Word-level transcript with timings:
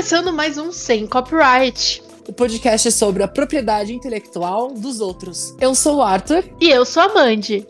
começando 0.00 0.32
mais 0.32 0.56
um 0.56 0.72
Sem 0.72 1.06
Copyright. 1.06 2.02
O 2.26 2.32
podcast 2.32 2.88
é 2.88 2.90
sobre 2.90 3.22
a 3.22 3.28
propriedade 3.28 3.92
intelectual 3.92 4.72
dos 4.72 4.98
outros. 4.98 5.54
Eu 5.60 5.74
sou 5.74 5.98
o 5.98 6.02
Arthur. 6.02 6.42
E 6.58 6.70
eu 6.70 6.86
sou 6.86 7.02
a 7.02 7.12
Mandy. 7.12 7.68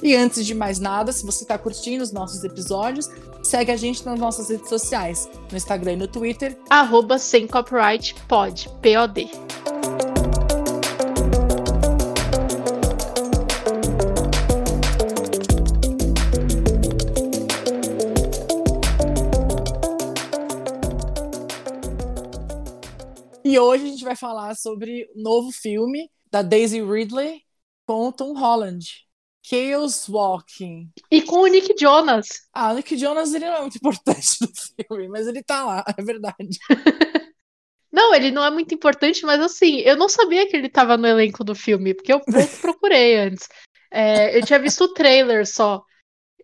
E 0.00 0.14
antes 0.14 0.46
de 0.46 0.54
mais 0.54 0.78
nada, 0.78 1.10
se 1.10 1.26
você 1.26 1.42
está 1.42 1.58
curtindo 1.58 2.04
os 2.04 2.12
nossos 2.12 2.44
episódios, 2.44 3.10
segue 3.42 3.72
a 3.72 3.76
gente 3.76 4.06
nas 4.06 4.20
nossas 4.20 4.50
redes 4.50 4.68
sociais, 4.68 5.28
no 5.50 5.56
Instagram 5.56 5.94
e 5.94 5.96
no 5.96 6.06
Twitter. 6.06 6.56
Arroba 6.70 7.18
Sem 7.18 7.44
Copyright 7.48 8.14
Pod, 8.28 8.70
P-O-D. 8.80 9.28
E 23.54 23.58
hoje 23.60 23.84
a 23.84 23.86
gente 23.86 24.02
vai 24.02 24.16
falar 24.16 24.56
sobre 24.56 25.08
o 25.14 25.22
novo 25.22 25.52
filme 25.52 26.10
da 26.28 26.42
Daisy 26.42 26.82
Ridley 26.82 27.40
com 27.86 28.10
Tom 28.10 28.36
Holland. 28.36 28.84
Chaos 29.44 30.08
Walking. 30.08 30.90
E 31.08 31.22
com 31.22 31.36
o 31.36 31.46
Nick 31.46 31.72
Jonas. 31.78 32.26
Ah, 32.52 32.72
o 32.72 32.74
Nick 32.74 32.96
Jonas 32.96 33.32
ele 33.32 33.46
não 33.46 33.54
é 33.54 33.60
muito 33.60 33.76
importante 33.78 34.26
no 34.40 34.48
filme, 34.88 35.08
mas 35.08 35.28
ele 35.28 35.40
tá 35.40 35.64
lá, 35.64 35.84
é 35.96 36.02
verdade. 36.02 36.58
não, 37.92 38.12
ele 38.12 38.32
não 38.32 38.44
é 38.44 38.50
muito 38.50 38.74
importante, 38.74 39.24
mas 39.24 39.40
assim, 39.40 39.78
eu 39.82 39.96
não 39.96 40.08
sabia 40.08 40.48
que 40.48 40.56
ele 40.56 40.68
tava 40.68 40.96
no 40.96 41.06
elenco 41.06 41.44
do 41.44 41.54
filme, 41.54 41.94
porque 41.94 42.12
eu 42.12 42.20
procurei 42.60 43.18
antes. 43.18 43.48
É, 43.88 44.36
eu 44.36 44.44
tinha 44.44 44.58
visto 44.58 44.82
o 44.82 44.92
trailer 44.92 45.46
só. 45.46 45.80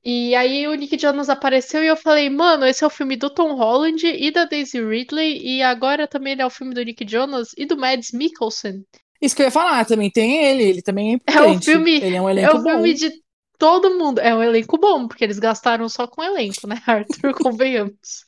E 0.05 0.35
aí 0.35 0.67
o 0.67 0.75
Nick 0.75 0.99
Jonas 0.99 1.29
apareceu 1.29 1.83
e 1.83 1.87
eu 1.87 1.97
falei, 1.97 2.31
mano, 2.31 2.65
esse 2.65 2.83
é 2.83 2.87
o 2.87 2.91
filme 2.91 3.17
do 3.17 3.29
Tom 3.29 3.55
Holland 3.55 4.07
e 4.07 4.31
da 4.31 4.47
Daisy 4.47 4.83
Ridley, 4.83 5.41
e 5.43 5.63
agora 5.63 6.09
também 6.09 6.33
ele 6.33 6.43
é 6.43 6.47
o 6.47 6.51
filme 6.51 6.75
do 6.75 6.83
Nick 6.83 7.07
Jonas 7.07 7.49
e 7.57 7.67
do 7.67 7.77
Mads 7.77 8.13
Mikkelsen. 8.13 8.85
Isso 9.21 9.37
que 9.37 9.43
eu 9.43 9.47
ia 9.47 9.51
falar, 9.51 9.85
também 9.85 10.11
tem 10.11 10.43
ele, 10.45 10.63
ele 10.63 10.83
também 10.83 11.11
é 11.11 11.15
importante. 11.15 11.47
É 11.47 11.51
um 11.51 11.61
filme, 11.61 11.97
ele 11.97 12.17
é 12.17 12.23
um 12.23 12.31
elenco 12.31 12.57
é 12.57 12.59
um 12.59 12.63
bom. 12.63 12.71
filme 12.71 12.95
de 12.95 13.13
todo 13.59 13.99
mundo. 13.99 14.19
É 14.19 14.35
um 14.35 14.43
elenco 14.43 14.79
bom, 14.79 15.07
porque 15.07 15.23
eles 15.23 15.39
gastaram 15.39 15.87
só 15.89 16.07
com 16.07 16.23
elenco, 16.23 16.67
né, 16.67 16.81
Arthur? 16.89 17.35
Convenhamos. 17.35 18.25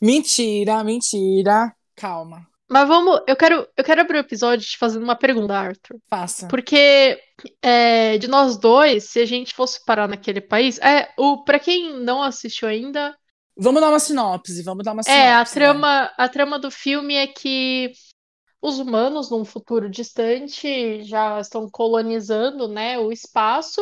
mentira, 0.00 0.84
mentira. 0.84 1.74
Calma. 1.96 2.51
Mas 2.72 2.88
vamos, 2.88 3.20
eu 3.26 3.36
quero, 3.36 3.68
eu 3.76 3.84
quero 3.84 4.00
abrir 4.00 4.16
o 4.16 4.20
episódio 4.20 4.66
te 4.66 4.78
fazendo 4.78 5.02
uma 5.02 5.14
pergunta, 5.14 5.54
Arthur. 5.54 5.98
Faça. 6.08 6.48
Porque 6.48 7.20
é, 7.60 8.16
de 8.16 8.26
nós 8.28 8.56
dois, 8.56 9.10
se 9.10 9.20
a 9.20 9.26
gente 9.26 9.54
fosse 9.54 9.84
parar 9.84 10.08
naquele 10.08 10.40
país, 10.40 10.78
é 10.80 11.12
o 11.18 11.44
para 11.44 11.58
quem 11.58 11.98
não 12.00 12.22
assistiu 12.22 12.68
ainda, 12.68 13.14
Vamos 13.56 13.82
dar 13.82 13.90
uma 13.90 13.98
sinopse, 13.98 14.62
vamos 14.62 14.84
dar 14.84 14.92
uma 14.92 15.02
sinopse. 15.02 15.22
é 15.22 15.34
a 15.34 15.40
né? 15.40 15.44
trama, 15.44 16.12
a 16.16 16.28
trama 16.28 16.58
do 16.58 16.70
filme 16.70 17.14
é 17.14 17.26
que 17.26 17.92
os 18.62 18.78
humanos, 18.78 19.30
num 19.30 19.44
futuro 19.44 19.90
distante, 19.90 21.02
já 21.02 21.40
estão 21.40 21.68
colonizando, 21.68 22.68
né, 22.68 22.98
o 22.98 23.12
espaço. 23.12 23.80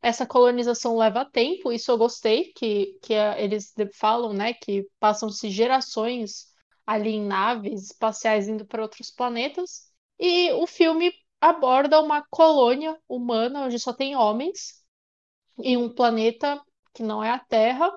Essa 0.00 0.26
colonização 0.26 0.96
leva 0.96 1.24
tempo, 1.24 1.70
isso 1.70 1.90
eu 1.90 1.98
gostei, 1.98 2.52
que, 2.56 2.98
que 3.02 3.14
é, 3.14 3.42
eles 3.42 3.74
falam, 3.92 4.32
né, 4.32 4.54
que 4.54 4.86
passam-se 4.98 5.50
gerações 5.50 6.51
ali 6.86 7.10
em 7.12 7.26
naves 7.26 7.84
espaciais 7.86 8.48
indo 8.48 8.66
para 8.66 8.82
outros 8.82 9.10
planetas. 9.10 9.90
E 10.18 10.52
o 10.52 10.66
filme 10.66 11.12
aborda 11.40 12.00
uma 12.00 12.22
colônia 12.30 12.98
humana 13.08 13.62
onde 13.66 13.78
só 13.78 13.92
tem 13.92 14.16
homens 14.16 14.82
em 15.58 15.76
um 15.76 15.92
planeta 15.94 16.60
que 16.94 17.02
não 17.02 17.22
é 17.22 17.30
a 17.30 17.38
Terra. 17.38 17.90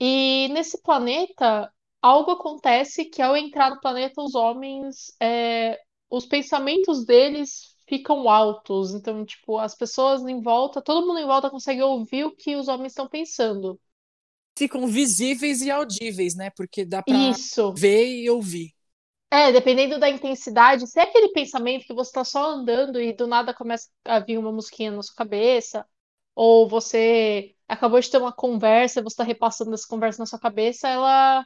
E 0.00 0.48
nesse 0.50 0.80
planeta, 0.82 1.72
algo 2.02 2.32
acontece 2.32 3.04
que 3.06 3.22
ao 3.22 3.36
entrar 3.36 3.70
no 3.70 3.80
planeta, 3.80 4.22
os 4.22 4.34
homens, 4.34 5.14
é, 5.20 5.80
os 6.10 6.26
pensamentos 6.26 7.04
deles 7.06 7.76
ficam 7.88 8.28
altos. 8.28 8.94
Então, 8.94 9.24
tipo, 9.24 9.58
as 9.58 9.74
pessoas 9.74 10.22
em 10.22 10.40
volta, 10.42 10.82
todo 10.82 11.06
mundo 11.06 11.18
em 11.20 11.26
volta 11.26 11.50
consegue 11.50 11.82
ouvir 11.82 12.24
o 12.24 12.34
que 12.36 12.56
os 12.56 12.68
homens 12.68 12.92
estão 12.92 13.08
pensando. 13.08 13.80
Ficam 14.56 14.86
visíveis 14.86 15.62
e 15.62 15.70
audíveis, 15.70 16.34
né? 16.34 16.50
Porque 16.50 16.84
dá 16.84 17.02
pra 17.02 17.38
Isso. 17.38 17.74
ver 17.74 18.06
e 18.06 18.30
ouvir. 18.30 18.74
É, 19.30 19.50
dependendo 19.52 19.98
da 19.98 20.08
intensidade, 20.08 20.86
se 20.86 20.98
é 21.00 21.02
aquele 21.02 21.32
pensamento 21.32 21.84
que 21.84 21.92
você 21.94 22.12
tá 22.12 22.24
só 22.24 22.44
andando 22.52 23.00
e 23.00 23.12
do 23.12 23.26
nada 23.26 23.52
começa 23.52 23.88
a 24.04 24.20
vir 24.20 24.38
uma 24.38 24.52
musiquinha 24.52 24.90
na 24.92 25.02
sua 25.02 25.14
cabeça, 25.16 25.84
ou 26.34 26.68
você 26.68 27.54
acabou 27.68 28.00
de 28.00 28.08
ter 28.10 28.18
uma 28.18 28.32
conversa, 28.32 29.02
você 29.02 29.16
tá 29.16 29.24
repassando 29.24 29.74
essa 29.74 29.86
conversa 29.88 30.20
na 30.22 30.26
sua 30.26 30.38
cabeça, 30.38 30.88
ela 30.88 31.44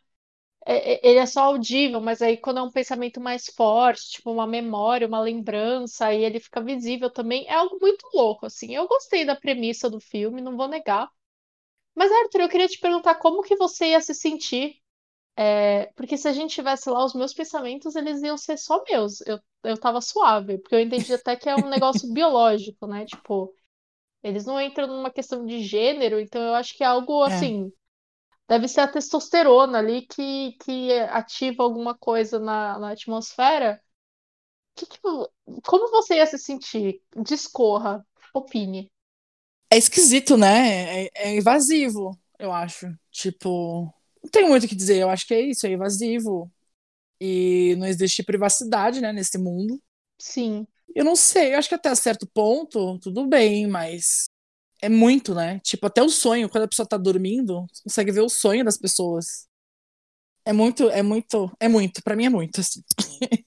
é- 0.67 0.95
é- 0.95 1.01
ele 1.11 1.19
é 1.21 1.27
só 1.27 1.43
audível, 1.45 2.01
mas 2.01 2.23
aí 2.23 2.37
quando 2.39 2.59
é 2.61 2.63
um 2.63 2.71
pensamento 2.73 3.21
mais 3.21 3.47
forte, 3.47 4.11
tipo 4.13 4.33
uma 4.33 4.47
memória, 4.47 5.07
uma 5.09 5.21
lembrança, 5.21 6.07
aí 6.07 6.25
ele 6.25 6.41
fica 6.41 6.63
visível 6.63 7.11
também, 7.11 7.47
é 7.49 7.55
algo 7.55 7.79
muito 7.81 8.07
louco, 8.15 8.47
assim. 8.47 8.75
Eu 8.75 8.89
gostei 8.89 9.25
da 9.27 9.37
premissa 9.37 9.91
do 9.91 10.01
filme, 10.01 10.41
não 10.43 10.57
vou 10.57 10.69
negar. 10.69 11.11
Mas, 12.01 12.13
Arthur, 12.13 12.43
eu 12.43 12.51
queria 12.51 12.69
te 12.69 12.81
perguntar 12.81 13.17
como 13.17 13.43
que 13.43 13.57
você 13.57 13.89
ia 13.91 14.03
se 14.03 14.15
sentir 14.15 14.77
é, 15.37 15.87
porque 15.97 16.17
se 16.19 16.29
a 16.29 16.33
gente 16.33 16.55
tivesse 16.55 16.91
lá, 16.91 17.05
os 17.05 17.15
meus 17.15 17.33
pensamentos, 17.35 17.97
eles 17.97 18.23
iam 18.23 18.37
ser 18.39 18.59
só 18.59 18.83
meus. 18.91 19.21
Eu, 19.23 19.41
eu 19.65 19.79
tava 19.79 20.01
suave, 20.01 20.59
porque 20.59 20.75
eu 20.75 20.81
entendi 20.81 21.13
até 21.15 21.37
que 21.37 21.49
é 21.49 21.57
um 21.57 21.69
negócio 21.69 22.09
biológico, 22.15 22.87
né? 22.87 23.07
Tipo, 23.07 23.55
eles 24.23 24.47
não 24.47 24.61
entram 24.61 24.89
numa 24.89 25.11
questão 25.11 25.47
de 25.47 25.63
gênero, 25.63 26.21
então 26.21 26.43
eu 26.43 26.55
acho 26.55 26.77
que 26.77 26.85
é 26.85 26.89
algo 26.89 27.25
É. 27.27 27.29
assim. 27.29 27.73
Deve 28.49 28.69
ser 28.69 28.81
a 28.83 28.89
testosterona 28.89 29.79
ali 29.79 30.03
que, 30.07 30.53
que 30.65 30.93
ativa 31.11 31.63
alguma 31.65 31.97
coisa 31.97 32.39
na, 32.39 32.79
na 32.79 32.93
atmosfera. 32.93 33.81
Que 34.75 34.87
que 34.87 34.99
como 35.67 35.91
você 35.91 36.17
ia 36.17 36.27
se 36.27 36.39
sentir? 36.39 37.03
Discorra, 37.17 38.05
opine. 38.35 38.91
É 39.73 39.77
esquisito, 39.79 40.37
né? 40.37 41.05
É, 41.07 41.11
é 41.15 41.37
invasivo, 41.37 42.19
eu 42.39 42.53
acho. 42.53 42.87
Tipo, 43.11 43.85
não 44.23 44.31
tem 44.31 44.49
muito 44.49 44.65
o 44.65 44.69
que 44.69 44.75
dizer. 44.75 44.99
Eu 44.99 45.11
acho 45.11 45.27
que 45.27 45.35
é 45.35 45.41
isso, 45.41 45.67
é 45.67 45.71
invasivo. 45.73 46.51
E 47.21 47.77
não 47.79 47.87
existe 47.87 48.23
privacidade, 48.25 49.01
né, 49.01 49.13
nesse 49.13 49.39
mundo. 49.39 49.81
Sim, 50.19 50.67
Eu 50.95 51.05
não 51.05 51.15
sei, 51.15 51.55
eu 51.55 51.59
acho 51.59 51.69
que 51.69 51.75
até 51.75 51.95
certo 51.95 52.27
ponto, 52.35 52.99
tudo 52.99 53.27
bem, 53.27 53.67
mas 53.67 54.25
é 54.83 54.89
muito, 54.89 55.35
né? 55.35 55.61
Tipo, 55.61 55.87
até 55.87 56.03
o 56.03 56.09
sonho, 56.11 56.49
quando 56.49 56.65
a 56.65 56.69
pessoa 56.69 56.87
tá 56.89 56.97
dormindo, 56.97 57.67
você 57.73 57.83
consegue 57.85 58.13
ver 58.13 58.23
o 58.23 58.29
sonho 58.29 58.65
das 58.65 58.79
pessoas. 58.79 59.49
É 60.45 60.53
muito, 60.53 60.91
é 60.91 61.03
muito, 61.03 61.51
é 61.61 61.69
muito, 61.69 62.03
pra 62.03 62.17
mim 62.17 62.27
é 62.27 62.31
muito, 62.31 62.61
assim. 62.61 62.83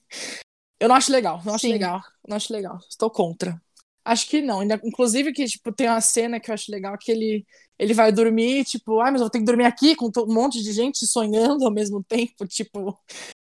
Eu 0.80 0.88
não 0.88 0.96
acho 0.96 1.12
legal, 1.12 1.42
não 1.44 1.54
acho 1.54 1.62
Sim. 1.62 1.72
legal, 1.72 2.02
não 2.28 2.36
acho 2.36 2.52
legal, 2.52 2.78
estou 2.90 3.10
contra. 3.10 3.60
Acho 4.04 4.28
que 4.28 4.42
não, 4.42 4.62
inclusive 4.62 5.32
que, 5.32 5.46
tipo, 5.46 5.72
tem 5.72 5.88
uma 5.88 6.00
cena 6.00 6.38
que 6.38 6.50
eu 6.50 6.54
acho 6.54 6.70
legal, 6.70 6.96
que 6.98 7.10
ele, 7.10 7.46
ele 7.78 7.94
vai 7.94 8.12
dormir, 8.12 8.64
tipo, 8.64 9.00
ai, 9.00 9.10
mas 9.10 9.20
eu 9.20 9.26
vou 9.26 9.30
ter 9.30 9.38
que 9.38 9.44
dormir 9.44 9.64
aqui 9.64 9.96
com 9.96 10.10
um 10.18 10.34
monte 10.34 10.62
de 10.62 10.72
gente 10.72 11.06
sonhando 11.06 11.64
ao 11.64 11.72
mesmo 11.72 12.04
tempo, 12.04 12.46
tipo, 12.48 12.98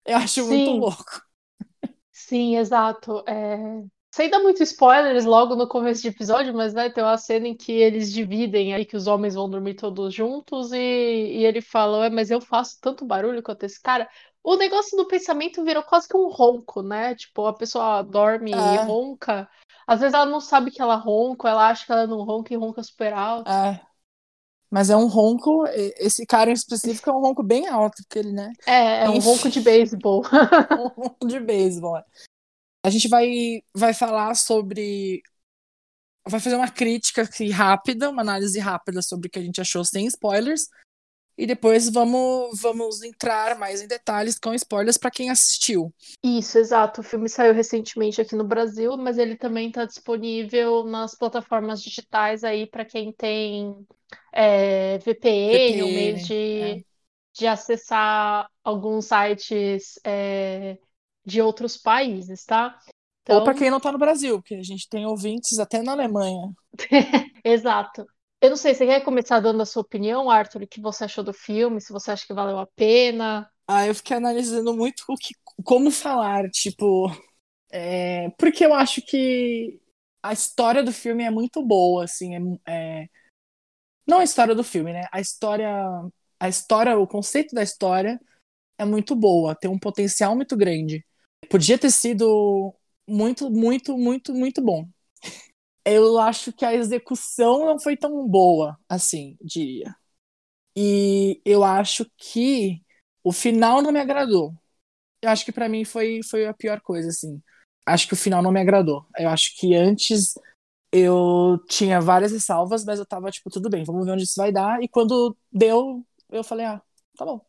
eu 0.06 0.16
acho 0.16 0.46
muito 0.46 0.70
Sim. 0.70 0.78
louco. 0.78 1.22
sim, 2.12 2.56
exato. 2.56 3.22
É... 3.28 3.84
Sem 4.14 4.30
dar 4.30 4.40
muito 4.40 4.62
spoilers 4.62 5.26
logo 5.26 5.54
no 5.54 5.68
começo 5.68 6.00
de 6.00 6.08
episódio, 6.08 6.54
mas 6.54 6.72
vai 6.72 6.90
ter 6.90 7.02
uma 7.02 7.18
cena 7.18 7.48
em 7.48 7.54
que 7.56 7.72
eles 7.72 8.10
dividem 8.10 8.72
aí 8.72 8.86
que 8.86 8.96
os 8.96 9.06
homens 9.06 9.34
vão 9.34 9.48
dormir 9.50 9.74
todos 9.74 10.14
juntos 10.14 10.72
e, 10.72 10.76
e 10.78 11.44
ele 11.44 11.60
fala, 11.60 11.98
Ué, 11.98 12.08
mas 12.10 12.30
eu 12.30 12.40
faço 12.40 12.78
tanto 12.80 13.04
barulho 13.04 13.42
quanto 13.42 13.64
esse 13.64 13.80
cara. 13.80 14.08
O 14.42 14.56
negócio 14.56 14.96
do 14.96 15.06
pensamento 15.06 15.62
virou 15.64 15.82
quase 15.82 16.08
que 16.08 16.16
um 16.16 16.28
ronco, 16.28 16.80
né? 16.82 17.14
Tipo, 17.14 17.46
a 17.46 17.52
pessoa 17.52 18.02
dorme 18.02 18.52
e 18.52 18.76
É. 18.76 18.84
ronca. 18.86 19.48
Às 19.86 20.00
vezes 20.00 20.14
ela 20.14 20.26
não 20.26 20.40
sabe 20.40 20.70
que 20.70 20.82
ela 20.82 20.96
ronca, 20.96 21.48
ela 21.48 21.68
acha 21.68 21.86
que 21.86 21.92
ela 21.92 22.06
não 22.06 22.22
ronca 22.24 22.52
e 22.52 22.56
ronca 22.56 22.82
super 22.82 23.12
alto. 23.12 23.50
É. 23.50 23.80
Mas 24.68 24.90
é 24.90 24.96
um 24.96 25.06
ronco, 25.06 25.64
esse 25.68 26.26
cara 26.26 26.50
em 26.50 26.54
específico 26.54 27.08
é 27.08 27.12
um 27.12 27.20
ronco 27.20 27.42
bem 27.42 27.68
alto, 27.68 28.02
porque 28.02 28.18
ele, 28.18 28.32
né? 28.32 28.52
É, 28.66 29.04
é 29.04 29.10
um 29.10 29.14
Enfim. 29.14 29.28
ronco 29.28 29.48
de 29.48 29.60
beisebol. 29.60 30.24
um 30.72 30.88
ronco 30.88 31.26
de 31.26 31.38
beisebol. 31.38 32.02
A 32.84 32.90
gente 32.90 33.08
vai, 33.08 33.62
vai 33.74 33.92
falar 33.92 34.34
sobre. 34.36 35.20
Vai 36.28 36.40
fazer 36.40 36.56
uma 36.56 36.70
crítica 36.70 37.22
aqui 37.22 37.50
rápida, 37.50 38.10
uma 38.10 38.22
análise 38.22 38.58
rápida 38.58 39.02
sobre 39.02 39.26
o 39.26 39.30
que 39.30 39.38
a 39.38 39.42
gente 39.42 39.60
achou 39.60 39.84
sem 39.84 40.06
spoilers. 40.06 40.68
E 41.38 41.46
depois 41.46 41.90
vamos, 41.90 42.60
vamos 42.60 43.02
entrar 43.02 43.58
mais 43.58 43.82
em 43.82 43.86
detalhes 43.86 44.38
com 44.38 44.54
spoilers 44.54 44.96
para 44.96 45.10
quem 45.10 45.28
assistiu. 45.28 45.92
Isso, 46.22 46.58
exato. 46.58 47.02
O 47.02 47.04
filme 47.04 47.28
saiu 47.28 47.52
recentemente 47.52 48.20
aqui 48.20 48.34
no 48.34 48.44
Brasil, 48.44 48.96
mas 48.96 49.18
ele 49.18 49.36
também 49.36 49.68
está 49.68 49.84
disponível 49.84 50.84
nas 50.84 51.14
plataformas 51.14 51.82
digitais 51.82 52.42
aí 52.42 52.66
para 52.66 52.86
quem 52.86 53.12
tem 53.12 53.86
é, 54.32 54.98
VPN, 54.98 55.82
ou 55.82 55.88
meio 55.88 56.16
VPN, 56.16 56.24
de, 56.24 56.34
é. 56.34 56.82
de 57.34 57.46
acessar 57.46 58.48
alguns 58.64 59.06
sites 59.06 60.00
é, 60.04 60.78
de 61.24 61.42
outros 61.42 61.76
países, 61.76 62.44
tá? 62.44 62.78
Ou 63.28 63.36
Então, 63.36 63.44
para 63.44 63.54
quem 63.54 63.70
não 63.70 63.80
tá 63.80 63.92
no 63.92 63.98
Brasil, 63.98 64.40
porque 64.40 64.54
a 64.54 64.62
gente 64.62 64.88
tem 64.88 65.04
ouvintes 65.04 65.58
até 65.58 65.82
na 65.82 65.92
Alemanha. 65.92 66.50
exato. 67.44 68.06
Eu 68.40 68.50
não 68.50 68.56
sei, 68.56 68.74
você 68.74 68.86
quer 68.86 69.00
começar 69.02 69.40
dando 69.40 69.62
a 69.62 69.66
sua 69.66 69.82
opinião, 69.82 70.30
Arthur, 70.30 70.62
o 70.62 70.66
que 70.66 70.80
você 70.80 71.04
achou 71.04 71.24
do 71.24 71.32
filme, 71.32 71.80
se 71.80 71.92
você 71.92 72.10
acha 72.10 72.26
que 72.26 72.34
valeu 72.34 72.58
a 72.58 72.66
pena? 72.66 73.50
Ah, 73.66 73.86
eu 73.86 73.94
fiquei 73.94 74.16
analisando 74.16 74.74
muito 74.74 75.04
o 75.08 75.16
que, 75.16 75.34
como 75.64 75.90
falar, 75.90 76.48
tipo. 76.50 77.10
É, 77.70 78.30
porque 78.38 78.64
eu 78.64 78.74
acho 78.74 79.02
que 79.02 79.80
a 80.22 80.32
história 80.32 80.82
do 80.82 80.92
filme 80.92 81.24
é 81.24 81.30
muito 81.30 81.62
boa, 81.64 82.04
assim. 82.04 82.58
É, 82.66 83.02
é, 83.02 83.08
não 84.06 84.18
a 84.20 84.24
história 84.24 84.54
do 84.54 84.62
filme, 84.62 84.92
né? 84.92 85.06
A 85.12 85.20
história. 85.20 85.68
A 86.38 86.48
história, 86.48 86.98
o 86.98 87.06
conceito 87.06 87.54
da 87.54 87.62
história 87.62 88.20
é 88.78 88.84
muito 88.84 89.16
boa, 89.16 89.54
tem 89.54 89.70
um 89.70 89.78
potencial 89.78 90.36
muito 90.36 90.56
grande. 90.56 91.04
Podia 91.50 91.78
ter 91.78 91.90
sido 91.90 92.74
muito, 93.08 93.50
muito, 93.50 93.96
muito, 93.96 94.34
muito 94.34 94.62
bom. 94.62 94.86
Eu 95.86 96.18
acho 96.18 96.52
que 96.52 96.64
a 96.64 96.74
execução 96.74 97.64
não 97.64 97.78
foi 97.78 97.96
tão 97.96 98.26
boa, 98.28 98.76
assim, 98.88 99.38
diria. 99.40 99.94
E 100.76 101.40
eu 101.44 101.64
acho 101.64 102.06
que 102.18 102.82
o 103.24 103.32
final 103.32 103.82
não 103.82 103.92
me 103.92 104.00
agradou. 104.00 104.54
Eu 105.22 105.30
acho 105.30 105.44
que 105.44 105.52
para 105.52 105.68
mim 105.68 105.84
foi, 105.84 106.20
foi 106.24 106.46
a 106.46 106.54
pior 106.54 106.80
coisa, 106.82 107.08
assim. 107.08 107.42
Acho 107.86 108.08
que 108.08 108.14
o 108.14 108.16
final 108.16 108.42
não 108.42 108.52
me 108.52 108.60
agradou. 108.60 109.06
Eu 109.18 109.28
acho 109.30 109.56
que 109.58 109.74
antes 109.76 110.34
eu 110.92 111.58
tinha 111.68 112.00
várias 112.00 112.32
ressalvas, 112.32 112.84
mas 112.84 112.98
eu 112.98 113.06
tava, 113.06 113.30
tipo, 113.30 113.50
tudo 113.50 113.70
bem, 113.70 113.84
vamos 113.84 114.06
ver 114.06 114.12
onde 114.12 114.24
isso 114.24 114.36
vai 114.36 114.52
dar. 114.52 114.82
E 114.82 114.88
quando 114.88 115.36
deu, 115.52 116.04
eu 116.30 116.44
falei, 116.44 116.66
ah, 116.66 116.82
tá 117.16 117.24
bom. 117.24 117.40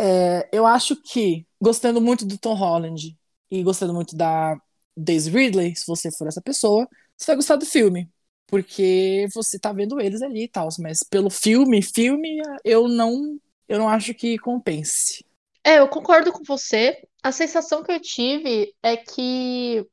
É, 0.00 0.48
eu 0.52 0.66
acho 0.66 0.96
que, 1.02 1.46
gostando 1.60 2.00
muito 2.00 2.26
do 2.26 2.38
Tom 2.38 2.54
Holland 2.54 3.18
e 3.50 3.62
gostando 3.62 3.94
muito 3.94 4.16
da 4.16 4.56
Daisy 4.96 5.30
Ridley, 5.30 5.74
se 5.76 5.86
você 5.86 6.10
for 6.12 6.28
essa 6.28 6.42
pessoa, 6.42 6.88
você 7.16 7.26
vai 7.28 7.36
gostar 7.36 7.56
do 7.56 7.66
filme. 7.66 8.08
Porque 8.46 9.26
você 9.34 9.58
tá 9.58 9.72
vendo 9.72 10.00
eles 10.00 10.22
ali 10.22 10.44
e 10.44 10.48
tal. 10.48 10.68
Mas 10.78 11.00
pelo 11.02 11.30
filme, 11.30 11.82
filme, 11.82 12.40
eu 12.64 12.86
não, 12.88 13.38
eu 13.68 13.78
não 13.78 13.88
acho 13.88 14.14
que 14.14 14.38
compense. 14.38 15.24
É, 15.64 15.80
eu 15.80 15.88
concordo 15.88 16.32
com 16.32 16.44
você. 16.44 16.96
A 17.22 17.32
sensação 17.32 17.82
que 17.82 17.90
eu 17.90 18.00
tive 18.00 18.72
é 18.82 18.96
que. 18.96 19.84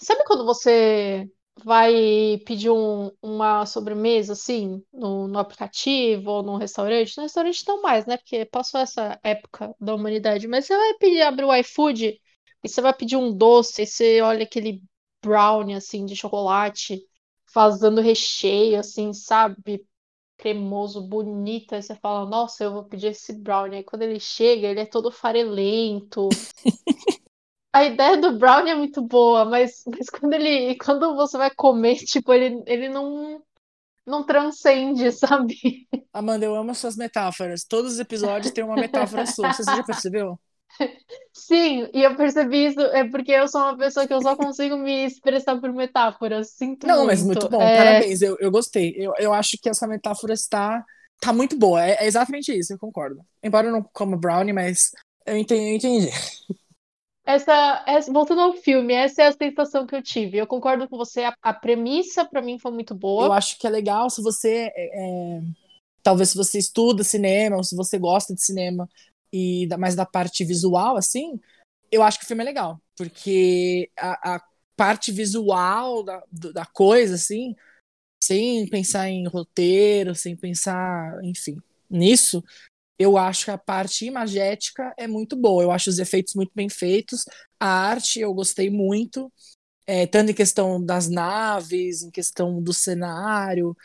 Sabe 0.00 0.24
quando 0.24 0.44
você 0.44 1.28
vai 1.64 2.38
pedir 2.46 2.70
um, 2.70 3.10
uma 3.20 3.66
sobremesa, 3.66 4.32
assim, 4.32 4.82
no, 4.92 5.28
no 5.28 5.38
aplicativo 5.38 6.30
ou 6.30 6.42
no 6.42 6.56
restaurante? 6.56 7.16
No 7.16 7.24
restaurante 7.24 7.64
não 7.66 7.82
mais, 7.82 8.06
né? 8.06 8.16
Porque 8.16 8.46
passou 8.46 8.80
essa 8.80 9.18
época 9.22 9.74
da 9.78 9.94
humanidade. 9.94 10.48
Mas 10.48 10.66
você 10.66 10.76
vai 10.76 10.94
pedir, 10.94 11.20
abrir 11.22 11.44
o 11.44 11.54
iFood 11.56 12.18
e 12.64 12.68
você 12.68 12.80
vai 12.80 12.94
pedir 12.94 13.16
um 13.16 13.36
doce, 13.36 13.82
e 13.82 13.86
você 13.86 14.20
olha 14.20 14.44
aquele 14.44 14.82
brownie, 15.22 15.74
assim, 15.74 16.04
de 16.04 16.16
chocolate, 16.16 17.02
fazendo 17.46 18.00
recheio, 18.00 18.78
assim, 18.78 19.12
sabe? 19.12 19.84
Cremoso, 20.36 21.02
bonito. 21.02 21.74
Aí 21.74 21.82
você 21.82 21.94
fala, 21.96 22.28
nossa, 22.28 22.64
eu 22.64 22.72
vou 22.72 22.84
pedir 22.84 23.08
esse 23.08 23.32
brownie. 23.32 23.78
Aí 23.78 23.84
quando 23.84 24.02
ele 24.02 24.20
chega, 24.20 24.68
ele 24.68 24.80
é 24.80 24.86
todo 24.86 25.10
farelento. 25.10 26.28
a 27.72 27.84
ideia 27.84 28.16
do 28.16 28.38
brownie 28.38 28.72
é 28.72 28.76
muito 28.76 29.02
boa, 29.02 29.44
mas, 29.44 29.82
mas 29.86 30.08
quando 30.08 30.32
ele. 30.34 30.76
Quando 30.76 31.14
você 31.14 31.36
vai 31.36 31.50
comer, 31.54 31.96
tipo, 31.96 32.32
ele, 32.32 32.62
ele 32.66 32.88
não. 32.88 33.42
Não 34.06 34.24
transcende, 34.24 35.12
sabe? 35.12 35.86
Amanda, 36.14 36.46
eu 36.46 36.54
amo 36.54 36.74
suas 36.74 36.96
metáforas. 36.96 37.64
Todos 37.64 37.92
os 37.92 38.00
episódios 38.00 38.52
têm 38.52 38.64
uma 38.64 38.74
metáfora 38.74 39.26
sua. 39.26 39.52
Você 39.52 39.62
já 39.64 39.82
percebeu? 39.82 40.38
Sim, 41.32 41.88
e 41.94 42.02
eu 42.02 42.16
percebi 42.16 42.66
isso 42.66 42.80
é 42.80 43.08
porque 43.08 43.32
eu 43.32 43.48
sou 43.48 43.60
uma 43.62 43.76
pessoa 43.76 44.06
que 44.06 44.12
eu 44.12 44.20
só 44.22 44.36
consigo 44.36 44.76
me 44.76 45.04
expressar 45.06 45.58
por 45.60 45.72
metáforas. 45.72 46.50
Sinto 46.50 46.86
Não, 46.86 47.04
muito. 47.04 47.06
mas 47.06 47.22
muito 47.22 47.48
bom, 47.48 47.70
É, 47.70 47.70
parabéns. 47.70 48.22
Eu, 48.22 48.36
eu 48.40 48.50
gostei. 48.50 48.94
Eu, 48.96 49.12
eu 49.18 49.32
acho 49.34 49.58
que 49.60 49.68
essa 49.68 49.86
metáfora 49.86 50.32
está 50.32 50.84
tá 51.20 51.32
muito 51.32 51.58
boa. 51.58 51.82
É, 51.84 52.04
é 52.04 52.06
exatamente 52.06 52.52
isso, 52.56 52.72
eu 52.72 52.78
concordo. 52.78 53.20
Embora 53.42 53.66
eu 53.68 53.72
não 53.72 53.82
coma 53.92 54.16
brownie, 54.16 54.52
mas 54.52 54.90
eu 55.26 55.36
entendi. 55.36 55.70
Eu 55.70 55.76
entendi. 55.76 56.10
Essa, 57.24 57.84
essa- 57.86 58.12
voltando 58.12 58.40
ao 58.40 58.54
filme, 58.54 58.92
essa 58.94 59.22
é 59.22 59.26
a 59.28 59.32
sensação 59.32 59.86
que 59.86 59.94
eu 59.94 60.02
tive. 60.02 60.38
Eu 60.38 60.46
concordo 60.48 60.88
com 60.88 60.96
você, 60.96 61.22
a, 61.24 61.34
a 61.42 61.52
premissa 61.54 62.24
pra 62.24 62.42
mim 62.42 62.58
foi 62.58 62.72
muito 62.72 62.92
Eu 63.16 63.32
boa. 63.32 63.32
acho 63.32 63.58
que 63.58 63.66
é 63.66 63.70
legal 63.70 64.08
se 64.10 64.22
você. 64.22 64.70
é, 64.74 65.38
é, 65.38 65.42
talvez 66.02 66.30
se 66.30 66.36
você 66.36 66.58
estuda 66.58 67.04
cinema, 67.04 67.56
ou 67.56 67.64
se 67.64 67.76
você 67.76 67.98
gosta 67.98 68.34
de 68.34 68.42
cinema, 68.44 68.88
e 69.32 69.66
da- 69.68 69.78
mais 69.78 69.94
da 69.94 70.06
parte 70.06 70.44
visual, 70.44 70.96
assim, 70.96 71.40
eu 71.92 72.02
acho 72.02 72.18
que 72.18 72.24
o 72.24 72.28
filme 72.28 72.42
é 72.42 72.46
legal. 72.46 72.80
Porque 72.96 73.90
a, 73.98 74.36
a 74.36 74.42
parte 74.76 75.12
visual 75.12 76.02
da, 76.04 76.22
da 76.54 76.66
coisa, 76.66 77.14
assim, 77.16 77.54
sem 78.22 78.66
pensar 78.68 79.08
em 79.08 79.26
roteiro, 79.28 80.14
sem 80.14 80.36
pensar, 80.36 81.18
enfim, 81.24 81.56
nisso, 81.90 82.42
eu 82.98 83.18
acho 83.18 83.46
que 83.46 83.50
a 83.52 83.58
parte 83.58 84.06
imagética 84.06 84.94
é 84.98 85.06
muito 85.08 85.36
boa. 85.36 85.62
Eu 85.64 85.72
acho 85.72 85.90
os 85.90 85.98
efeitos 85.98 86.34
muito 86.34 86.52
bem 86.54 86.68
feitos. 86.68 87.24
A 87.60 87.68
arte 87.68 88.20
eu 88.20 88.34
gostei 88.34 88.70
muito, 88.70 89.32
é, 89.86 90.06
tanto 90.06 90.30
em 90.32 90.34
questão 90.34 90.84
das 90.84 91.08
naves, 91.08 92.02
em 92.02 92.10
questão 92.10 92.62
do 92.62 92.72
cenário. 92.74 93.76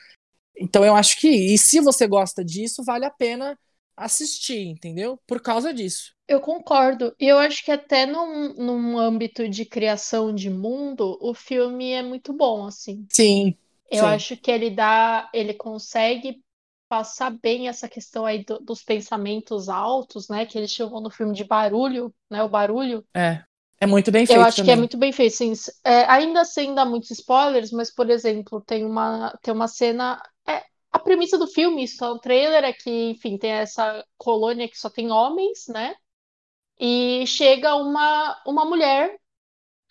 Então 0.57 0.85
eu 0.85 0.95
acho 0.95 1.17
que, 1.19 1.27
e 1.29 1.57
se 1.57 1.79
você 1.79 2.07
gosta 2.07 2.43
disso, 2.45 2.83
vale 2.83 3.05
a 3.05 3.11
pena 3.11 3.57
assistir, 3.97 4.65
entendeu? 4.67 5.17
Por 5.27 5.41
causa 5.41 5.73
disso. 5.73 6.13
Eu 6.27 6.39
concordo. 6.41 7.15
E 7.19 7.25
eu 7.27 7.37
acho 7.39 7.63
que 7.63 7.71
até 7.71 8.05
num, 8.05 8.53
num 8.55 8.97
âmbito 8.97 9.47
de 9.49 9.65
criação 9.65 10.33
de 10.33 10.49
mundo, 10.49 11.17
o 11.21 11.33
filme 11.33 11.91
é 11.91 12.01
muito 12.01 12.33
bom, 12.33 12.65
assim. 12.65 13.07
Sim, 13.09 13.57
Eu 13.89 14.05
sim. 14.05 14.07
acho 14.07 14.37
que 14.37 14.51
ele 14.51 14.69
dá, 14.71 15.29
ele 15.33 15.53
consegue 15.55 16.43
passar 16.89 17.31
bem 17.31 17.67
essa 17.69 17.89
questão 17.89 18.25
aí 18.25 18.43
do- 18.45 18.59
dos 18.59 18.83
pensamentos 18.83 19.69
altos, 19.69 20.29
né? 20.29 20.45
Que 20.45 20.57
eles 20.59 20.71
chamam 20.71 21.01
no 21.01 21.11
filme 21.11 21.33
de 21.35 21.43
barulho, 21.45 22.13
né? 22.29 22.43
O 22.43 22.49
barulho. 22.49 23.05
É. 23.15 23.43
É 23.79 23.85
muito 23.87 24.11
bem 24.11 24.25
Eu 24.27 24.41
feito 24.41 24.41
acho 24.41 24.63
que 24.63 24.71
é 24.71 24.75
também. 24.75 24.75
muito 24.75 24.97
bem 24.97 25.11
feito, 25.11 25.35
sim. 25.35 25.51
É, 25.83 26.05
ainda 26.05 26.45
sem 26.45 26.73
dar 26.73 26.85
muitos 26.85 27.11
spoilers, 27.11 27.71
mas, 27.71 27.91
por 27.93 28.09
exemplo, 28.09 28.61
tem 28.61 28.85
uma, 28.85 29.37
tem 29.41 29.53
uma 29.53 29.67
cena. 29.67 30.21
A 30.93 30.99
premissa 30.99 31.37
do 31.37 31.47
filme, 31.47 31.83
isso 31.83 32.03
é 32.05 32.11
um 32.13 32.19
trailer, 32.19 32.63
é 32.63 32.71
que, 32.73 32.89
enfim, 33.11 33.37
tem 33.37 33.51
essa 33.51 34.05
colônia 34.17 34.69
que 34.69 34.77
só 34.79 34.89
tem 34.89 35.11
homens, 35.11 35.67
né? 35.67 35.95
E 36.79 37.25
chega 37.27 37.75
uma, 37.75 38.41
uma 38.47 38.65
mulher, 38.65 39.17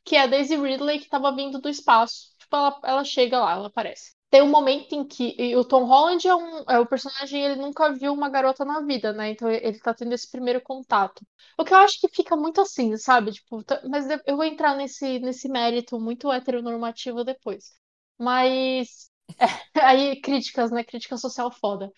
que 0.05 0.17
é 0.17 0.23
a 0.23 0.27
Daisy 0.29 0.57
Ridley, 0.57 0.99
que 0.99 1.05
estava 1.07 1.35
vindo 1.35 1.61
do 1.61 1.69
espaço. 1.71 2.35
Tipo, 2.39 2.57
ela, 2.57 2.81
ela 2.85 3.05
chega 3.05 3.41
lá, 3.41 3.53
ela 3.55 3.69
aparece. 3.69 4.15
Tem 4.31 4.43
um 4.43 4.51
momento 4.51 4.95
em 4.95 5.07
que 5.07 5.57
o 5.57 5.65
Tom 5.65 5.85
Holland 5.85 6.27
é, 6.29 6.35
um, 6.37 6.65
é 6.71 6.81
o 6.81 6.87
personagem, 6.87 7.45
ele 7.45 7.57
nunca 7.57 7.93
viu 7.93 8.13
uma 8.15 8.31
garota 8.31 8.65
na 8.65 8.81
vida, 8.83 9.13
né? 9.13 9.31
Então 9.31 9.51
ele 9.51 9.79
tá 9.81 9.95
tendo 9.95 10.15
esse 10.15 10.31
primeiro 10.31 10.61
contato. 10.63 11.23
O 11.59 11.65
que 11.65 11.75
eu 11.75 11.79
acho 11.79 12.01
que 12.01 12.09
fica 12.09 12.37
muito 12.37 12.61
assim, 12.61 12.97
sabe? 12.99 13.33
Tipo, 13.33 13.65
mas 13.91 14.07
eu 14.27 14.37
vou 14.37 14.45
entrar 14.45 14.77
nesse, 14.77 15.19
nesse 15.21 15.49
mérito 15.49 16.01
muito 16.01 16.33
heteronormativo 16.33 17.25
depois. 17.25 17.73
Mas 18.19 19.11
aí 19.75 20.21
críticas, 20.21 20.71
né? 20.71 20.85
Crítica 20.85 21.17
social 21.17 21.51
foda. 21.53 21.93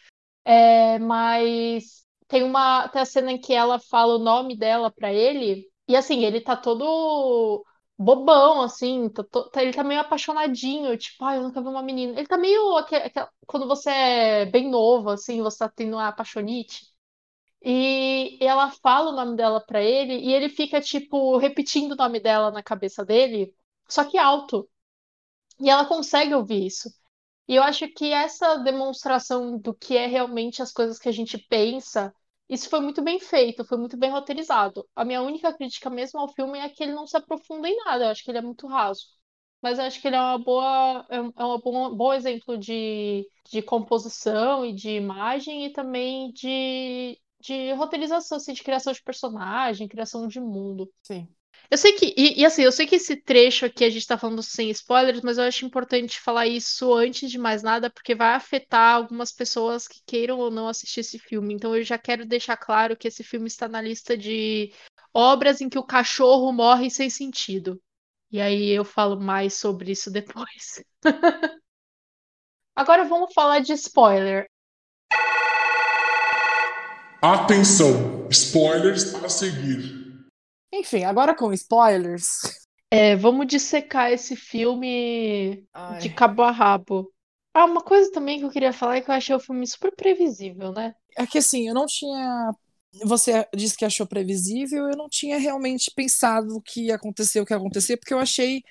É, 0.44 0.98
mas 1.00 2.04
tem 2.28 2.42
uma 2.44 2.88
tem 2.88 3.02
a 3.02 3.06
cena 3.06 3.32
em 3.32 3.40
que 3.40 3.52
ela 3.54 3.78
fala 3.80 4.16
o 4.16 4.18
nome 4.18 4.56
dela 4.58 4.90
pra 4.90 5.12
ele 5.12 5.68
e 5.88 5.96
assim 5.96 6.24
ele 6.24 6.40
tá 6.40 6.56
todo 6.56 7.64
bobão 7.98 8.62
assim, 8.62 9.08
tá 9.10 9.24
tá- 9.24 9.62
ele 9.62 9.72
tá 9.74 9.84
meio 9.84 10.00
apaixonadinho, 10.00 10.96
tipo, 10.98 11.24
ai, 11.24 11.38
eu 11.38 11.42
nunca 11.44 11.60
vi 11.62 11.68
uma 11.68 11.82
menina. 11.82 12.18
Ele 12.18 12.26
tá 12.28 12.38
meio 12.38 12.60
quando 13.46 13.66
você 13.68 13.90
é 13.90 14.46
bem 14.46 14.70
novo 14.70 15.10
assim, 15.10 15.42
você 15.42 15.58
tá 15.58 15.68
tendo 15.68 15.94
uma 15.96 16.08
apaixonite. 16.08 16.86
E 17.64 18.38
ela 18.42 18.70
fala 18.70 19.10
o 19.10 19.16
nome 19.16 19.36
dela 19.36 19.60
pra 19.60 19.82
ele 19.82 20.14
e 20.20 20.32
ele 20.34 20.48
fica 20.50 20.80
tipo 20.80 21.38
repetindo 21.38 21.92
o 21.92 21.96
nome 21.96 22.20
dela 22.20 22.50
na 22.52 22.62
cabeça 22.62 23.04
dele, 23.04 23.54
só 23.88 24.04
que 24.04 24.18
alto. 24.18 24.68
E 25.60 25.68
ela 25.70 25.86
consegue 25.86 26.34
ouvir 26.34 26.66
isso. 26.66 26.90
E 27.48 27.54
eu 27.56 27.62
acho 27.62 27.86
que 27.88 28.12
essa 28.12 28.56
demonstração 28.58 29.58
do 29.58 29.74
que 29.74 29.96
é 29.96 30.06
realmente 30.06 30.62
as 30.62 30.72
coisas 30.72 30.98
que 30.98 31.08
a 31.08 31.12
gente 31.12 31.38
pensa, 31.38 32.14
isso 32.48 32.68
foi 32.70 32.80
muito 32.80 33.02
bem 33.02 33.20
feito, 33.20 33.64
foi 33.64 33.78
muito 33.78 33.96
bem 33.98 34.10
roteirizado. 34.10 34.86
A 34.96 35.04
minha 35.04 35.22
única 35.22 35.52
crítica 35.52 35.90
mesmo 35.90 36.20
ao 36.20 36.28
filme 36.34 36.58
é 36.58 36.68
que 36.68 36.82
ele 36.82 36.92
não 36.94 37.06
se 37.06 37.16
aprofunda 37.16 37.68
em 37.68 37.76
nada, 37.84 38.04
eu 38.06 38.10
acho 38.10 38.24
que 38.24 38.30
ele 38.30 38.38
é 38.38 38.42
muito 38.42 38.66
raso. 38.66 39.06
Mas 39.62 39.78
eu 39.78 39.84
acho 39.86 40.00
que 40.00 40.08
ele 40.08 40.16
é 40.16 40.20
uma 40.20 40.38
boa, 40.38 41.06
é 41.10 41.20
um 41.22 41.28
é 41.28 41.58
bom, 41.62 41.94
bom 41.96 42.12
exemplo 42.12 42.58
de, 42.58 43.26
de 43.50 43.62
composição 43.62 44.64
e 44.64 44.74
de 44.74 44.90
imagem 44.90 45.66
e 45.66 45.72
também 45.72 46.30
de, 46.32 47.18
de 47.40 47.72
roteirização, 47.72 48.36
assim, 48.36 48.52
de 48.52 48.62
criação 48.62 48.92
de 48.92 49.02
personagem, 49.02 49.88
criação 49.88 50.26
de 50.28 50.38
mundo. 50.40 50.90
Sim. 51.02 51.26
Eu 51.70 51.78
sei 51.78 51.92
que, 51.92 52.14
e, 52.16 52.40
e 52.40 52.44
assim, 52.44 52.62
eu 52.62 52.72
sei 52.72 52.86
que 52.86 52.96
esse 52.96 53.16
trecho 53.16 53.66
aqui 53.66 53.84
a 53.84 53.90
gente 53.90 54.06
tá 54.06 54.18
falando 54.18 54.42
sem 54.42 54.70
spoilers, 54.70 55.22
mas 55.22 55.38
eu 55.38 55.44
acho 55.44 55.64
importante 55.64 56.20
falar 56.20 56.46
isso 56.46 56.92
antes 56.94 57.30
de 57.30 57.38
mais 57.38 57.62
nada, 57.62 57.90
porque 57.90 58.14
vai 58.14 58.34
afetar 58.34 58.96
algumas 58.96 59.32
pessoas 59.32 59.88
que 59.88 60.00
queiram 60.06 60.38
ou 60.38 60.50
não 60.50 60.68
assistir 60.68 61.00
esse 61.00 61.18
filme. 61.18 61.54
Então 61.54 61.74
eu 61.74 61.82
já 61.82 61.98
quero 61.98 62.26
deixar 62.26 62.56
claro 62.56 62.96
que 62.96 63.08
esse 63.08 63.24
filme 63.24 63.46
está 63.46 63.66
na 63.66 63.80
lista 63.80 64.16
de 64.16 64.72
obras 65.12 65.60
em 65.60 65.68
que 65.68 65.78
o 65.78 65.86
cachorro 65.86 66.52
morre 66.52 66.90
sem 66.90 67.08
sentido. 67.08 67.80
E 68.30 68.40
aí 68.40 68.70
eu 68.70 68.84
falo 68.84 69.18
mais 69.20 69.54
sobre 69.54 69.92
isso 69.92 70.10
depois. 70.10 70.84
Agora 72.76 73.04
vamos 73.04 73.32
falar 73.32 73.60
de 73.60 73.72
spoiler. 73.72 74.46
Atenção, 77.22 78.26
spoilers 78.28 79.14
a 79.14 79.28
seguir. 79.28 80.03
Enfim, 80.74 81.04
agora 81.04 81.34
com 81.34 81.52
spoilers. 81.52 82.40
É, 82.90 83.14
vamos 83.14 83.46
dissecar 83.46 84.10
esse 84.10 84.34
filme 84.34 85.64
Ai. 85.72 85.98
de 85.98 86.10
cabo 86.10 86.42
a 86.42 86.50
rabo. 86.50 87.12
Ah, 87.54 87.64
uma 87.64 87.80
coisa 87.80 88.10
também 88.10 88.40
que 88.40 88.44
eu 88.44 88.50
queria 88.50 88.72
falar 88.72 88.96
é 88.96 89.00
que 89.00 89.08
eu 89.08 89.14
achei 89.14 89.34
o 89.34 89.40
filme 89.40 89.64
super 89.66 89.94
previsível, 89.94 90.72
né? 90.72 90.94
É 91.16 91.24
que 91.26 91.38
assim, 91.38 91.68
eu 91.68 91.74
não 91.74 91.86
tinha. 91.86 92.50
Você 93.04 93.46
disse 93.54 93.76
que 93.76 93.84
achou 93.84 94.06
previsível, 94.06 94.88
eu 94.88 94.96
não 94.96 95.08
tinha 95.08 95.38
realmente 95.38 95.92
pensado 95.94 96.56
o 96.56 96.60
que 96.60 96.86
ia 96.86 96.96
acontecer, 96.96 97.40
o 97.40 97.46
que 97.46 97.52
ia 97.52 97.56
acontecer, 97.56 97.96
porque 97.96 98.14
eu 98.14 98.18
achei 98.18 98.62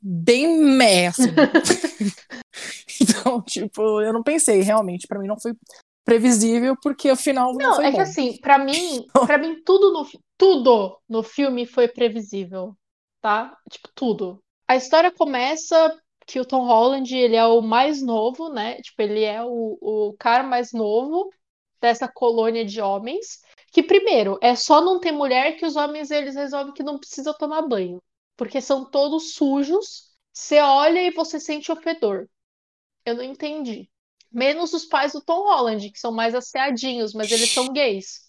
bem 0.00 0.58
meh, 0.58 1.08
assim. 1.08 1.22
então, 3.00 3.42
tipo, 3.42 4.00
eu 4.00 4.12
não 4.12 4.22
pensei, 4.22 4.60
realmente, 4.60 5.06
pra 5.08 5.18
mim 5.18 5.26
não 5.26 5.40
foi 5.40 5.54
previsível, 6.04 6.76
porque 6.82 7.10
o 7.10 7.16
final 7.16 7.54
não, 7.54 7.70
Não, 7.70 7.74
foi 7.74 7.86
é 7.86 7.90
bom. 7.90 7.98
que 7.98 8.00
assim, 8.00 8.38
pra 8.40 8.58
mim, 8.58 9.04
para 9.24 9.38
mim 9.38 9.62
tudo 9.64 9.92
no 9.92 10.06
tudo 10.36 11.00
no 11.08 11.22
filme 11.22 11.66
foi 11.66 11.88
previsível, 11.88 12.76
tá? 13.20 13.56
Tipo, 13.70 13.88
tudo. 13.94 14.42
A 14.66 14.76
história 14.76 15.10
começa 15.12 15.98
que 16.26 16.40
o 16.40 16.44
Tom 16.44 16.64
Holland, 16.66 17.14
ele 17.16 17.36
é 17.36 17.46
o 17.46 17.60
mais 17.60 18.02
novo, 18.02 18.48
né? 18.52 18.80
Tipo, 18.82 19.02
ele 19.02 19.22
é 19.24 19.42
o, 19.44 19.78
o 19.80 20.14
cara 20.18 20.42
mais 20.42 20.72
novo 20.72 21.30
dessa 21.80 22.08
colônia 22.08 22.64
de 22.64 22.80
homens, 22.80 23.40
que 23.72 23.82
primeiro, 23.82 24.38
é 24.42 24.54
só 24.56 24.80
não 24.80 25.00
ter 25.00 25.12
mulher 25.12 25.56
que 25.56 25.66
os 25.66 25.76
homens 25.76 26.10
eles 26.10 26.34
resolvem 26.36 26.72
que 26.74 26.82
não 26.82 26.98
precisa 26.98 27.34
tomar 27.34 27.62
banho, 27.62 28.02
porque 28.36 28.60
são 28.60 28.88
todos 28.90 29.34
sujos. 29.34 30.10
Você 30.32 30.60
olha 30.60 31.02
e 31.02 31.10
você 31.10 31.38
sente 31.40 31.70
o 31.72 31.76
fedor. 31.76 32.28
Eu 33.06 33.16
não 33.16 33.24
entendi. 33.24 33.90
Menos 34.32 34.72
os 34.72 34.84
pais 34.84 35.12
do 35.12 35.20
Tom 35.20 35.42
Holland, 35.42 35.90
que 35.90 35.98
são 35.98 36.12
mais 36.12 36.34
asseadinhos, 36.34 37.12
mas 37.12 37.30
eles 37.30 37.50
são 37.50 37.72
gays. 37.72 38.22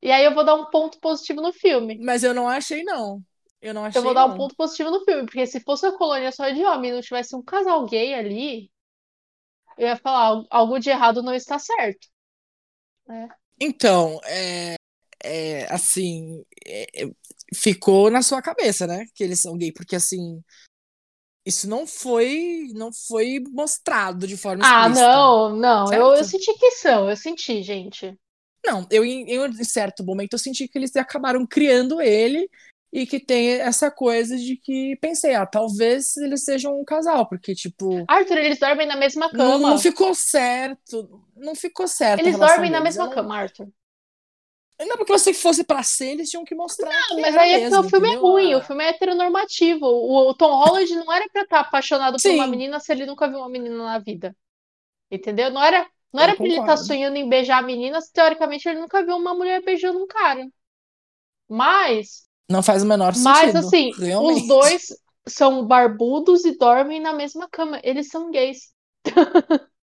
E 0.00 0.10
aí 0.10 0.24
eu 0.24 0.34
vou 0.34 0.44
dar 0.44 0.54
um 0.54 0.66
ponto 0.70 0.98
positivo 0.98 1.40
no 1.40 1.52
filme. 1.52 1.98
Mas 2.02 2.24
eu 2.24 2.34
não 2.34 2.48
achei, 2.48 2.82
não. 2.82 3.22
Eu 3.60 3.72
não 3.72 3.84
achei. 3.84 4.00
Eu 4.00 4.04
vou 4.04 4.14
dar 4.14 4.24
um 4.24 4.30
não. 4.30 4.36
ponto 4.36 4.56
positivo 4.56 4.90
no 4.90 5.04
filme, 5.04 5.24
porque 5.24 5.46
se 5.46 5.60
fosse 5.60 5.86
uma 5.86 5.96
colônia 5.96 6.32
só 6.32 6.48
de 6.50 6.64
homem 6.64 6.90
e 6.90 6.94
não 6.94 7.00
tivesse 7.00 7.36
um 7.36 7.42
casal 7.42 7.86
gay 7.86 8.14
ali, 8.14 8.70
eu 9.76 9.86
ia 9.86 9.96
falar, 9.96 10.26
"Al- 10.28 10.46
algo 10.50 10.78
de 10.78 10.90
errado 10.90 11.22
não 11.22 11.34
está 11.34 11.58
certo. 11.58 12.08
Então, 13.60 14.20
é, 14.24 14.74
é, 15.22 15.72
assim, 15.72 16.44
é, 16.66 17.04
é, 17.04 17.10
ficou 17.54 18.10
na 18.10 18.22
sua 18.22 18.42
cabeça, 18.42 18.86
né? 18.86 19.04
Que 19.14 19.22
eles 19.24 19.40
são 19.40 19.56
gay, 19.56 19.72
porque 19.72 19.96
assim, 19.96 20.42
isso 21.44 21.68
não 21.68 21.86
foi, 21.86 22.68
não 22.74 22.90
foi 22.92 23.42
mostrado 23.50 24.26
de 24.26 24.36
forma 24.36 24.62
Ah, 24.64 24.88
explícita. 24.88 25.08
não, 25.08 25.56
não, 25.56 25.92
eu, 25.92 26.14
eu 26.14 26.24
senti 26.24 26.52
que 26.54 26.70
são, 26.72 27.10
eu 27.10 27.16
senti, 27.16 27.62
gente. 27.62 28.16
Não, 28.64 28.86
eu 28.90 29.04
em, 29.04 29.26
certo 29.64 30.04
momento 30.04 30.34
eu 30.34 30.38
senti 30.38 30.68
que 30.68 30.78
eles 30.78 30.94
acabaram 30.94 31.44
criando 31.46 32.00
ele 32.00 32.48
e 32.92 33.06
que 33.06 33.18
tem 33.18 33.52
essa 33.52 33.90
coisa 33.90 34.36
de 34.36 34.56
que 34.56 34.96
pensei, 35.00 35.34
ah, 35.34 35.46
talvez 35.46 36.16
eles 36.18 36.44
sejam 36.44 36.78
um 36.78 36.84
casal, 36.84 37.26
porque 37.26 37.54
tipo, 37.54 38.04
Arthur, 38.06 38.36
eles 38.38 38.58
dormem 38.58 38.86
na 38.86 38.96
mesma 38.96 39.28
não, 39.32 39.52
cama. 39.58 39.70
não 39.70 39.78
ficou 39.78 40.14
certo, 40.14 41.22
não 41.34 41.54
ficou 41.54 41.88
certo. 41.88 42.20
Eles 42.20 42.38
dormem 42.38 42.70
na 42.70 42.80
mesma 42.80 43.04
Eu 43.04 43.08
não- 43.08 43.14
cama, 43.14 43.36
Arthur. 43.36 43.68
Não, 44.86 44.96
porque 44.96 45.18
se 45.18 45.34
fosse 45.34 45.64
pra 45.64 45.82
ser, 45.82 46.12
eles 46.12 46.30
tinham 46.30 46.44
que 46.44 46.54
mostrar. 46.54 47.02
Não, 47.10 47.16
que 47.16 47.20
mas 47.20 47.36
aí 47.36 47.52
é 47.54 47.58
mesmo, 47.60 47.80
o 47.80 47.84
filme 47.84 48.08
é 48.10 48.14
entendeu? 48.14 48.20
ruim, 48.20 48.54
Ah, 48.54 48.54
o 48.54 48.62
filme 48.62 48.84
é 48.84 48.88
heteronormativo. 48.88 49.86
O, 49.86 50.34
Tom 50.34 50.50
Holland 50.64 50.94
não 50.96 51.12
era 51.12 51.28
pra 51.30 51.42
estar 51.42 51.60
apaixonado 51.60 52.20
por 52.20 52.32
uma 52.32 52.46
Sim. 52.46 52.48
menina 52.48 52.80
se 52.80 52.92
ele 52.92 53.06
nunca 53.06 53.28
viu 53.28 53.38
uma 53.38 53.48
menina 53.48 53.76
na 53.76 53.98
vida. 53.98 54.36
Entendeu? 55.10 55.50
Não 55.50 55.62
era, 55.62 55.88
não 56.12 56.22
Eu 56.22 56.24
era 56.24 56.36
pra 56.36 56.48
ele 56.48 56.58
estar 56.58 56.76
concordo. 56.76 56.78
sonhando 56.78 57.16
em 57.16 57.28
beijar 57.28 57.58
a 57.58 57.62
menina 57.62 58.00
se 58.00 58.12
teoricamente 58.12 58.68
ele 58.68 58.80
nunca 58.80 59.04
viu 59.04 59.16
uma 59.16 59.34
mulher 59.34 59.62
beijando 59.64 60.00
um 60.02 60.06
cara. 60.08 60.46
Mas, 61.48 62.28
Não 62.48 62.62
faz 62.62 62.82
o 62.82 62.86
menor 62.86 63.14
mas 63.14 63.54
sentido. 63.54 63.58
assim, 63.58 63.90
realmente. 63.98 64.42
os 64.42 64.46
dois 64.46 64.88
são 65.28 65.66
barbudos 65.66 66.44
e 66.44 66.56
dormem 66.58 67.00
na 67.00 67.12
mesma 67.12 67.48
cama. 67.48 67.80
Eles 67.84 68.08
são 68.08 68.30
gays. 68.30 68.72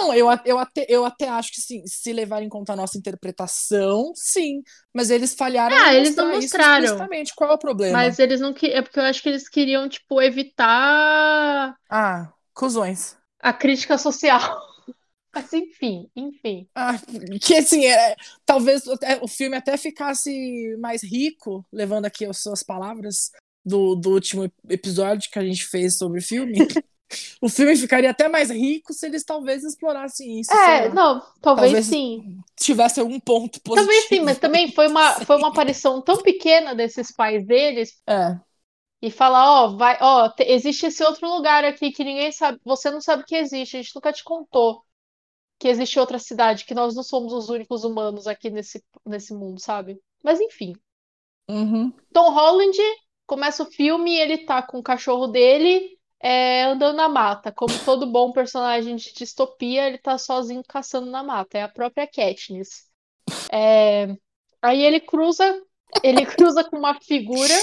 Não, 0.00 0.14
eu, 0.14 0.28
eu, 0.46 0.58
até, 0.58 0.86
eu 0.88 1.04
até 1.04 1.28
acho 1.28 1.52
que 1.52 1.60
sim, 1.60 1.82
se 1.86 2.12
levar 2.12 2.42
em 2.42 2.48
conta 2.48 2.72
a 2.72 2.76
nossa 2.76 2.96
interpretação, 2.96 4.12
sim. 4.14 4.62
Mas 4.94 5.10
eles 5.10 5.34
falharam 5.34 5.76
Ah, 5.76 5.94
eles 5.94 6.16
não 6.16 6.32
mostraram. 6.32 6.84
explicitamente. 6.84 7.34
Qual 7.34 7.50
é 7.50 7.54
o 7.54 7.58
problema? 7.58 7.98
Mas 7.98 8.18
eles 8.18 8.40
não 8.40 8.52
que 8.54 8.66
é 8.66 8.80
porque 8.80 8.98
eu 8.98 9.04
acho 9.04 9.22
que 9.22 9.28
eles 9.28 9.48
queriam 9.48 9.88
tipo 9.88 10.20
evitar 10.22 11.76
Ah, 11.90 12.32
cuzões. 12.54 13.16
a 13.40 13.52
crítica 13.52 13.98
social. 13.98 14.40
Mas 15.34 15.52
enfim, 15.52 16.10
enfim. 16.16 16.66
Ah, 16.74 16.94
que 17.40 17.54
assim, 17.56 17.84
é, 17.86 18.16
talvez 18.44 18.86
até- 18.88 19.20
o 19.22 19.28
filme 19.28 19.56
até 19.56 19.76
ficasse 19.76 20.76
mais 20.80 21.02
rico, 21.04 21.64
levando 21.72 22.06
aqui 22.06 22.24
as 22.24 22.38
suas 22.38 22.62
palavras 22.64 23.30
do, 23.64 23.94
do 23.94 24.10
último 24.10 24.50
episódio 24.68 25.30
que 25.30 25.38
a 25.38 25.44
gente 25.44 25.66
fez 25.66 25.96
sobre 25.98 26.18
o 26.18 26.22
filme. 26.22 26.58
o 27.40 27.48
filme 27.48 27.76
ficaria 27.76 28.10
até 28.10 28.28
mais 28.28 28.50
rico 28.50 28.92
se 28.92 29.06
eles 29.06 29.24
talvez 29.24 29.64
explorassem 29.64 30.40
isso. 30.40 30.50
É, 30.50 30.88
não, 30.90 31.20
talvez, 31.40 31.80
Talvez 31.80 31.86
sim. 31.86 32.28
Tivesse 32.56 33.00
algum 33.00 33.20
ponto 33.20 33.60
positivo. 33.62 33.90
Talvez 33.90 34.04
sim, 34.08 34.20
mas 34.20 34.38
também 34.38 34.72
foi 34.72 34.86
uma, 34.88 35.20
foi 35.24 35.36
uma 35.36 35.48
aparição 35.48 36.00
tão 36.02 36.22
pequena 36.22 36.72
desses 36.74 37.10
pais 37.12 37.44
deles 37.46 38.00
É, 38.06 38.40
e 39.02 39.10
falar, 39.10 39.64
ó, 39.64 39.76
vai, 39.76 39.98
ó, 40.00 40.28
te- 40.30 40.44
existe 40.44 40.86
esse 40.86 41.02
outro 41.04 41.28
lugar 41.28 41.64
aqui 41.64 41.90
que 41.92 42.04
ninguém 42.04 42.30
sabe, 42.32 42.58
você 42.64 42.90
não 42.90 43.00
sabe 43.00 43.24
que 43.24 43.34
existe, 43.36 43.76
a 43.76 43.82
gente 43.82 43.94
nunca 43.94 44.12
te 44.12 44.22
contou 44.24 44.84
que 45.58 45.68
existe 45.68 45.98
outra 46.00 46.18
cidade, 46.20 46.64
que 46.66 46.74
nós 46.74 46.94
não 46.96 47.02
somos 47.04 47.32
os 47.32 47.48
únicos 47.50 47.84
humanos 47.84 48.26
aqui 48.28 48.50
nesse, 48.50 48.84
nesse 49.06 49.34
mundo, 49.34 49.60
sabe? 49.60 50.00
Mas 50.24 50.40
enfim. 50.40 50.74
uhum. 51.48 51.92
Tom 52.12 52.30
Holland 52.32 52.76
começa 53.26 53.62
o 53.62 53.66
filme 53.70 54.12
e 54.12 54.20
ele 54.20 54.38
tá 54.46 54.62
com 54.62 54.78
o 54.78 54.82
cachorro 54.82 55.26
dele 55.28 55.98
é, 56.20 56.64
andando 56.64 56.96
na 56.96 57.08
mata. 57.08 57.50
Como 57.50 57.72
todo 57.84 58.06
bom 58.06 58.30
personagem 58.30 58.94
de 58.96 59.12
distopia, 59.14 59.86
ele 59.86 59.98
tá 59.98 60.18
sozinho 60.18 60.62
caçando 60.68 61.10
na 61.10 61.22
mata. 61.22 61.58
É 61.58 61.62
a 61.62 61.68
própria 61.68 62.06
Katniss. 62.06 62.86
É, 63.50 64.14
aí 64.60 64.82
ele 64.82 65.00
cruza, 65.00 65.60
ele 66.02 66.26
cruza 66.26 66.62
com 66.62 66.76
uma 66.76 67.00
figura 67.00 67.54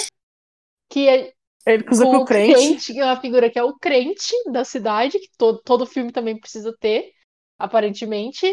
que 0.89 1.07
é 1.07 1.33
Ele 1.65 1.83
cruza 1.83 2.03
com 2.05 2.11
com 2.11 2.17
o 2.17 2.25
crente. 2.25 2.93
que 2.93 2.99
é 2.99 3.05
uma 3.05 3.19
figura 3.21 3.49
que 3.49 3.59
é 3.59 3.63
o 3.63 3.77
crente 3.77 4.33
da 4.51 4.63
cidade, 4.65 5.19
que 5.19 5.29
todo, 5.37 5.61
todo 5.63 5.85
filme 5.85 6.11
também 6.11 6.39
precisa 6.39 6.75
ter, 6.79 7.11
aparentemente. 7.59 8.47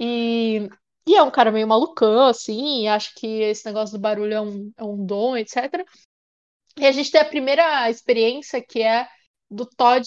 E, 0.00 0.68
e 1.06 1.14
é 1.14 1.22
um 1.22 1.30
cara 1.30 1.52
meio 1.52 1.68
malucão, 1.68 2.26
assim, 2.26 2.82
e 2.82 2.88
acha 2.88 3.12
que 3.14 3.26
esse 3.26 3.64
negócio 3.64 3.96
do 3.96 4.00
barulho 4.00 4.34
é 4.34 4.40
um, 4.40 4.72
é 4.76 4.84
um 4.84 5.04
dom, 5.04 5.36
etc. 5.36 5.86
E 6.78 6.86
a 6.86 6.92
gente 6.92 7.10
tem 7.10 7.20
a 7.20 7.24
primeira 7.24 7.88
experiência 7.90 8.62
que 8.62 8.82
é 8.82 9.06
do 9.50 9.66
Todd 9.66 10.04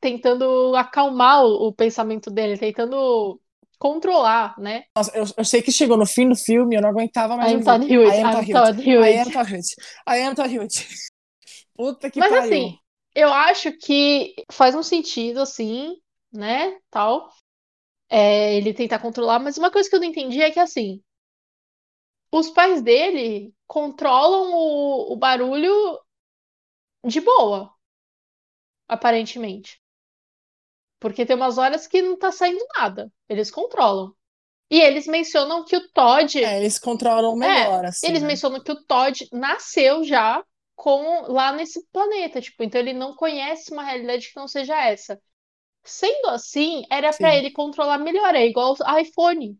tentando 0.00 0.74
acalmar 0.76 1.44
o, 1.44 1.68
o 1.68 1.72
pensamento 1.72 2.30
dele, 2.30 2.58
tentando 2.58 3.40
controlar, 3.78 4.54
né? 4.58 4.84
Nossa, 4.96 5.16
eu, 5.16 5.24
eu 5.36 5.44
sei 5.44 5.60
que 5.60 5.72
chegou 5.72 5.96
no 5.96 6.06
fim 6.06 6.28
do 6.28 6.36
filme, 6.36 6.76
eu 6.76 6.80
não 6.80 6.90
aguentava 6.90 7.36
mais 7.36 7.50
I 7.50 7.54
am 7.54 7.58
ouvir. 7.58 7.64
Todd 7.64 7.92
Hewitt, 7.92 8.16
I 8.16 8.20
am 8.20 8.26
I 8.26 8.34
am 8.34 8.52
Todd 8.52 8.88
Hewitt. 8.88 9.10
I 9.10 9.18
am 9.18 9.24
Hewitt. 9.24 9.32
Todd 9.32 9.52
Hewitt. 9.52 9.74
I 10.08 10.18
am 10.22 10.34
Todd 10.34 10.54
Hewitt. 10.54 10.88
Puta 11.74 12.10
que 12.10 12.20
Mas 12.20 12.30
pariu. 12.30 12.44
assim, 12.44 12.78
eu 13.14 13.32
acho 13.32 13.72
que 13.72 14.34
faz 14.50 14.74
um 14.74 14.82
sentido, 14.82 15.40
assim, 15.40 15.96
né? 16.32 16.78
Tal. 16.90 17.28
É, 18.08 18.54
ele 18.56 18.74
tentar 18.74 18.98
controlar, 18.98 19.38
mas 19.38 19.56
uma 19.56 19.70
coisa 19.70 19.88
que 19.88 19.96
eu 19.96 20.00
não 20.00 20.06
entendi 20.06 20.40
é 20.40 20.50
que 20.50 20.60
assim, 20.60 21.02
os 22.30 22.50
pais 22.50 22.82
dele 22.82 23.54
controlam 23.66 24.52
o, 24.52 25.12
o 25.12 25.16
barulho 25.16 25.98
de 27.04 27.20
boa, 27.20 27.74
aparentemente. 28.88 29.80
Porque 31.00 31.26
tem 31.26 31.34
umas 31.34 31.58
horas 31.58 31.86
que 31.86 32.00
não 32.00 32.16
tá 32.16 32.30
saindo 32.30 32.64
nada. 32.76 33.12
Eles 33.28 33.50
controlam. 33.50 34.14
E 34.70 34.80
eles 34.80 35.06
mencionam 35.06 35.64
que 35.64 35.76
o 35.76 35.88
Todd. 35.90 36.42
É, 36.42 36.58
eles 36.58 36.78
controlam 36.78 37.36
melhor, 37.36 37.84
assim. 37.84 38.06
Eles 38.06 38.22
né? 38.22 38.28
mencionam 38.28 38.62
que 38.62 38.72
o 38.72 38.84
Todd 38.84 39.28
nasceu 39.32 40.02
já 40.02 40.42
com 40.74 41.30
lá 41.30 41.52
nesse 41.52 41.86
planeta, 41.92 42.40
tipo, 42.40 42.62
então 42.62 42.80
ele 42.80 42.92
não 42.92 43.14
conhece 43.14 43.70
uma 43.70 43.84
realidade 43.84 44.30
que 44.30 44.36
não 44.36 44.48
seja 44.48 44.80
essa. 44.82 45.20
Sendo 45.84 46.28
assim, 46.28 46.84
era 46.90 47.12
pra 47.12 47.32
Sim. 47.32 47.36
ele 47.36 47.50
controlar 47.50 47.98
melhor, 47.98 48.34
é 48.34 48.46
igual 48.46 48.74
o 48.74 48.98
iPhone. 48.98 49.58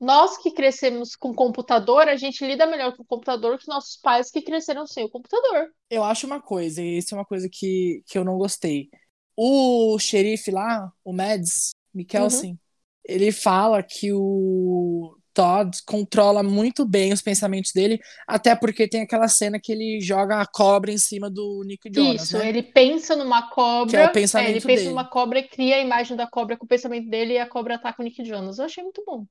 Nós 0.00 0.38
que 0.38 0.52
crescemos 0.52 1.16
com 1.16 1.34
computador, 1.34 2.08
a 2.08 2.16
gente 2.16 2.44
lida 2.46 2.66
melhor 2.66 2.96
com 2.96 3.02
o 3.02 3.06
computador 3.06 3.58
que 3.58 3.66
nossos 3.68 3.96
pais 3.96 4.30
que 4.30 4.40
cresceram 4.42 4.86
sem 4.86 5.04
o 5.04 5.10
computador. 5.10 5.68
Eu 5.90 6.04
acho 6.04 6.26
uma 6.26 6.40
coisa, 6.40 6.80
e 6.82 6.98
isso 6.98 7.14
é 7.14 7.18
uma 7.18 7.24
coisa 7.24 7.48
que, 7.50 8.02
que 8.06 8.16
eu 8.16 8.24
não 8.24 8.38
gostei. 8.38 8.88
O 9.36 9.98
xerife 9.98 10.50
lá, 10.50 10.90
o 11.04 11.12
Mads 11.12 11.70
Mikkelsen, 11.94 12.52
Uhum. 12.52 12.58
ele 13.04 13.32
fala 13.32 13.82
que 13.82 14.12
o 14.12 15.16
Todd 15.34 15.70
controla 15.86 16.42
muito 16.42 16.84
bem 16.86 17.12
os 17.12 17.22
pensamentos 17.22 17.72
dele, 17.72 18.00
até 18.26 18.56
porque 18.56 18.88
tem 18.88 19.02
aquela 19.02 19.28
cena 19.28 19.60
que 19.60 19.70
ele 19.72 20.00
joga 20.00 20.40
a 20.40 20.46
cobra 20.46 20.90
em 20.90 20.98
cima 20.98 21.30
do 21.30 21.62
Nick 21.64 21.88
Jonas, 21.92 22.22
Isso, 22.22 22.38
né? 22.38 22.48
ele 22.48 22.62
pensa 22.62 23.14
numa 23.16 23.48
cobra, 23.50 23.90
Que 23.90 23.96
é 23.96 24.00
o 24.00 24.02
é, 24.02 24.04
ele 24.06 24.12
pensamento 24.12 24.66
pensa 24.66 24.82
dele. 24.82 24.88
numa 24.90 25.08
cobra 25.08 25.38
e 25.40 25.48
cria 25.48 25.76
a 25.76 25.80
imagem 25.80 26.16
da 26.16 26.26
cobra 26.28 26.56
com 26.56 26.64
o 26.64 26.68
pensamento 26.68 27.08
dele 27.08 27.34
e 27.34 27.38
a 27.38 27.48
cobra 27.48 27.76
ataca 27.76 28.00
o 28.02 28.04
Nick 28.04 28.24
Jonas. 28.24 28.58
Eu 28.58 28.64
achei 28.64 28.82
muito 28.82 29.02
bom. 29.06 29.24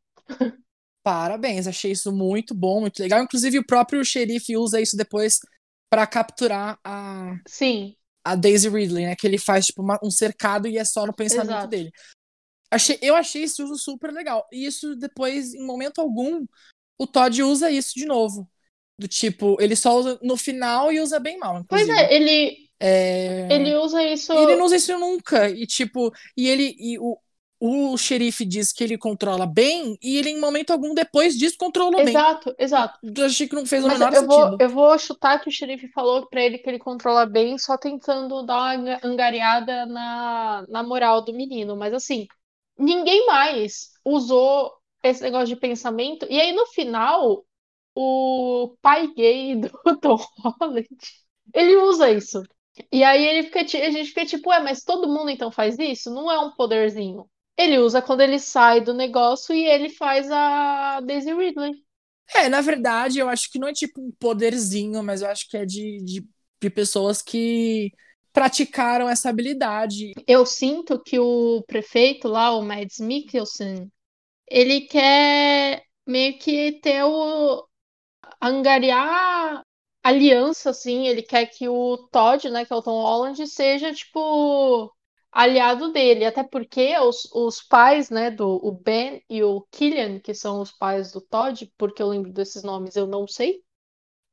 Parabéns, 1.03 1.67
achei 1.67 1.91
isso 1.91 2.11
muito 2.11 2.53
bom, 2.53 2.81
muito 2.81 2.99
legal. 2.99 3.23
Inclusive, 3.23 3.59
o 3.59 3.65
próprio 3.65 4.03
xerife 4.03 4.57
usa 4.57 4.81
isso 4.81 4.97
depois 4.97 5.39
para 5.89 6.05
capturar 6.05 6.77
a, 6.83 7.33
Sim, 7.47 7.95
a 8.25 8.35
Daisy 8.35 8.67
Ridley, 8.67 9.05
né? 9.05 9.15
Que 9.15 9.25
ele 9.25 9.37
faz 9.37 9.67
tipo 9.67 9.81
uma- 9.81 9.99
um 10.03 10.11
cercado 10.11 10.67
e 10.67 10.77
é 10.77 10.83
só 10.83 11.05
no 11.05 11.13
pensamento 11.13 11.49
Exato. 11.51 11.67
dele. 11.69 11.91
Achei, 12.69 12.99
eu 13.01 13.15
achei 13.15 13.43
esse 13.43 13.63
uso 13.63 13.75
super 13.77 14.11
legal. 14.11 14.45
E 14.51 14.65
isso 14.65 14.95
depois, 14.97 15.53
em 15.53 15.65
momento 15.65 16.01
algum, 16.01 16.45
o 16.99 17.07
Todd 17.07 17.41
usa 17.41 17.71
isso 17.71 17.93
de 17.95 18.05
novo. 18.05 18.49
Do 18.99 19.07
tipo, 19.07 19.55
ele 19.61 19.75
só 19.75 19.95
usa 19.97 20.19
no 20.21 20.35
final 20.35 20.91
e 20.91 20.99
usa 20.99 21.19
bem 21.19 21.37
mal, 21.37 21.63
pois 21.69 21.83
inclusive. 21.83 22.05
é, 22.07 22.13
ele, 22.15 22.69
É, 22.79 23.47
ele 23.53 23.75
usa 23.77 24.03
isso. 24.03 24.33
e 24.33 24.37
ele 24.37 24.55
não 24.57 24.65
usa 24.65 24.75
isso 24.75 24.97
nunca. 24.99 25.49
E 25.49 25.65
tipo, 25.65 26.11
e 26.35 26.49
ele. 26.49 26.75
E 26.77 26.99
o, 26.99 27.17
o 27.59 27.97
xerife 27.97 28.45
diz 28.45 28.71
que 28.73 28.83
ele 28.83 28.97
controla 28.97 29.45
bem, 29.45 29.97
e 30.01 30.17
ele, 30.17 30.29
em 30.31 30.39
momento 30.39 30.71
algum, 30.71 30.93
depois 30.93 31.37
disso, 31.37 31.57
controlou 31.57 32.03
bem. 32.03 32.25
Exato, 32.25 32.53
exato. 32.59 32.99
Eu 33.03 33.25
achei 33.25 33.47
que 33.47 33.55
não 33.55 33.65
fez 33.65 33.83
o 33.85 33.87
Mas 33.87 33.89
menor 33.89 34.13
eu 34.13 34.25
vou, 34.25 34.55
sentido. 34.55 34.57
eu 34.59 34.69
vou 34.69 34.97
chutar 34.99 35.39
que 35.41 35.49
o 35.49 35.51
xerife 35.51 35.87
falou 35.89 36.27
pra 36.29 36.41
ele 36.43 36.59
que 36.59 36.69
ele 36.69 36.79
controla 36.79 37.25
bem, 37.25 37.57
só 37.59 37.77
tentando 37.77 38.43
dar 38.45 38.55
uma 38.57 38.73
anga- 38.75 38.99
angariada 39.03 39.85
na, 39.87 40.65
na 40.69 40.83
moral 40.83 41.23
do 41.23 41.33
menino. 41.33 41.75
Mas 41.77 41.93
assim, 41.93 42.27
ninguém 42.77 43.25
mais 43.27 43.91
usou 44.05 44.73
esse 45.03 45.21
negócio 45.23 45.47
de 45.47 45.57
pensamento. 45.57 46.27
E 46.29 46.39
aí, 46.41 46.53
no 46.53 46.65
final, 46.67 47.45
o 47.95 48.75
pai 48.81 49.07
gay 49.15 49.55
do 49.61 49.69
Tom 50.01 50.17
Holland, 50.39 50.87
ele 51.53 51.77
usa 51.77 52.11
isso. 52.11 52.43
E 52.91 53.03
aí 53.03 53.25
ele 53.25 53.43
fica, 53.43 53.61
a 53.61 53.91
gente 53.91 54.09
fica 54.09 54.25
tipo, 54.25 54.49
ué, 54.49 54.59
mas 54.61 54.83
todo 54.83 55.07
mundo 55.09 55.29
então 55.31 55.51
faz 55.51 55.77
isso? 55.79 56.11
Não 56.13 56.31
é 56.31 56.39
um 56.39 56.51
poderzinho. 56.55 57.29
Ele 57.57 57.79
usa 57.79 58.01
quando 58.01 58.21
ele 58.21 58.39
sai 58.39 58.81
do 58.81 58.93
negócio 58.93 59.53
e 59.53 59.65
ele 59.65 59.89
faz 59.89 60.29
a 60.31 61.01
Daisy 61.01 61.33
Ridley. 61.33 61.73
É, 62.35 62.49
na 62.49 62.61
verdade, 62.61 63.19
eu 63.19 63.29
acho 63.29 63.49
que 63.51 63.57
não 63.57 63.67
é 63.67 63.73
tipo 63.73 64.01
um 64.01 64.11
poderzinho, 64.19 65.01
mas 65.01 65.21
eu 65.21 65.29
acho 65.29 65.49
que 65.49 65.57
é 65.57 65.65
de, 65.65 65.97
de, 66.03 66.27
de 66.61 66.69
pessoas 66.69 67.21
que 67.21 67.91
praticaram 68.33 69.09
essa 69.09 69.29
habilidade. 69.29 70.11
Eu 70.27 70.45
sinto 70.45 71.01
que 71.01 71.17
o 71.17 71.63
prefeito 71.65 72.27
lá, 72.27 72.51
o 72.51 72.61
Mads 72.61 72.99
Mikkelsen, 72.99 73.91
ele 74.47 74.81
quer 74.81 75.83
meio 76.05 76.37
que 76.37 76.73
ter 76.81 77.03
o 77.03 77.65
angariar 78.41 79.63
aliança, 80.03 80.69
assim, 80.69 81.07
ele 81.07 81.21
quer 81.21 81.47
que 81.47 81.67
o 81.67 81.97
Todd, 82.11 82.49
né, 82.49 82.65
que 82.65 82.71
é 82.71 82.75
o 82.75 82.81
Tom 82.81 83.01
Holland, 83.01 83.45
seja, 83.47 83.93
tipo, 83.93 84.93
aliado 85.31 85.91
dele, 85.91 86.25
até 86.25 86.43
porque 86.43 86.97
os, 86.99 87.25
os 87.33 87.61
pais, 87.63 88.09
né, 88.09 88.31
do 88.31 88.47
o 88.65 88.71
Ben 88.71 89.23
e 89.29 89.43
o 89.43 89.61
Killian, 89.71 90.19
que 90.19 90.33
são 90.33 90.61
os 90.61 90.71
pais 90.71 91.11
do 91.11 91.21
Todd, 91.21 91.71
porque 91.77 92.01
eu 92.01 92.07
lembro 92.09 92.31
desses 92.33 92.63
nomes, 92.63 92.95
eu 92.95 93.07
não 93.07 93.27
sei, 93.27 93.61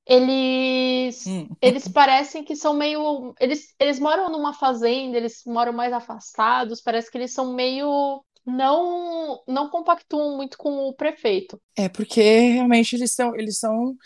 eles 0.07 1.27
Hum. 1.27 1.57
eles 1.61 1.89
parecem 1.89 2.45
que 2.45 2.55
são 2.57 2.75
meio. 2.75 3.35
Eles, 3.41 3.75
eles 3.79 3.99
moram 3.99 4.31
numa 4.31 4.53
fazenda, 4.53 5.17
eles 5.17 5.43
moram 5.47 5.73
mais 5.73 5.93
afastados, 5.93 6.81
parece 6.83 7.11
que 7.11 7.19
eles 7.19 7.33
são 7.33 7.55
meio. 7.55 8.25
Não, 8.47 9.43
não 9.49 9.71
compactuam 9.71 10.37
muito 10.37 10.59
com 10.59 10.71
o 10.89 10.95
prefeito. 10.95 11.59
É 11.77 11.89
porque 11.89 12.21
realmente 12.23 12.95
eles 12.95 13.13
são, 13.13 13.35
eles 13.37 13.59
são. 13.59 13.97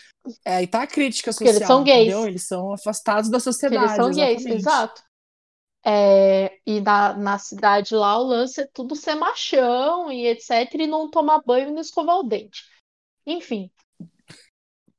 É, 0.44 0.56
aí 0.56 0.66
tá 0.66 0.82
a 0.82 0.86
crítica 0.86 1.32
Porque 1.32 1.48
eles 1.48 1.64
social, 1.64 1.66
são 1.66 1.84
gays. 1.84 2.14
entendeu? 2.14 2.26
Eles 2.26 2.46
são 2.46 2.72
afastados 2.72 3.30
da 3.30 3.40
sociedade. 3.40 3.76
eles 3.76 3.92
são 3.94 4.12
gays, 4.14 4.44
exato. 4.46 5.02
É, 5.84 6.58
e 6.66 6.80
na, 6.80 7.14
na 7.14 7.38
cidade 7.38 7.94
lá, 7.94 8.18
o 8.18 8.24
lance 8.24 8.60
é 8.62 8.66
tudo 8.66 8.94
ser 8.96 9.14
machão 9.14 10.10
e 10.12 10.26
etc. 10.26 10.84
E 10.84 10.86
não 10.86 11.10
tomar 11.10 11.42
banho 11.44 11.68
e 11.68 11.72
não 11.72 11.80
escovar 11.80 12.16
o 12.18 12.22
dente. 12.24 12.64
Enfim. 13.26 13.70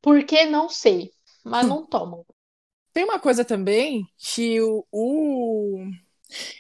Por 0.02 0.24
que 0.26 0.46
não 0.46 0.68
sei, 0.70 1.12
mas 1.44 1.68
não 1.68 1.86
tomam. 1.86 2.26
Tem 2.94 3.04
uma 3.04 3.20
coisa 3.20 3.46
também 3.46 4.06
que 4.18 4.60
o, 4.62 4.86
o- 4.92 5.86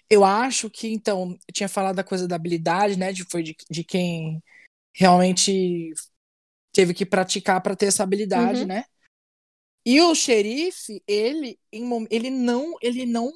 eu 0.09 0.23
acho 0.25 0.69
que, 0.69 0.89
então, 0.89 1.31
eu 1.47 1.53
tinha 1.53 1.69
falado 1.69 1.95
da 1.97 2.03
coisa 2.03 2.27
da 2.27 2.35
habilidade, 2.35 2.97
né? 2.97 3.11
De, 3.13 3.25
foi 3.25 3.43
de, 3.43 3.55
de 3.69 3.83
quem 3.83 4.43
realmente 4.95 5.93
teve 6.73 6.93
que 6.93 7.05
praticar 7.05 7.61
para 7.61 7.75
ter 7.75 7.87
essa 7.87 8.03
habilidade, 8.03 8.61
Uhum. 8.61 8.67
né? 8.67 8.85
E 9.85 10.01
o 10.01 10.13
xerife, 10.13 11.01
ele, 11.07 11.59
ele 11.71 12.29
não, 12.29 12.75
ele 12.81 13.05
não, 13.05 13.31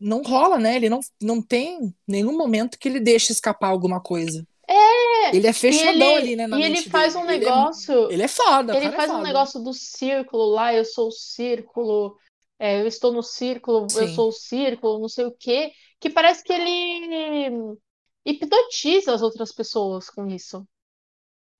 não 0.00 0.22
rola, 0.22 0.58
né? 0.58 0.76
Ele 0.76 0.88
não, 0.88 1.00
não 1.20 1.42
tem 1.42 1.94
nenhum 2.06 2.36
momento 2.36 2.78
que 2.78 2.88
ele 2.88 3.00
deixa 3.00 3.32
escapar 3.32 3.68
alguma 3.68 4.00
coisa. 4.00 4.46
É, 4.70 5.34
Ele 5.34 5.46
é 5.46 5.52
fechadão 5.52 5.92
ele, 5.92 6.16
ali, 6.16 6.36
né? 6.36 6.46
Na 6.46 6.58
e 6.58 6.62
ele 6.62 6.82
faz 6.82 7.14
dele. 7.14 7.24
um 7.24 7.30
Ele 7.30 7.44
é- 7.44 7.48
negócio. 7.48 8.12
Ele 8.12 8.22
é 8.22 8.28
foda, 8.28 8.74
o 8.74 8.76
Ele 8.76 8.82
cara 8.84 8.94
é 8.94 8.96
faz 8.96 9.10
um 9.10 9.14
foda. 9.14 9.26
negócio 9.26 9.60
do 9.60 9.72
círculo 9.72 10.44
lá, 10.50 10.74
eu 10.74 10.84
sou 10.84 11.08
o 11.08 11.12
círculo, 11.12 12.16
é, 12.58 12.82
eu 12.82 12.86
estou 12.86 13.10
no 13.12 13.22
círculo, 13.22 13.84
eu 13.84 13.88
Sim. 14.08 14.14
sou 14.14 14.28
o 14.28 14.32
círculo, 14.32 14.98
não 15.00 15.08
sei 15.08 15.24
o 15.24 15.32
quê, 15.32 15.72
que 15.98 16.10
parece 16.10 16.44
que 16.44 16.52
ele 16.52 17.50
hipnotiza 18.26 19.14
as 19.14 19.22
outras 19.22 19.52
pessoas 19.52 20.10
com 20.10 20.26
isso, 20.26 20.60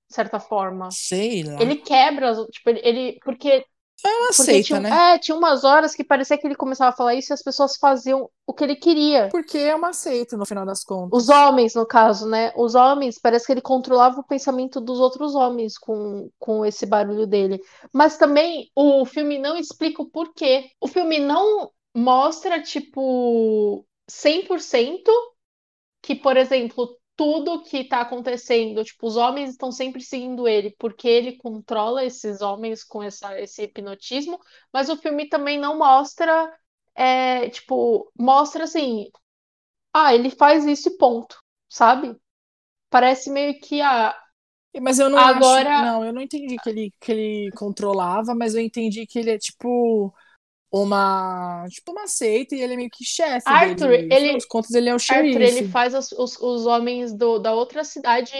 de 0.07 0.15
certa 0.15 0.39
forma. 0.39 0.89
Sei 0.91 1.43
lá. 1.43 1.59
Ele 1.61 1.77
quebra, 1.77 2.33
tipo, 2.51 2.69
ele, 2.69 2.81
ele- 2.83 3.19
porque, 3.23 3.65
Não 4.03 4.27
porque 4.27 4.41
aceita, 4.41 4.63
tinha, 4.67 4.79
né? 4.79 5.15
é, 5.15 5.19
tinha 5.19 5.35
umas 5.35 5.63
horas 5.63 5.93
que 5.93 6.03
parecia 6.03 6.37
que 6.37 6.47
ele 6.47 6.55
começava 6.55 6.91
a 6.91 6.95
falar 6.95 7.15
isso 7.15 7.31
e 7.31 7.35
as 7.35 7.43
pessoas 7.43 7.75
faziam 7.77 8.29
o 8.45 8.53
que 8.53 8.63
ele 8.63 8.75
queria. 8.75 9.29
Porque 9.29 9.57
é 9.57 9.75
uma 9.75 9.93
seita, 9.93 10.37
no 10.37 10.45
final 10.45 10.65
das 10.65 10.83
contas. 10.83 11.23
Os 11.23 11.29
homens, 11.29 11.75
no 11.75 11.85
caso, 11.85 12.27
né? 12.27 12.51
Os 12.55 12.75
homens, 12.75 13.19
parece 13.19 13.45
que 13.45 13.51
ele 13.51 13.61
controlava 13.61 14.19
o 14.19 14.27
pensamento 14.27 14.79
dos 14.79 14.99
outros 14.99 15.35
homens 15.35 15.77
com, 15.77 16.29
com 16.39 16.65
esse 16.65 16.85
barulho 16.85 17.27
dele. 17.27 17.59
Mas 17.93 18.17
também 18.17 18.69
o 18.75 19.05
filme 19.05 19.37
não 19.37 19.57
explica 19.57 20.01
o 20.01 20.09
porquê. 20.09 20.71
O 20.79 20.87
filme 20.87 21.19
não 21.19 21.71
mostra, 21.95 22.61
tipo, 22.61 23.85
100% 24.09 25.03
que, 26.01 26.15
por 26.15 26.37
exemplo, 26.37 26.98
tudo 27.19 27.63
que 27.63 27.83
tá 27.83 28.01
acontecendo, 28.01 28.81
tipo, 28.85 29.05
os 29.05 29.17
homens 29.17 29.49
estão 29.51 29.73
sempre 29.73 30.01
seguindo 30.01 30.47
ele, 30.47 30.73
porque 30.79 31.05
ele 31.07 31.35
controla 31.37 32.05
esses 32.05 32.39
homens 32.41 32.81
com 32.85 33.03
essa, 33.03 33.37
esse 33.41 33.63
hipnotismo, 33.63 34.39
mas 34.73 34.87
o 34.89 34.95
filme 34.97 35.27
também 35.27 35.59
não 35.59 35.77
mostra, 35.77 36.49
é, 36.95 37.49
tipo, 37.49 38.09
mostra 38.17 38.63
assim, 38.63 39.09
ah, 39.93 40.13
ele 40.15 40.29
faz 40.31 40.65
isso 40.65 40.89
e 40.89 40.97
ponto, 40.97 41.37
sabe? 41.69 42.15
Parece 42.89 43.29
meio 43.31 43.59
que 43.61 43.81
ah, 43.81 44.15
Mas 44.81 44.99
eu 44.99 45.09
não 45.09 45.17
Agora- 45.19 45.69
acho. 45.69 45.81
Não, 45.81 46.05
eu 46.05 46.13
não 46.13 46.21
entendi 46.21 46.57
que 46.57 46.69
ele, 46.69 46.93
que 47.01 47.11
ele 47.11 47.51
controlava, 47.57 48.35
mas 48.35 48.55
eu 48.55 48.61
entendi 48.61 49.05
que 49.07 49.19
ele 49.19 49.31
é 49.31 49.37
tipo 49.37 50.13
uma. 50.71 51.65
Tipo 51.69 51.91
uma 51.91 52.07
seita 52.07 52.55
e 52.55 52.61
ele 52.61 52.73
é 52.73 52.77
meio 52.77 52.89
que 52.89 53.03
chefe. 53.05 53.43
Arthur, 53.47 53.87
dele. 53.89 54.13
Ele- 54.13 54.33
das 54.33 54.45
contas, 54.45 54.71
ele 54.71 54.89
é 54.89 54.95
o 54.95 54.99
xerife. 54.99 55.37
Arthur, 55.37 55.41
ele 55.41 55.67
faz 55.69 55.93
os, 55.93 56.11
os, 56.11 56.39
os 56.39 56.65
homens 56.65 57.13
do, 57.13 57.39
da 57.39 57.53
outra 57.53 57.83
cidade 57.83 58.33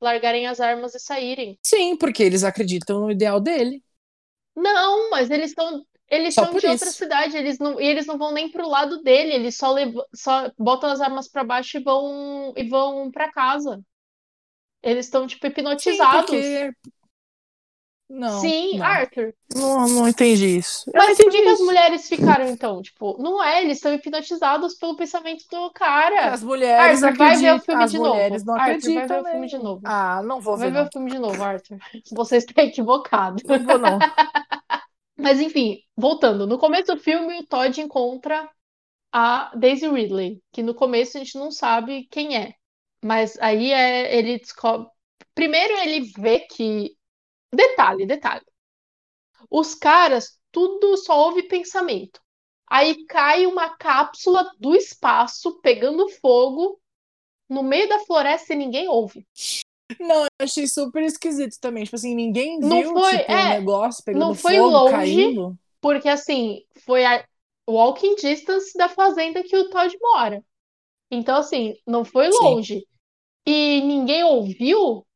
largarem 0.00 0.46
as 0.46 0.60
armas 0.60 0.94
e 0.94 1.00
saírem. 1.00 1.58
Sim, 1.62 1.96
porque 1.96 2.22
eles 2.22 2.44
acreditam 2.44 3.00
no 3.00 3.10
ideal 3.10 3.40
dele. 3.40 3.82
Não, 4.54 5.10
mas 5.10 5.30
eles 5.30 5.50
estão 5.50 5.84
eles 6.10 6.34
Só 6.34 6.44
são 6.46 6.54
de 6.58 6.66
outra 6.66 6.88
isso. 6.88 6.98
cidade, 6.98 7.36
eles 7.36 7.58
não, 7.58 7.78
e 7.80 7.86
eles 7.86 8.06
não 8.06 8.16
vão 8.16 8.32
nem 8.32 8.50
pro 8.50 8.66
lado 8.66 9.02
dele, 9.02 9.32
eles 9.34 9.56
só, 9.58 9.72
levam, 9.72 10.02
só 10.14 10.50
botam 10.58 10.90
as 10.90 11.02
armas 11.02 11.28
pra 11.28 11.44
baixo 11.44 11.76
e 11.78 11.82
vão 11.82 12.54
e 12.56 12.64
vão 12.66 13.10
para 13.10 13.30
casa. 13.30 13.78
Eles 14.82 15.06
estão 15.06 15.26
tipo 15.26 15.44
Sim, 15.46 15.52
hipnotizados. 15.52 16.30
porque. 16.30 16.72
Não. 18.08 18.40
Sim, 18.40 18.78
não. 18.78 18.86
Arthur. 18.86 19.34
Não, 19.54 19.86
não 19.88 20.08
entendi 20.08 20.58
isso. 20.58 20.90
Eu 20.94 21.02
Mas 21.02 21.08
não 21.08 21.16
por 21.16 21.30
que 21.30 21.38
entendi 21.38 21.42
que 21.42 21.48
as 21.48 21.60
mulheres 21.60 22.08
ficaram 22.08 22.48
então? 22.48 22.80
Tipo, 22.80 23.22
não 23.22 23.42
é, 23.42 23.62
eles 23.62 23.78
estão 23.78 23.92
hipnotizados 23.92 24.74
pelo 24.76 24.96
pensamento 24.96 25.44
do 25.50 25.70
cara. 25.72 26.32
As 26.32 26.42
mulheres 26.42 27.02
Arthur, 27.02 27.18
vai 27.18 27.36
ver 27.36 27.54
o 27.54 27.60
filme 27.60 27.84
As 27.84 27.90
de 27.90 27.98
novo. 27.98 28.10
mulheres 28.14 28.44
não 28.44 28.54
Arthur, 28.54 28.94
vai 28.94 29.06
ver 29.06 29.20
o 29.20 29.24
filme 29.24 29.46
de 29.46 29.58
novo. 29.58 29.82
Ah, 29.84 30.22
não 30.22 30.40
vou 30.40 30.56
Vai 30.56 30.70
ver. 30.70 30.72
ver 30.72 30.78
Não. 30.80 30.86
o 30.86 30.90
filme 30.92 31.10
de 31.10 31.18
novo, 31.18 31.42
Arthur. 31.42 31.78
Você 32.12 32.36
está 32.38 32.62
equivocado. 32.62 33.42
Não 33.46 33.58
vou, 33.64 33.78
não. 33.78 33.98
Mas 35.16 35.40
enfim, 35.40 35.78
voltando. 35.96 36.46
No 36.46 36.58
começo 36.58 36.94
do 36.94 37.00
filme, 37.00 37.38
o 37.40 37.46
Todd 37.46 37.80
encontra 37.80 38.48
a 39.12 39.52
Daisy 39.56 39.88
Ridley, 39.88 40.42
que 40.52 40.62
no 40.62 40.74
começo 40.74 41.16
a 41.16 41.20
gente 41.20 41.38
não 41.38 41.50
sabe 41.50 42.06
quem 42.10 42.36
é. 42.36 42.54
Mas 43.04 43.38
aí 43.40 43.72
é, 43.72 44.16
ele 44.16 44.38
descobre. 44.38 44.88
Primeiro 45.34 45.74
ele 45.78 46.12
vê 46.18 46.40
que. 46.40 46.96
Detalhe, 47.52 48.06
detalhe. 48.06 48.44
Os 49.50 49.74
caras, 49.74 50.38
tudo 50.50 50.96
só 50.96 51.26
ouve 51.26 51.42
pensamento. 51.44 52.20
Aí 52.66 53.04
cai 53.06 53.46
uma 53.46 53.76
cápsula 53.76 54.50
do 54.58 54.74
espaço 54.74 55.60
pegando 55.60 56.08
fogo 56.08 56.80
no 57.48 57.62
meio 57.62 57.88
da 57.88 58.00
floresta 58.00 58.54
e 58.54 58.56
ninguém 58.56 58.88
ouve. 58.88 59.26
Não, 60.00 60.24
eu 60.24 60.28
achei 60.40 60.66
super 60.66 61.02
esquisito 61.02 61.58
também. 61.60 61.84
Tipo 61.84 61.96
assim, 61.96 62.14
ninguém 62.14 62.60
Não 62.60 62.82
viu 62.82 62.92
foi- 62.92 63.16
tipo, 63.18 63.32
o 63.32 63.36
é, 63.36 63.48
negócio 63.48 64.04
pegando 64.04 64.26
não 64.26 64.34
foi 64.34 64.52
fogo, 64.52 64.72
longe. 64.72 65.24
caindo. 65.24 65.58
Porque 65.80 66.08
assim, 66.08 66.64
foi 66.84 67.04
a 67.04 67.24
walking 67.68 68.14
distance 68.16 68.76
da 68.76 68.88
fazenda 68.88 69.42
que 69.42 69.56
o 69.56 69.70
Todd 69.70 69.96
mora. 70.00 70.44
Então, 71.10 71.38
assim, 71.38 71.76
não 71.86 72.04
foi 72.04 72.28
Sim. 72.30 72.34
longe. 72.54 72.86
E 73.46 73.82
ninguém 73.82 74.24
ouviu, 74.24 75.06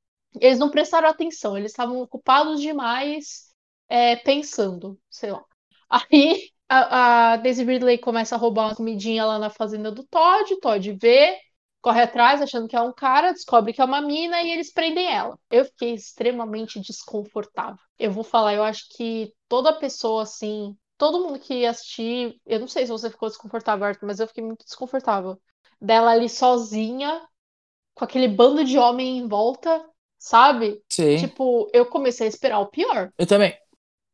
Eles 0.40 0.58
não 0.58 0.70
prestaram 0.70 1.08
atenção, 1.08 1.56
eles 1.56 1.72
estavam 1.72 2.00
ocupados 2.00 2.60
demais 2.60 3.52
é, 3.88 4.16
pensando, 4.16 4.98
sei 5.10 5.32
lá. 5.32 5.44
Aí 6.12 6.50
a, 6.68 7.32
a 7.34 7.36
Daisy 7.36 7.64
Ridley 7.64 7.98
começa 7.98 8.34
a 8.34 8.38
roubar 8.38 8.68
uma 8.68 8.76
comidinha 8.76 9.24
lá 9.26 9.38
na 9.38 9.50
fazenda 9.50 9.90
do 9.90 10.04
Todd, 10.06 10.58
Todd 10.60 10.92
vê, 11.00 11.38
corre 11.80 12.02
atrás 12.02 12.40
achando 12.40 12.68
que 12.68 12.76
é 12.76 12.80
um 12.80 12.92
cara, 12.92 13.32
descobre 13.32 13.72
que 13.72 13.80
é 13.80 13.84
uma 13.84 14.00
mina 14.00 14.40
e 14.42 14.50
eles 14.50 14.72
prendem 14.72 15.06
ela. 15.12 15.38
Eu 15.50 15.64
fiquei 15.66 15.94
extremamente 15.94 16.80
desconfortável. 16.80 17.78
Eu 17.98 18.10
vou 18.12 18.24
falar, 18.24 18.54
eu 18.54 18.62
acho 18.62 18.86
que 18.96 19.32
toda 19.48 19.78
pessoa 19.78 20.22
assim, 20.22 20.76
todo 20.96 21.20
mundo 21.26 21.38
que 21.38 21.66
assistir, 21.66 22.40
eu 22.46 22.60
não 22.60 22.68
sei 22.68 22.86
se 22.86 22.92
você 22.92 23.10
ficou 23.10 23.28
desconfortável, 23.28 23.84
Arthur, 23.86 24.06
mas 24.06 24.20
eu 24.20 24.26
fiquei 24.28 24.42
muito 24.44 24.64
desconfortável. 24.64 25.40
Dela 25.80 26.12
ali 26.12 26.28
sozinha, 26.28 27.20
com 27.94 28.04
aquele 28.04 28.28
bando 28.28 28.64
de 28.64 28.78
homem 28.78 29.18
em 29.18 29.28
volta, 29.28 29.84
sabe? 30.22 30.80
Sim. 30.88 31.16
Tipo, 31.16 31.68
eu 31.74 31.84
comecei 31.84 32.26
a 32.26 32.30
esperar 32.30 32.60
o 32.60 32.68
pior. 32.68 33.12
Eu 33.18 33.26
também. 33.26 33.58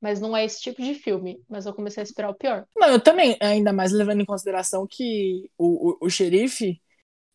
Mas 0.00 0.20
não 0.20 0.34
é 0.34 0.44
esse 0.44 0.60
tipo 0.60 0.82
de 0.82 0.94
filme. 0.94 1.42
Mas 1.48 1.66
eu 1.66 1.74
comecei 1.74 2.00
a 2.00 2.04
esperar 2.04 2.30
o 2.30 2.34
pior. 2.34 2.64
Não, 2.74 2.88
eu 2.88 3.00
também, 3.00 3.36
ainda 3.40 3.72
mais 3.72 3.92
levando 3.92 4.22
em 4.22 4.24
consideração 4.24 4.86
que 4.88 5.50
o, 5.58 5.90
o, 5.90 6.06
o 6.06 6.10
xerife, 6.10 6.80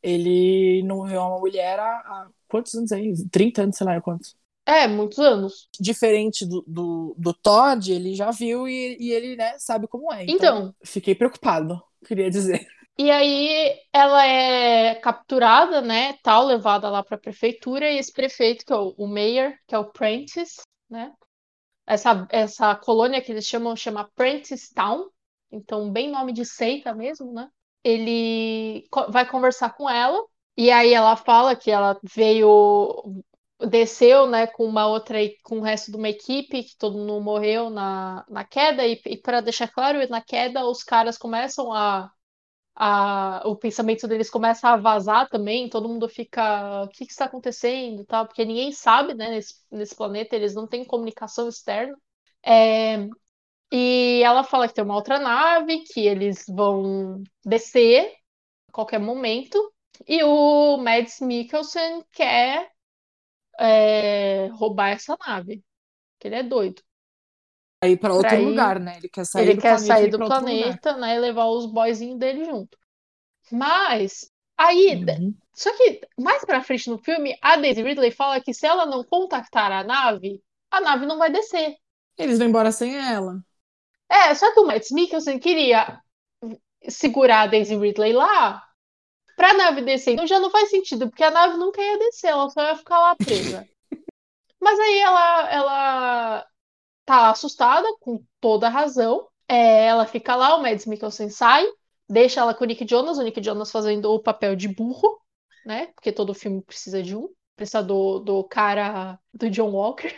ele 0.02 0.82
não 0.84 1.04
viu 1.04 1.20
uma 1.22 1.40
mulher 1.40 1.80
há, 1.80 1.86
há, 1.86 2.28
quantos 2.48 2.74
anos 2.74 2.92
aí? 2.92 3.14
30 3.30 3.64
anos, 3.64 3.78
sei 3.78 3.86
lá, 3.86 4.02
quantos. 4.02 4.36
É, 4.66 4.88
muitos 4.88 5.20
anos. 5.20 5.68
Diferente 5.80 6.46
do, 6.46 6.64
do, 6.66 7.16
do 7.18 7.34
Todd, 7.34 7.92
ele 7.92 8.16
já 8.16 8.32
viu 8.32 8.68
e, 8.68 8.98
e 9.00 9.12
ele, 9.12 9.36
né, 9.36 9.56
sabe 9.60 9.88
como 9.88 10.12
é. 10.12 10.24
Então, 10.24 10.36
Então. 10.60 10.76
fiquei 10.84 11.14
preocupado, 11.14 11.80
queria 12.06 12.30
dizer. 12.30 12.66
E 12.98 13.10
aí 13.10 13.80
ela 13.92 14.26
é 14.28 14.96
capturada, 14.96 15.82
né, 15.82 16.14
tal, 16.24 16.46
levada 16.46 16.90
lá 16.90 17.04
para 17.04 17.16
a 17.16 17.20
prefeitura 17.20 17.90
e 17.90 17.98
esse 17.98 18.12
prefeito 18.14 18.66
que 18.66 18.72
é 18.74 18.76
o, 18.76 18.94
o 18.98 19.08
mayor, 19.08 19.54
que 19.68 19.74
é 19.76 19.80
o 19.80 19.92
Prentice, 19.92 20.62
né? 20.90 21.12
Essa 21.88 22.28
essa 22.32 22.76
colônia 22.76 23.22
que 23.22 23.32
eles 23.32 23.46
chamam 23.48 23.76
chama 23.76 24.10
Prentice 24.16 24.74
Town, 24.74 25.10
então 25.52 25.92
bem 25.92 26.12
nome 26.12 26.34
de 26.34 26.46
seita 26.46 26.94
mesmo, 26.94 27.34
né? 27.34 27.50
Ele 27.84 28.88
co- 28.92 29.12
vai 29.12 29.28
conversar 29.30 29.72
com 29.76 29.90
ela 29.90 30.24
e 30.58 30.72
aí 30.72 30.94
ela 30.94 31.16
fala 31.18 31.56
que 31.56 31.72
ela 31.72 32.00
veio 32.04 33.04
desceu, 33.70 34.28
né, 34.28 34.46
com 34.48 34.66
uma 34.66 34.88
outra 34.88 35.18
com 35.44 35.60
o 35.60 35.62
resto 35.62 35.92
de 35.92 35.98
uma 35.98 36.10
equipe 36.10 36.64
que 36.64 36.78
todo 36.78 36.98
mundo 36.98 37.22
morreu 37.22 37.70
na, 37.70 38.26
na 38.30 38.44
queda 38.44 38.86
e, 38.86 39.00
e 39.06 39.18
para 39.18 39.42
deixar 39.42 39.68
claro, 39.70 40.00
na 40.10 40.22
queda 40.22 40.66
os 40.66 40.84
caras 40.84 41.18
começam 41.18 41.72
a 41.74 42.12
a, 42.76 43.42
o 43.46 43.56
pensamento 43.56 44.08
deles 44.08 44.30
começa 44.30 44.70
a 44.70 44.78
vazar 44.78 45.30
também, 45.30 45.70
todo 45.70 45.90
mundo 45.90 46.10
fica, 46.10 46.84
o 46.84 46.90
que 46.90 47.06
que 47.06 47.12
está 47.12 47.26
acontecendo, 47.26 48.06
tal, 48.06 48.26
porque 48.28 48.46
ninguém 48.46 48.72
sabe, 48.72 49.14
né, 49.14 49.30
nesse, 49.30 49.56
nesse 49.72 49.96
planeta, 49.96 50.36
eles 50.36 50.56
não 50.56 50.68
têm 50.68 50.86
comunicação 50.86 51.48
externa. 51.50 51.96
É, 52.46 53.08
e 53.72 54.22
ela 54.24 54.44
fala 54.44 54.68
que 54.68 54.74
tem 54.76 54.84
uma 54.84 54.96
outra 54.96 55.20
nave, 55.20 55.84
que 55.86 56.02
eles 56.08 56.46
vão 56.48 57.24
descer 57.46 58.14
a 58.70 58.72
qualquer 58.74 59.00
momento, 59.00 59.58
e 60.08 60.24
o 60.24 60.78
Mads 60.78 61.20
Mikkelsen 61.22 62.04
quer 62.12 62.72
é, 63.60 64.48
roubar 64.54 64.90
essa 64.92 65.18
nave, 65.28 65.64
que 66.20 66.28
ele 66.28 66.36
é 66.36 66.44
doido. 66.44 66.84
Aí 67.84 67.98
pra 67.98 68.14
outro 68.14 68.30
Pra 68.30 68.40
ir- 68.40 68.46
lugar, 68.46 68.80
né? 68.80 68.98
Ele 68.98 69.10
quer 69.10 69.26
sair 69.26 69.44
ele 69.44 69.56
do 69.56 69.62
quer 69.62 69.70
planeta 69.76 69.88
sair 69.88 70.08
ir 70.08 70.12
do 70.12 70.18
planeta, 70.18 70.98
né, 70.98 71.16
e 71.16 71.20
levar 71.20 71.46
os 71.48 71.66
boyzinhos 71.66 72.18
dele 72.20 72.46
junto. 72.46 72.78
Mas 73.52 74.30
aí, 74.58 74.96
Uhum. 75.04 75.36
só 75.54 75.70
que 75.76 76.02
mais 76.18 76.46
pra 76.46 76.64
frente 76.64 76.90
no 76.90 76.98
filme, 76.98 77.36
a 77.42 77.56
Daisy 77.58 77.82
Ridley 77.84 78.12
fala 78.12 78.42
que 78.42 78.54
se 78.54 78.66
ela 78.66 78.86
não 78.86 79.04
contactar 79.04 79.72
a 79.72 79.84
nave, 79.84 80.42
a 80.72 80.82
nave 80.82 81.06
não 81.06 81.18
vai 81.18 81.32
descer. 81.32 81.76
Eles 82.18 82.38
vão 82.38 82.48
embora 82.48 82.72
sem 82.72 82.96
ela. 82.96 83.44
É, 84.10 84.34
só 84.36 84.54
que 84.54 84.60
o 84.60 84.66
Matt 84.68 84.92
Mikkelsen 84.92 85.40
queria 85.40 86.00
segurar 86.90 87.42
a 87.44 87.48
Daisy 87.48 87.76
Ridley 87.76 88.14
lá 88.14 88.64
pra 89.36 89.54
nave 89.54 89.82
descer. 89.82 90.14
Então 90.14 90.28
já 90.28 90.40
não 90.40 90.52
faz 90.52 90.70
sentido, 90.70 91.10
porque 91.10 91.24
a 91.24 91.32
nave 91.32 91.58
nunca 91.58 91.82
ia 91.82 91.98
descer, 92.00 92.28
ela 92.30 92.50
só 92.50 92.62
ia 92.64 92.76
ficar 92.76 93.00
lá 93.00 93.16
presa. 93.16 93.68
Mas 94.62 94.80
aí 94.80 95.00
ela, 95.00 95.50
ela 95.52 96.48
tá 97.06 97.30
assustada, 97.30 97.88
com 98.00 98.24
toda 98.40 98.68
a 98.68 98.70
razão. 98.70 99.28
É, 99.48 99.86
ela 99.86 100.06
fica 100.06 100.36
lá, 100.36 100.56
o 100.56 100.62
Mads 100.62 100.86
Mikkelsen 100.86 101.30
sai, 101.30 101.66
deixa 102.10 102.42
ela 102.42 102.54
com 102.54 102.64
o 102.64 102.68
Nick 102.68 102.88
Jonas, 102.88 103.18
o 103.18 103.24
Nick 103.24 103.44
Jonas 103.44 103.72
fazendo 103.72 104.12
o 104.12 104.20
papel 104.20 104.56
de 104.56 104.68
burro, 104.68 105.20
né? 105.66 105.88
Porque 105.96 106.12
todo 106.12 106.34
filme 106.34 106.62
precisa 106.62 107.02
de 107.02 107.16
um. 107.16 107.30
Precisa 107.56 107.84
do, 107.84 108.20
do 108.20 108.44
cara 108.44 109.20
do 109.34 109.50
John 109.50 109.72
Walker. 109.72 110.14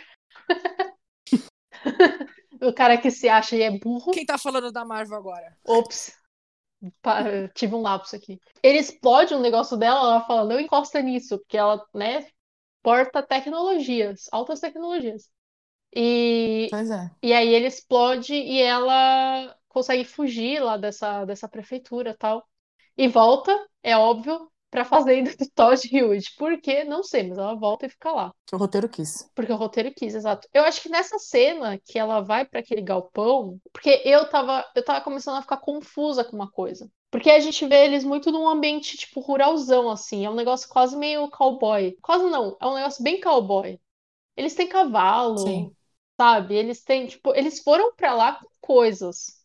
o 2.62 2.72
cara 2.72 2.96
que 2.96 3.10
se 3.10 3.28
acha 3.28 3.56
e 3.56 3.62
é 3.62 3.70
burro. 3.78 4.12
Quem 4.12 4.24
tá 4.24 4.38
falando 4.38 4.72
da 4.72 4.84
Marvel 4.84 5.18
agora? 5.18 5.56
Ops. 5.64 6.14
Tive 7.54 7.74
um 7.74 7.82
lapso 7.82 8.16
aqui. 8.16 8.40
Ele 8.62 8.78
explode 8.78 9.34
um 9.34 9.40
negócio 9.40 9.76
dela, 9.76 10.00
ela 10.00 10.24
fala, 10.24 10.44
não 10.44 10.60
encosta 10.60 11.00
nisso, 11.00 11.38
porque 11.38 11.56
ela, 11.56 11.84
né, 11.94 12.26
porta 12.82 13.22
tecnologias, 13.22 14.28
altas 14.30 14.60
tecnologias. 14.60 15.30
E, 15.96 16.68
Pois 16.70 16.90
é. 16.90 17.10
e 17.22 17.32
aí 17.32 17.48
ele 17.54 17.66
explode 17.66 18.34
e 18.34 18.60
ela 18.60 19.56
consegue 19.68 20.04
fugir 20.04 20.60
lá 20.62 20.76
dessa, 20.76 21.24
dessa 21.24 21.48
prefeitura 21.48 22.10
e 22.10 22.14
tal. 22.14 22.46
E 22.98 23.08
volta, 23.08 23.52
é 23.82 23.96
óbvio, 23.96 24.50
pra 24.70 24.84
fazenda 24.84 25.34
do 25.36 25.50
Todd 25.54 25.80
Hewitt. 25.90 26.34
Por 26.36 26.60
quê? 26.60 26.84
Não 26.84 27.02
sei, 27.02 27.28
mas 27.28 27.38
ela 27.38 27.54
volta 27.54 27.86
e 27.86 27.88
fica 27.88 28.12
lá. 28.12 28.32
O 28.52 28.56
roteiro 28.58 28.88
quis. 28.88 29.26
Porque 29.34 29.52
o 29.52 29.56
roteiro 29.56 29.92
quis, 29.94 30.14
exato. 30.14 30.46
Eu 30.52 30.64
acho 30.64 30.82
que 30.82 30.88
nessa 30.88 31.18
cena 31.18 31.78
que 31.78 31.98
ela 31.98 32.20
vai 32.20 32.44
pra 32.44 32.60
aquele 32.60 32.82
galpão, 32.82 33.58
porque 33.72 34.02
eu 34.04 34.28
tava, 34.28 34.64
eu 34.74 34.84
tava 34.84 35.00
começando 35.00 35.36
a 35.36 35.42
ficar 35.42 35.58
confusa 35.58 36.24
com 36.24 36.36
uma 36.36 36.50
coisa. 36.50 36.90
Porque 37.10 37.30
a 37.30 37.40
gente 37.40 37.66
vê 37.66 37.84
eles 37.86 38.04
muito 38.04 38.30
num 38.30 38.48
ambiente, 38.48 38.96
tipo, 38.96 39.20
ruralzão, 39.20 39.90
assim. 39.90 40.26
É 40.26 40.30
um 40.30 40.34
negócio 40.34 40.68
quase 40.68 40.96
meio 40.96 41.30
cowboy. 41.30 41.96
Quase 42.02 42.24
não, 42.24 42.56
é 42.60 42.66
um 42.66 42.74
negócio 42.74 43.02
bem 43.02 43.20
cowboy. 43.20 43.80
Eles 44.36 44.54
têm 44.54 44.68
cavalo, 44.68 45.38
Sim. 45.38 45.75
Sabe? 46.18 46.54
Eles 46.56 46.82
têm, 46.84 47.06
tipo, 47.06 47.34
eles 47.34 47.60
foram 47.62 47.94
pra 47.94 48.14
lá 48.14 48.34
com 48.40 48.48
coisas. 48.60 49.44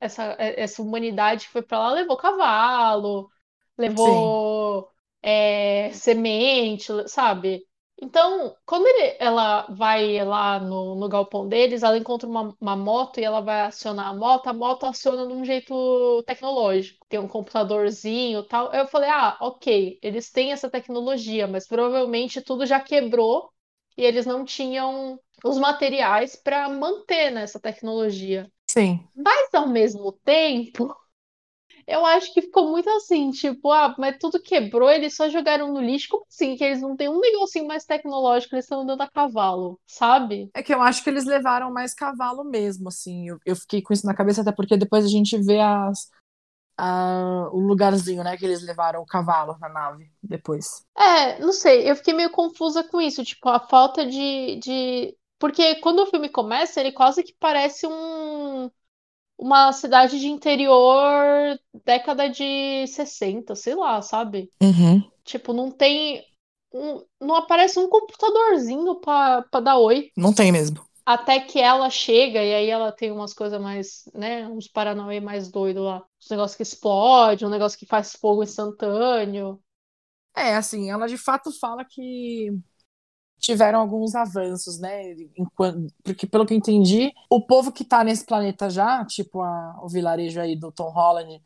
Essa, 0.00 0.36
essa 0.38 0.82
humanidade 0.82 1.46
que 1.46 1.52
foi 1.52 1.62
pra 1.62 1.78
lá 1.78 1.92
levou 1.92 2.16
cavalo, 2.16 3.30
levou 3.78 4.90
é, 5.22 5.90
semente, 5.92 6.86
sabe? 7.08 7.66
Então, 8.02 8.54
quando 8.66 8.86
ele- 8.86 9.16
ela 9.20 9.66
vai 9.70 10.22
lá 10.24 10.58
no, 10.60 10.94
no 10.96 11.08
galpão 11.08 11.48
deles, 11.48 11.82
ela 11.82 11.96
encontra 11.96 12.28
uma, 12.28 12.54
uma 12.60 12.76
moto 12.76 13.18
e 13.20 13.24
ela 13.24 13.40
vai 13.40 13.62
acionar 13.62 14.08
a 14.08 14.14
moto, 14.14 14.48
a 14.48 14.52
moto 14.52 14.84
aciona 14.84 15.26
de 15.26 15.32
um 15.32 15.44
jeito 15.44 16.22
tecnológico. 16.26 17.04
Tem 17.08 17.18
um 17.20 17.28
computadorzinho 17.28 18.40
e 18.40 18.48
tal. 18.48 18.72
Eu 18.74 18.86
falei, 18.88 19.08
ah, 19.10 19.36
ok, 19.40 19.98
eles 20.02 20.30
têm 20.30 20.52
essa 20.52 20.68
tecnologia, 20.70 21.46
mas 21.46 21.66
provavelmente 21.66 22.42
tudo 22.42 22.66
já 22.66 22.80
quebrou 22.80 23.50
e 23.96 24.02
eles 24.04 24.26
não 24.26 24.44
tinham 24.44 25.18
os 25.44 25.58
materiais 25.58 26.36
para 26.36 26.68
manter 26.70 27.30
nessa 27.30 27.60
tecnologia. 27.60 28.50
Sim. 28.68 29.08
Mas 29.14 29.54
ao 29.54 29.68
mesmo 29.68 30.12
tempo, 30.12 30.94
eu 31.86 32.04
acho 32.06 32.32
que 32.34 32.42
ficou 32.42 32.70
muito 32.70 32.88
assim, 32.90 33.30
tipo, 33.30 33.72
ah, 33.72 33.94
mas 33.98 34.18
tudo 34.18 34.40
quebrou, 34.42 34.90
eles 34.90 35.16
só 35.16 35.28
jogaram 35.28 35.72
no 35.72 35.80
lixo. 35.80 36.08
Como 36.10 36.26
assim? 36.28 36.56
Que 36.56 36.64
eles 36.64 36.82
não 36.82 36.96
têm 36.96 37.08
um 37.08 37.20
negocinho 37.20 37.66
mais 37.66 37.84
tecnológico, 37.84 38.54
eles 38.54 38.64
estão 38.66 38.82
andando 38.82 39.02
a 39.02 39.10
cavalo, 39.10 39.80
sabe? 39.86 40.50
É 40.54 40.62
que 40.62 40.72
eu 40.74 40.80
acho 40.82 41.02
que 41.02 41.10
eles 41.10 41.24
levaram 41.24 41.72
mais 41.72 41.94
cavalo 41.94 42.44
mesmo, 42.44 42.88
assim. 42.88 43.28
Eu, 43.28 43.38
eu 43.44 43.56
fiquei 43.56 43.82
com 43.82 43.92
isso 43.92 44.06
na 44.06 44.14
cabeça, 44.14 44.42
até 44.42 44.52
porque 44.52 44.76
depois 44.76 45.04
a 45.04 45.08
gente 45.08 45.36
vê 45.42 45.60
as, 45.60 46.08
a- 46.78 47.50
o 47.52 47.60
lugarzinho, 47.60 48.24
né, 48.24 48.36
que 48.36 48.44
eles 48.46 48.62
levaram 48.62 49.02
o 49.02 49.06
cavalo 49.06 49.56
na 49.60 49.68
nave 49.68 50.10
depois. 50.22 50.84
É, 50.96 51.38
não 51.40 51.52
sei, 51.52 51.90
eu 51.90 51.96
fiquei 51.96 52.14
meio 52.14 52.30
confusa 52.30 52.84
com 52.84 53.00
isso, 53.00 53.24
tipo, 53.24 53.48
a 53.48 53.58
falta 53.60 54.06
de, 54.06 54.56
de... 54.60 55.16
Porque 55.38 55.76
quando 55.76 56.00
o 56.02 56.06
filme 56.06 56.28
começa, 56.28 56.80
ele 56.80 56.92
quase 56.92 57.22
que 57.22 57.34
parece 57.38 57.86
um... 57.86 58.70
uma 59.38 59.72
cidade 59.72 60.20
de 60.20 60.28
interior 60.28 61.58
década 61.84 62.28
de 62.30 62.86
60, 62.88 63.54
sei 63.56 63.74
lá, 63.74 64.02
sabe? 64.02 64.52
Uhum. 64.62 65.04
Tipo, 65.24 65.52
não 65.52 65.70
tem. 65.70 66.24
um- 66.72 67.04
não 67.20 67.36
aparece 67.36 67.78
um 67.78 67.88
computadorzinho 67.88 69.00
pra, 69.00 69.42
pra 69.44 69.60
dar 69.60 69.78
oi. 69.78 70.12
Não 70.16 70.32
tem 70.32 70.50
mesmo. 70.52 70.84
Até 71.06 71.40
que 71.40 71.60
ela 71.60 71.90
chega 71.90 72.42
e 72.42 72.54
aí 72.54 72.70
ela 72.70 72.92
tem 72.92 73.12
umas 73.12 73.34
coisas 73.34 73.60
mais, 73.60 74.04
né? 74.14 74.48
Uns 74.48 74.68
paranauê 74.68 75.20
mais 75.20 75.50
doidos 75.50 75.84
lá. 75.84 75.98
Uns 76.22 76.30
negócios 76.30 76.56
que 76.56 76.62
explodem, 76.62 77.46
um 77.46 77.50
negócio 77.50 77.78
que 77.78 77.86
faz 77.86 78.12
fogo 78.14 78.42
instantâneo. 78.42 79.62
É, 80.36 80.56
assim, 80.56 80.90
ela 80.90 81.06
de 81.06 81.16
fato 81.16 81.52
fala 81.60 81.84
que 81.84 82.50
tiveram 83.38 83.80
alguns 83.80 84.14
avanços, 84.14 84.78
né? 84.80 85.12
Enquanto, 85.36 85.92
porque, 86.02 86.26
pelo 86.26 86.46
que 86.46 86.54
eu 86.54 86.58
entendi, 86.58 87.12
o 87.30 87.40
povo 87.46 87.72
que 87.72 87.84
tá 87.84 88.02
nesse 88.04 88.24
planeta 88.24 88.70
já, 88.70 89.04
tipo 89.04 89.40
a- 89.42 89.78
o 89.82 89.88
vilarejo 89.88 90.40
aí 90.40 90.56
do 90.56 90.72
Tom 90.72 90.90
Holland, 90.90 91.42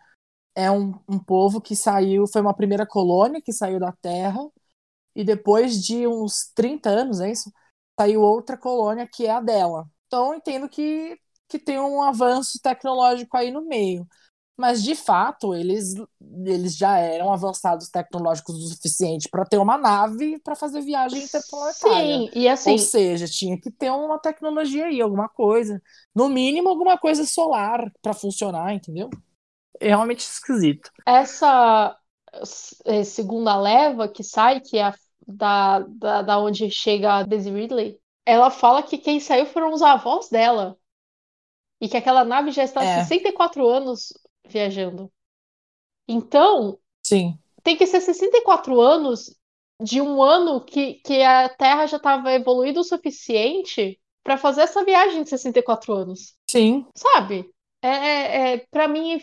é 0.54 0.70
um, 0.70 0.94
um 1.08 1.18
povo 1.18 1.60
que 1.60 1.76
saiu, 1.76 2.26
foi 2.26 2.40
uma 2.42 2.54
primeira 2.54 2.86
colônia 2.86 3.42
que 3.42 3.52
saiu 3.52 3.80
da 3.80 3.92
Terra 3.92 4.40
e 5.14 5.24
depois 5.24 5.82
de 5.84 6.06
uns 6.06 6.50
30 6.54 6.90
anos, 6.90 7.20
é 7.20 7.30
isso? 7.30 7.52
Saiu 7.98 8.22
outra 8.22 8.56
colônia 8.56 9.08
que 9.10 9.26
é 9.26 9.30
a 9.30 9.40
dela. 9.40 9.86
Então, 10.06 10.28
eu 10.32 10.34
entendo 10.38 10.68
que, 10.68 11.18
que 11.48 11.58
tem 11.58 11.78
um 11.80 12.02
avanço 12.02 12.60
tecnológico 12.62 13.36
aí 13.36 13.50
no 13.50 13.62
meio. 13.66 14.06
Mas, 14.58 14.82
de 14.82 14.96
fato, 14.96 15.54
eles, 15.54 15.94
eles 16.44 16.76
já 16.76 16.98
eram 16.98 17.32
avançados 17.32 17.88
tecnológicos 17.88 18.56
o 18.56 18.68
suficiente 18.68 19.28
para 19.28 19.44
ter 19.44 19.56
uma 19.56 19.78
nave 19.78 20.36
para 20.40 20.56
fazer 20.56 20.80
viagem 20.80 21.22
interplanetária. 21.22 22.18
Sim, 22.18 22.30
e 22.34 22.48
assim. 22.48 22.72
Ou 22.72 22.78
seja, 22.78 23.26
tinha 23.26 23.56
que 23.60 23.70
ter 23.70 23.88
uma 23.92 24.18
tecnologia 24.18 24.86
aí, 24.86 25.00
alguma 25.00 25.28
coisa. 25.28 25.80
No 26.12 26.28
mínimo, 26.28 26.68
alguma 26.68 26.98
coisa 26.98 27.24
solar 27.24 27.88
para 28.02 28.12
funcionar, 28.12 28.74
entendeu? 28.74 29.08
É 29.80 29.88
realmente 29.88 30.20
esquisito. 30.20 30.90
Essa 31.06 31.96
eh, 32.84 33.04
segunda 33.04 33.56
leva 33.56 34.08
que 34.08 34.24
sai, 34.24 34.60
que 34.60 34.76
é 34.76 34.86
a, 34.86 34.94
da, 35.24 35.78
da, 35.80 36.22
da 36.22 36.38
onde 36.40 36.68
chega 36.68 37.12
a 37.12 37.22
Daisy 37.22 37.50
Ridley, 37.52 37.96
ela 38.26 38.50
fala 38.50 38.82
que 38.82 38.98
quem 38.98 39.20
saiu 39.20 39.46
foram 39.46 39.72
os 39.72 39.82
avós 39.82 40.28
dela. 40.28 40.76
E 41.80 41.88
que 41.88 41.96
aquela 41.96 42.24
nave 42.24 42.50
já 42.50 42.64
está 42.64 42.80
há 42.80 42.84
É. 42.84 43.04
64 43.04 43.64
anos 43.68 44.12
viajando. 44.48 45.12
Então, 46.06 46.78
Sim, 47.02 47.38
tem 47.62 47.76
que 47.76 47.86
ser 47.86 48.00
64 48.00 48.80
anos 48.80 49.34
de 49.80 50.00
um 50.00 50.22
ano 50.22 50.64
que, 50.64 50.94
que 50.94 51.22
a 51.22 51.48
Terra 51.48 51.86
já 51.86 51.98
estava 51.98 52.32
evoluída 52.32 52.80
o 52.80 52.84
suficiente 52.84 54.00
para 54.24 54.36
fazer 54.36 54.62
essa 54.62 54.84
viagem 54.84 55.22
de 55.22 55.30
64 55.30 55.92
anos. 55.92 56.34
sim. 56.50 56.86
Sabe? 56.96 57.48
É, 57.80 57.88
é, 57.88 58.52
é, 58.54 58.66
para 58.70 58.88
mim, 58.88 59.18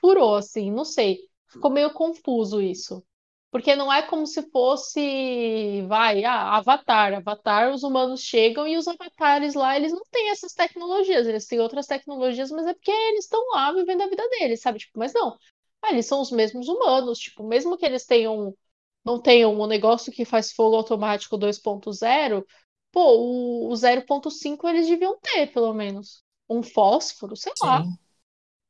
furou, 0.00 0.36
assim, 0.36 0.70
não 0.70 0.84
sei. 0.84 1.18
Ficou 1.48 1.70
meio 1.70 1.92
confuso 1.92 2.60
isso. 2.62 3.04
Porque 3.50 3.74
não 3.74 3.92
é 3.92 4.02
como 4.02 4.26
se 4.26 4.42
fosse, 4.50 5.82
vai, 5.88 6.24
ah, 6.24 6.56
Avatar. 6.58 7.14
Avatar, 7.14 7.72
os 7.74 7.82
humanos 7.82 8.20
chegam 8.22 8.66
e 8.68 8.76
os 8.76 8.86
avatares 8.86 9.54
lá, 9.54 9.76
eles 9.76 9.92
não 9.92 10.02
têm 10.10 10.30
essas 10.30 10.52
tecnologias. 10.54 11.26
Eles 11.26 11.46
têm 11.46 11.58
outras 11.60 11.86
tecnologias, 11.86 12.50
mas 12.50 12.66
é 12.66 12.74
porque 12.74 12.90
eles 12.92 13.24
estão 13.24 13.40
lá 13.52 13.72
vivendo 13.72 14.02
a 14.02 14.08
vida 14.08 14.26
deles, 14.28 14.60
sabe? 14.60 14.78
Tipo, 14.78 14.98
mas 14.98 15.12
não. 15.12 15.36
Ah, 15.82 15.90
eles 15.92 16.06
são 16.06 16.20
os 16.20 16.30
mesmos 16.30 16.68
humanos. 16.68 17.18
Tipo, 17.18 17.42
mesmo 17.46 17.76
que 17.76 17.84
eles 17.86 18.06
tenham, 18.06 18.56
não 19.04 19.20
tenham 19.20 19.52
um 19.58 19.66
negócio 19.66 20.12
que 20.12 20.24
faz 20.24 20.52
fogo 20.52 20.76
automático 20.76 21.36
2.0, 21.36 22.46
pô, 22.92 23.00
o, 23.18 23.68
o 23.72 23.76
0.5 23.76 24.68
eles 24.68 24.86
deviam 24.88 25.18
ter, 25.20 25.48
pelo 25.52 25.72
menos. 25.74 26.22
Um 26.48 26.62
fósforo, 26.62 27.36
sei 27.36 27.52
lá. 27.60 27.84
Sim. 27.84 27.98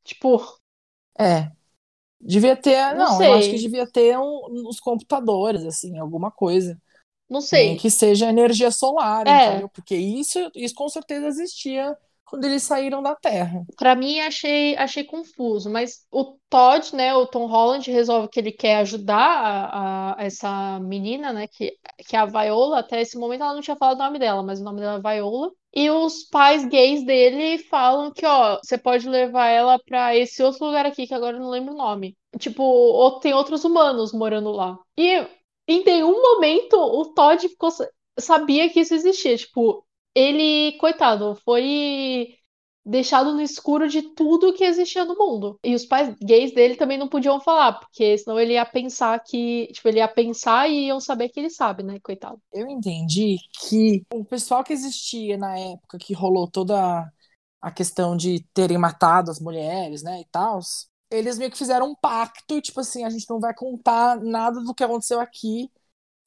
Tipo, 0.04 0.38
É. 1.18 1.52
Devia 2.20 2.56
ter. 2.56 2.94
Não 2.94 3.06
Não, 3.06 3.22
eu 3.22 3.32
acho 3.34 3.50
que 3.50 3.58
devia 3.58 3.86
ter 3.90 4.18
um, 4.18 4.68
uns 4.68 4.80
computadores, 4.80 5.64
assim, 5.64 5.98
alguma 5.98 6.30
coisa. 6.30 6.78
não 7.28 7.40
Nem 7.50 7.74
sei. 7.74 7.76
que 7.76 7.90
seja 7.90 8.28
energia 8.30 8.70
solar, 8.70 9.26
É. 9.26 9.32
entendeu? 9.36 9.68
Porque 9.68 9.96
isso, 9.96 10.38
isso 10.54 10.74
com 10.74 10.88
certeza 10.88 11.26
existia 11.28 11.96
quando 12.24 12.44
eles 12.44 12.62
saíram 12.62 13.02
da 13.02 13.14
Terra. 13.16 13.66
Pra 13.76 13.94
mim, 13.96 14.20
achei, 14.20 14.76
achei 14.76 15.04
confuso, 15.04 15.70
mas 15.70 16.06
o 16.10 16.38
Todd, 16.50 16.94
né, 16.94 17.14
o 17.14 17.26
Tom 17.26 17.46
Holland, 17.46 17.90
resolve 17.90 18.28
que 18.28 18.38
ele 18.38 18.52
quer 18.52 18.76
ajudar 18.76 19.16
a, 19.16 20.12
a- 20.14 20.22
essa 20.22 20.78
menina, 20.80 21.32
né, 21.32 21.46
que, 21.48 21.78
que 22.06 22.14
é 22.14 22.18
a 22.18 22.26
Viola. 22.26 22.80
Até 22.80 23.00
esse 23.00 23.16
momento 23.18 23.42
ela 23.42 23.54
não 23.54 23.62
tinha 23.62 23.76
falado 23.76 23.96
o 24.00 24.04
nome 24.04 24.18
dela, 24.18 24.42
mas 24.42 24.60
o 24.60 24.64
nome 24.64 24.80
dela 24.80 24.98
é 24.98 25.00
Viola. 25.16 25.50
E 25.74 25.88
os 25.90 26.24
pais 26.24 26.64
gays 26.66 27.04
dele 27.04 27.58
falam 27.58 28.12
que, 28.12 28.26
ó, 28.26 28.58
você 28.62 28.76
pode 28.76 29.08
levar 29.08 29.46
ela 29.48 29.78
pra 29.78 30.16
esse 30.16 30.42
outro 30.42 30.66
lugar 30.66 30.84
aqui, 30.86 31.06
que 31.06 31.14
agora 31.14 31.36
eu 31.36 31.40
não 31.40 31.50
lembro 31.50 31.74
o 31.74 31.76
nome. 31.76 32.16
Tipo, 32.38 33.20
tem 33.20 33.32
outros 33.34 33.64
humanos 33.64 34.12
morando 34.12 34.50
lá. 34.50 34.78
E 34.96 35.26
em 35.68 35.84
nenhum 35.84 36.20
momento 36.20 36.74
o 36.76 37.12
Todd 37.14 37.48
ficou, 37.48 37.70
sabia 38.18 38.68
que 38.70 38.80
isso 38.80 38.94
existia. 38.94 39.36
Tipo, 39.36 39.86
ele, 40.14 40.76
coitado, 40.78 41.36
foi 41.44 42.36
deixado 42.84 43.32
no 43.32 43.40
escuro 43.40 43.88
de 43.88 44.02
tudo 44.14 44.52
que 44.52 44.64
existia 44.64 45.04
no 45.04 45.16
mundo. 45.16 45.58
E 45.62 45.74
os 45.74 45.84
pais 45.84 46.14
gays 46.22 46.52
dele 46.54 46.76
também 46.76 46.98
não 46.98 47.08
podiam 47.08 47.40
falar, 47.40 47.74
porque 47.74 48.16
senão 48.18 48.38
ele 48.38 48.54
ia 48.54 48.64
pensar 48.64 49.18
que, 49.20 49.68
tipo, 49.72 49.88
ele 49.88 49.98
ia 49.98 50.08
pensar 50.08 50.68
e 50.68 50.86
iam 50.86 51.00
saber 51.00 51.28
que 51.28 51.38
ele 51.40 51.50
sabe, 51.50 51.82
né, 51.82 51.98
coitado. 52.02 52.40
Eu 52.52 52.66
entendi 52.68 53.36
que 53.68 54.04
o 54.12 54.24
pessoal 54.24 54.64
que 54.64 54.72
existia 54.72 55.36
na 55.36 55.58
época 55.58 55.98
que 55.98 56.14
rolou 56.14 56.48
toda 56.48 57.06
a 57.60 57.70
questão 57.70 58.16
de 58.16 58.44
terem 58.54 58.78
matado 58.78 59.30
as 59.30 59.38
mulheres, 59.38 60.02
né, 60.02 60.20
e 60.20 60.26
tal, 60.32 60.60
eles 61.10 61.36
meio 61.36 61.50
que 61.50 61.58
fizeram 61.58 61.90
um 61.90 61.94
pacto, 61.94 62.60
tipo 62.60 62.80
assim, 62.80 63.04
a 63.04 63.10
gente 63.10 63.28
não 63.28 63.38
vai 63.38 63.54
contar 63.54 64.18
nada 64.20 64.60
do 64.60 64.74
que 64.74 64.84
aconteceu 64.84 65.20
aqui 65.20 65.70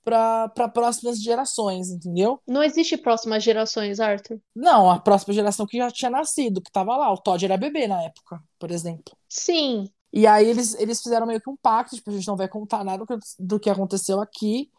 para 0.04 0.70
próximas 0.70 1.22
gerações, 1.22 1.89
entendeu? 1.89 2.39
Não 2.48 2.62
existe 2.62 2.98
próximas 2.98 3.44
gerações, 3.44 4.00
Arthur. 4.00 4.39
Não, 4.56 4.89
a 4.89 5.00
próxima 5.00 5.34
geração 5.34 5.66
que 5.66 5.78
já 5.78 5.89
tinha 5.89 6.12
nascido, 6.12 6.62
que 6.62 6.72
tava 6.72 6.96
lá. 6.98 7.12
O 7.12 7.18
Todd 7.18 7.44
era 7.44 7.58
bebê 7.58 7.88
na 7.88 8.02
época, 8.04 8.42
por 8.60 8.72
exemplo. 8.72 9.16
Sim, 9.30 9.89
E 10.12 10.28
aí 10.28 10.48
eles, 10.48 10.76
eles 10.76 11.02
fizeram 11.02 11.26
meio 11.26 11.42
que 11.42 11.50
um 11.50 11.58
pacto, 11.58 11.96
tipo, 11.96 12.12
a 12.12 12.13
gente 12.13 12.28
não 12.28 12.36
vai 12.36 12.48
contar 12.48 12.84
nada 12.84 13.04
do 13.39 13.60
que, 13.60 13.70
aconteceu 13.70 14.22
aqui. 14.22 14.70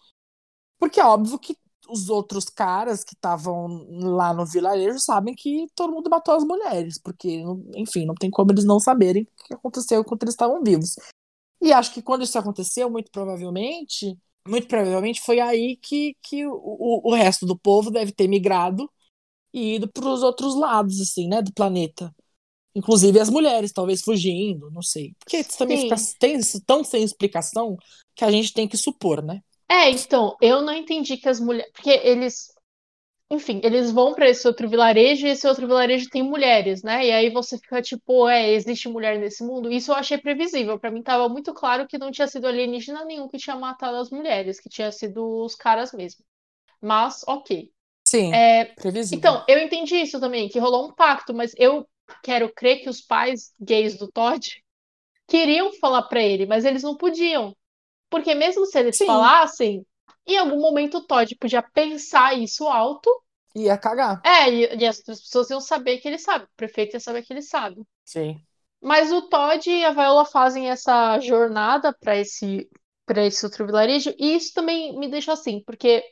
Porque 0.79 1.01
é 1.01 1.05
óbvio 1.05 1.39
que 1.39 1.57
os 1.89 2.09
outros 2.09 2.45
caras 2.47 3.03
que 3.03 3.15
estavam 3.15 3.87
lá 3.91 4.33
no 4.33 4.47
vilarejo 4.47 4.99
sabem 4.99 5.35
que 5.35 5.67
todo 5.75 5.93
mundo 5.93 6.09
matou 6.11 6.35
as 6.35 6.45
mulheres. 6.45 7.01
Porque, 7.01 7.43
enfim, 7.75 8.05
não 8.07 8.15
tem 8.15 8.31
como 8.31 8.53
eles 8.53 8.65
não 8.65 8.79
saberem 8.79 9.23
o 9.23 9.45
que 9.45 9.55
aconteceu 9.55 10.01
enquanto 10.01 10.23
eles 10.23 10.35
estavam 10.35 10.63
vivos. 10.63 10.97
E 11.61 11.73
acho 11.73 11.95
que 11.95 12.03
quando 12.03 12.25
isso 12.25 12.39
aconteceu, 12.39 12.91
muito 12.91 13.11
provavelmente, 13.11 14.19
muito 14.47 14.69
provavelmente 14.69 15.21
foi 15.21 15.41
aí 15.41 15.77
que, 15.77 16.17
que 16.23 16.47
o, 16.47 17.01
o, 17.05 17.15
resto 17.15 17.47
do 17.47 17.59
povo 17.59 17.91
deve 17.91 18.13
ter 18.13 18.29
migrado 18.29 18.91
e 19.53 19.77
ido 19.77 19.89
para 19.89 20.09
os 20.09 20.23
outros 20.23 20.55
lados, 20.55 21.01
assim, 21.01 21.29
né, 21.29 21.41
do 21.41 21.53
planeta. 21.53 22.15
Inclusive 22.75 23.21
as 23.21 23.31
mulheres, 23.31 23.73
talvez 23.73 24.03
fugindo, 24.03 24.71
não 24.71 24.83
sei. 24.83 25.15
Porque 25.19 25.39
isso 25.39 25.57
também 25.57 25.77
Sim. 25.77 25.83
fica 25.85 25.97
tem, 26.19 26.41
tão 26.67 26.83
sem 26.83 27.05
explicação 27.05 27.77
que 28.15 28.25
a 28.25 28.31
gente 28.31 28.53
tem 28.53 28.67
que 28.67 28.77
supor, 28.77 29.23
né? 29.23 29.41
É, 29.69 29.91
então, 29.91 30.37
eu 30.41 30.61
não 30.61 30.75
entendi 30.75 31.17
que 31.17 31.29
as 31.29 31.41
mulheres. 31.41 31.71
Porque 31.73 31.91
eles. 31.91 32.53
Enfim, 33.31 33.61
eles 33.65 33.91
vão 33.91 34.13
pra 34.15 34.29
esse 34.29 34.47
outro 34.47 34.69
vilarejo 34.69 35.27
e 35.27 35.31
esse 35.31 35.47
outro 35.49 35.67
vilarejo 35.67 36.09
tem 36.11 36.23
mulheres, 36.23 36.83
né? 36.83 37.07
E 37.07 37.11
aí 37.13 37.31
você 37.31 37.59
fica 37.59 37.81
tipo, 37.83 38.29
é, 38.29 38.51
existe 38.53 38.89
mulher 38.89 39.19
nesse 39.19 39.43
mundo? 39.43 39.73
Isso 39.73 39.91
eu 39.91 39.97
achei 39.97 40.19
previsível. 40.19 40.79
Pra 40.79 40.91
mim 40.91 41.03
tava 41.03 41.29
muito 41.29 41.53
claro 41.55 41.87
que 41.89 41.99
não 41.99 42.11
tinha 42.11 42.29
sido 42.29 42.47
alienígena 42.47 43.05
nenhum 43.05 43.27
que 43.29 43.39
tinha 43.39 43.57
matado 43.57 43.97
as 43.97 44.11
mulheres, 44.11 44.61
que 44.61 44.69
tinha 44.69 44.93
sido 44.93 45.45
os 45.45 45.55
caras 45.57 45.93
mesmo. 45.93 46.25
Mas, 46.81 47.23
ok. 47.29 47.71
Sim, 48.05 48.33
É, 48.33 48.75
previsível. 48.77 49.21
então, 49.21 49.45
eu 49.49 49.59
entendi 49.61 49.97
isso 49.97 50.21
também, 50.21 50.49
que 50.49 50.59
rolou 50.59 50.89
um 50.89 50.95
pacto, 50.95 51.35
mas 51.35 51.53
eu 51.57 51.89
quero 52.23 52.53
crer 52.55 52.81
que 52.83 52.89
os 52.91 53.01
pais 53.01 53.55
gays 53.61 53.97
do 53.99 54.11
Todd 54.11 54.63
queriam 55.29 55.73
falar 55.75 56.03
pra 56.05 56.23
ele, 56.23 56.47
mas 56.47 56.65
eles 56.65 56.83
não 56.83 56.97
podiam. 56.97 57.57
Porque 58.11 58.35
mesmo 58.35 58.67
se 58.67 58.79
eles 58.79 58.97
Sim. 58.99 59.07
falassem, 59.07 59.87
em 60.27 60.39
algum 60.39 60.61
momento 60.61 60.99
o 60.99 61.07
Todd 61.07 61.35
podia 61.37 61.63
pensar 61.63 62.35
isso 62.39 62.67
alto, 62.69 63.11
Ia 63.55 63.77
cagar. 63.79 64.23
é, 64.23 64.51
e, 64.51 64.77
e 64.79 64.87
as 64.87 64.99
outras 64.99 65.21
pessoas 65.23 65.51
iam 65.51 65.61
saber 65.61 65.99
que 65.99 66.09
ele 66.09 66.19
sabe, 66.19 66.45
o 66.45 66.57
prefeito 66.57 66.95
ia 66.95 67.01
saber 67.01 67.23
que 67.23 67.33
ele 67.33 67.43
sabe. 67.43 67.83
Sim. 68.05 68.47
Mas 68.81 69.11
o 69.13 69.23
Todd 69.29 69.69
e 69.71 69.85
a 69.85 69.93
Viola 69.93 70.25
fazem 70.25 70.71
essa 70.71 71.19
jornada 71.21 71.93
para 71.93 72.17
esse 72.17 72.69
para 73.07 73.27
esse 73.27 73.45
outro 73.45 73.67
vilarejo, 73.67 74.15
e 74.19 74.35
isso 74.35 74.55
também 74.55 74.99
me 74.99 75.09
deixa 75.11 75.33
assim, 75.35 75.63
porque 75.67 76.03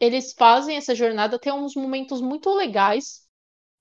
eles 0.00 0.32
fazem 0.34 0.76
essa 0.76 0.94
jornada, 0.94 1.38
tem 1.38 1.52
uns 1.52 1.74
momentos 1.76 2.20
muito 2.20 2.50
legais 2.54 3.26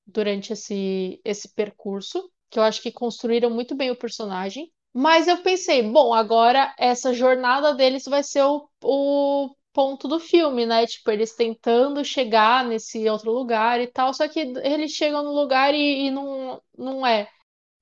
durante 0.05 0.53
esse 0.53 1.21
esse 1.25 1.49
percurso, 1.53 2.31
que 2.49 2.59
eu 2.59 2.63
acho 2.63 2.81
que 2.81 2.91
construíram 2.91 3.49
muito 3.51 3.75
bem 3.75 3.91
o 3.91 3.97
personagem. 3.97 4.71
Mas 4.93 5.27
eu 5.27 5.37
pensei, 5.43 5.83
bom, 5.83 6.13
agora 6.13 6.73
essa 6.79 7.13
jornada 7.13 7.73
deles 7.75 8.05
vai 8.05 8.23
ser 8.23 8.43
o, 8.43 8.69
o 8.83 9.55
ponto 9.77 10.07
do 10.07 10.19
filme, 10.19 10.65
né? 10.65 10.87
Tipo, 10.87 11.11
eles 11.11 11.35
tentando 11.35 12.03
chegar 12.03 12.65
nesse 12.65 13.07
outro 13.07 13.31
lugar 13.31 13.79
e 13.79 13.85
tal, 13.87 14.11
só 14.11 14.27
que 14.27 14.39
eles 14.39 14.91
chegam 14.93 15.23
no 15.23 15.31
lugar 15.31 15.71
e, 15.75 16.07
e 16.07 16.11
não, 16.11 16.59
não 16.75 17.05
é, 17.05 17.29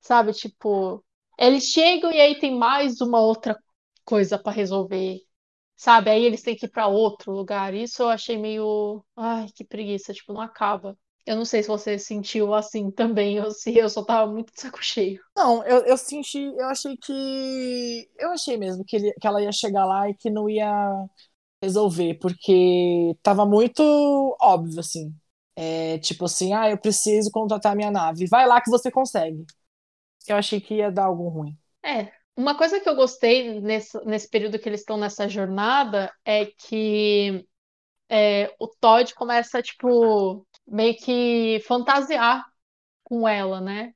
sabe? 0.01 0.33
Tipo, 0.33 1.05
eles 1.39 1.65
chegam 1.65 2.11
e 2.11 2.21
aí 2.21 2.39
tem 2.39 2.57
mais 2.57 3.01
uma 3.01 3.21
outra 3.21 3.57
coisa 4.05 4.39
pra 4.39 4.51
resolver, 4.51 5.19
sabe? 5.77 6.09
Aí 6.11 6.23
eles 6.25 6.41
têm 6.41 6.55
que 6.55 6.65
ir 6.67 6.69
pra 6.69 6.87
outro 6.87 7.31
lugar. 7.33 7.73
Isso 7.73 8.03
eu 8.03 8.09
achei 8.09 8.37
meio. 8.37 9.03
Ai, 9.15 9.47
que 9.55 9.63
preguiça, 9.65 10.13
tipo, 10.13 10.33
não 10.33 10.41
acaba. 10.41 10.97
Eu 11.25 11.35
não 11.37 11.45
sei 11.45 11.63
se 11.63 11.69
você 11.69 11.97
sentiu 11.99 12.53
assim 12.53 12.91
também, 12.91 13.39
ou 13.41 13.51
se 13.51 13.77
eu 13.77 13.89
só 13.89 14.03
tava 14.05 14.31
muito 14.31 14.53
de 14.53 14.61
saco 14.61 14.79
cheio. 14.83 15.21
Não, 15.35 15.65
eu, 15.65 15.85
eu 15.85 15.97
senti, 15.97 16.39
eu 16.39 16.65
achei 16.67 16.97
que. 16.97 18.09
Eu 18.19 18.31
achei 18.31 18.57
mesmo 18.57 18.83
que, 18.85 18.95
ele, 18.97 19.13
que 19.13 19.27
ela 19.27 19.41
ia 19.41 19.51
chegar 19.51 19.85
lá 19.85 20.09
e 20.09 20.15
que 20.15 20.29
não 20.29 20.49
ia 20.49 21.05
resolver, 21.65 22.15
porque 22.19 23.15
tava 23.23 23.45
muito 23.45 23.81
óbvio, 24.41 24.79
assim. 24.79 25.13
É, 25.55 25.99
tipo 25.99 26.25
assim, 26.25 26.53
ah, 26.53 26.69
eu 26.69 26.77
preciso 26.77 27.31
contratar 27.31 27.75
minha 27.75 27.91
nave. 27.91 28.27
Vai 28.27 28.47
lá 28.47 28.61
que 28.61 28.69
você 28.69 28.91
consegue. 28.91 29.45
Eu 30.27 30.35
achei 30.37 30.61
que 30.61 30.75
ia 30.75 30.91
dar 30.91 31.05
algo 31.05 31.27
ruim. 31.29 31.57
É, 31.83 32.11
Uma 32.35 32.57
coisa 32.57 32.79
que 32.79 32.89
eu 32.89 32.95
gostei 32.95 33.59
nesse, 33.61 33.97
nesse 34.05 34.29
período 34.29 34.59
que 34.59 34.67
eles 34.67 34.81
estão 34.81 34.97
nessa 34.97 35.27
jornada 35.29 36.11
é 36.25 36.45
que 36.47 37.47
é, 38.09 38.53
o 38.59 38.67
Todd 38.67 39.13
começa, 39.15 39.61
tipo, 39.63 40.47
meio 40.67 40.95
que 40.97 41.61
fantasiar 41.67 42.45
com 43.03 43.27
ela, 43.27 43.61
né? 43.61 43.93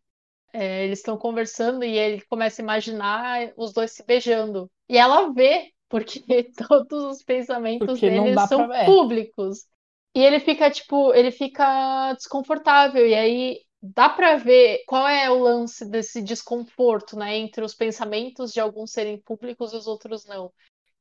É, 0.54 0.86
eles 0.86 1.00
estão 1.00 1.18
conversando 1.18 1.86
e 1.86 1.98
ele 1.98 2.22
começa 2.28 2.62
a 2.62 2.64
imaginar 2.64 3.54
os 3.58 3.74
dois 3.74 3.92
se 3.94 4.04
beijando. 4.06 4.72
E 4.90 4.98
ela 4.98 5.34
vê, 5.34 5.72
porque 5.90 6.22
todos 6.68 7.04
os 7.18 7.24
pensamentos 7.24 8.02
Porque 8.02 8.10
dele 8.10 8.38
são 8.38 8.68
pra 8.68 8.68
ver. 8.68 8.86
públicos. 8.86 9.68
E 10.16 10.22
ele 10.24 10.40
fica, 10.40 10.70
tipo, 10.72 11.14
ele 11.14 11.32
fica 11.32 12.14
desconfortável. 12.14 13.08
E 13.08 13.14
aí 13.16 13.60
dá 13.82 14.10
pra 14.10 14.36
ver 14.38 14.84
qual 14.88 15.08
é 15.08 15.30
o 15.30 15.40
lance 15.40 15.86
desse 15.90 16.22
desconforto, 16.22 17.18
né? 17.18 17.38
Entre 17.38 17.64
os 17.64 17.76
pensamentos 17.76 18.52
de 18.54 18.60
alguns 18.60 18.92
serem 18.92 19.20
públicos 19.22 19.74
e 19.74 19.78
os 19.78 19.88
outros 19.88 20.26
não. 20.26 20.52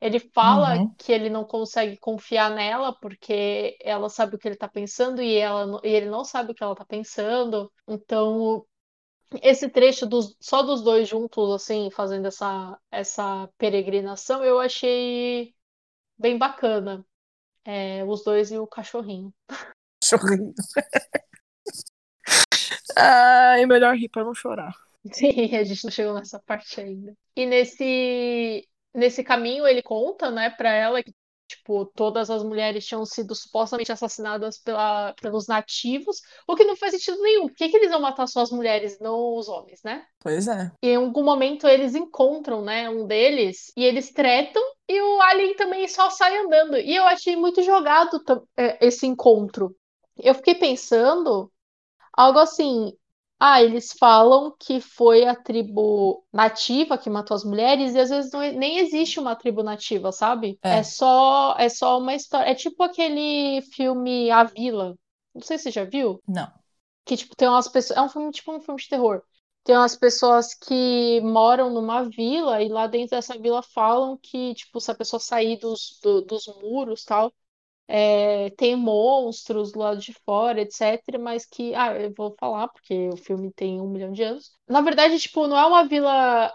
Ele 0.01 0.21
fala 0.21 0.79
Uhum. 0.79 0.97
que 0.97 1.13
ele 1.13 1.29
não 1.31 1.45
consegue 1.45 1.97
confiar 1.99 2.51
nela 2.55 2.93
porque 3.01 3.77
ela 3.83 4.09
sabe 4.09 4.37
o 4.37 4.39
que 4.39 4.47
ele 4.49 4.57
tá 4.57 4.69
pensando 4.69 5.21
e, 5.23 5.37
ela, 5.37 5.81
e 5.85 5.89
ele 5.89 6.07
não 6.09 6.25
sabe 6.25 6.53
o 6.53 6.55
que 6.55 6.63
ela 6.63 6.75
tá 6.77 6.85
pensando. 6.85 7.73
Então, 7.89 8.65
esse 9.43 9.69
trecho 9.69 10.07
dos, 10.07 10.37
só 10.41 10.63
dos 10.63 10.83
dois 10.83 11.09
juntos, 11.09 11.51
assim, 11.53 11.91
fazendo 11.91 12.27
essa, 12.27 12.79
essa 12.91 13.49
peregrinação, 13.59 14.45
eu 14.45 14.59
achei 14.59 15.55
bem 16.19 16.39
bacana. 16.39 17.05
É, 17.65 18.05
os 18.05 18.25
dois 18.25 18.51
e 18.51 18.59
o 18.59 18.67
cachorrinho. 18.67 19.33
Cachorrinho. 20.03 20.55
Ai, 22.97 23.67
melhor 23.67 23.95
rir 23.95 24.09
pra 24.09 24.25
não 24.25 24.35
chorar. 24.35 24.75
Sim, 25.13 25.55
a 25.55 25.63
gente 25.65 25.85
não 25.85 25.91
chegou 25.91 26.15
nessa 26.15 26.41
parte 26.41 26.81
ainda. 26.81 27.15
E 27.37 27.47
nesse, 27.47 28.67
nesse 28.95 29.23
caminho 29.23 29.67
ele 29.67 29.83
conta, 29.83 30.31
né, 30.31 30.51
pra 30.51 30.73
ela 30.73 31.03
que, 31.03 31.13
tipo, 31.49 31.87
todas 31.87 32.31
as 32.31 32.43
mulheres 32.43 32.87
tinham 32.87 33.05
sido 33.05 33.35
supostamente 33.35 33.91
assassinadas 33.91 34.59
pela, 34.59 35.15
pelos 35.21 35.47
nativos, 35.47 36.21
o 36.47 36.55
que 36.55 36.65
não 36.65 36.77
faz 36.77 36.93
sentido 36.93 37.21
nenhum. 37.23 37.49
Por 37.49 37.57
que 37.57 37.69
que 37.69 37.77
eles 37.77 37.91
vão 37.91 38.01
matar 38.01 38.27
só 38.27 38.43
as 38.43 38.51
mulheres, 38.51 38.99
não 39.01 39.35
os 39.35 39.49
homens, 39.49 39.81
né? 39.83 40.05
Pois 40.21 40.47
é. 40.47 40.71
E 40.83 40.89
em 40.91 40.97
algum 40.97 41.25
momento 41.25 41.67
eles 41.67 41.95
encontram, 41.95 42.63
né, 42.63 42.89
um 42.91 43.07
deles, 43.07 43.73
e 43.77 43.83
eles 43.83 44.13
tretam, 44.13 44.63
e 44.89 45.01
o 45.01 45.21
alien 45.23 45.57
também 45.57 45.89
só 45.89 46.11
sai 46.11 46.37
andando. 46.37 46.77
E 46.77 46.95
eu 46.95 47.05
achei 47.05 47.35
muito 47.35 47.63
jogado 47.63 48.23
é, 48.57 48.87
esse 48.87 49.07
encontro. 49.07 49.75
Eu 50.17 50.35
fiquei 50.35 50.55
pensando 50.55 51.51
algo 52.13 52.39
assim. 52.39 52.93
Ah, 53.41 53.63
eles 53.63 53.93
falam 53.99 54.55
que 54.59 54.81
foi 54.81 55.25
a 55.27 55.35
tribo 55.35 56.25
nativa 56.33 56.99
que 56.99 57.09
matou 57.09 57.35
as 57.37 57.45
mulheres, 57.45 57.95
e 57.95 57.99
às 58.01 58.11
vezes 58.11 58.33
não, 58.33 58.41
nem 58.41 58.79
existe 58.79 59.21
uma 59.21 59.37
tribo 59.37 59.63
nativa, 59.63 60.11
sabe? 60.13 60.59
É. 60.63 60.69
É 60.69 60.83
só, 60.83 61.55
é 61.59 61.69
só 61.69 61.99
uma 61.99 62.15
história. 62.15 62.51
É 62.51 62.55
tipo 62.55 62.83
aquele 62.83 63.63
filme 63.75 64.31
A 64.31 64.43
Vila. 64.45 64.97
Não 65.35 65.43
sei 65.43 65.57
se 65.59 65.65
você 65.65 65.71
já 65.71 65.85
viu 65.85 66.21
Não. 66.27 66.53
que 67.05 67.17
tipo 67.17 67.35
tem 67.37 67.49
umas 67.49 67.69
pessoas, 67.69 67.99
é 67.99 68.03
um 68.03 68.09
filme 68.09 68.31
tipo 68.33 68.53
um 68.53 68.61
filme 68.61 68.81
de 68.81 68.89
terror. 68.89 69.23
Tem 69.65 69.77
umas 69.77 69.97
pessoas 69.97 70.55
que 70.55 71.21
moram 71.23 71.71
numa 71.71 72.03
vila 72.09 72.63
e 72.63 72.69
lá 72.69 72.87
dentro 72.87 73.11
dessa 73.17 73.39
vila 73.39 73.63
falam 73.63 74.17
que 74.19 74.55
tipo 74.55 74.81
se 74.81 74.91
a 74.91 74.95
pessoa 74.95 75.21
sair 75.21 75.59
dos, 75.59 75.99
do- 76.03 76.23
dos 76.23 76.47
muros 76.63 77.05
tal, 77.05 77.33
é, 77.89 78.51
tem 78.51 78.77
monstros 78.77 79.73
do 79.73 79.81
lado 79.81 80.01
de 80.01 80.13
fora, 80.25 80.61
etc. 80.61 81.19
Mas 81.19 81.47
que 81.47 81.75
ah, 81.75 81.95
eu 82.01 82.13
vou 82.17 82.37
falar 82.39 82.69
porque 82.69 83.09
o 83.11 83.17
filme 83.17 83.53
tem 83.53 83.81
um 83.81 83.89
milhão 83.91 84.13
de 84.13 84.23
anos. 84.23 84.53
Na 84.69 84.81
verdade, 84.83 85.19
tipo, 85.19 85.47
não 85.49 85.59
é 85.59 85.67
uma 85.67 85.87
vila 85.89 86.53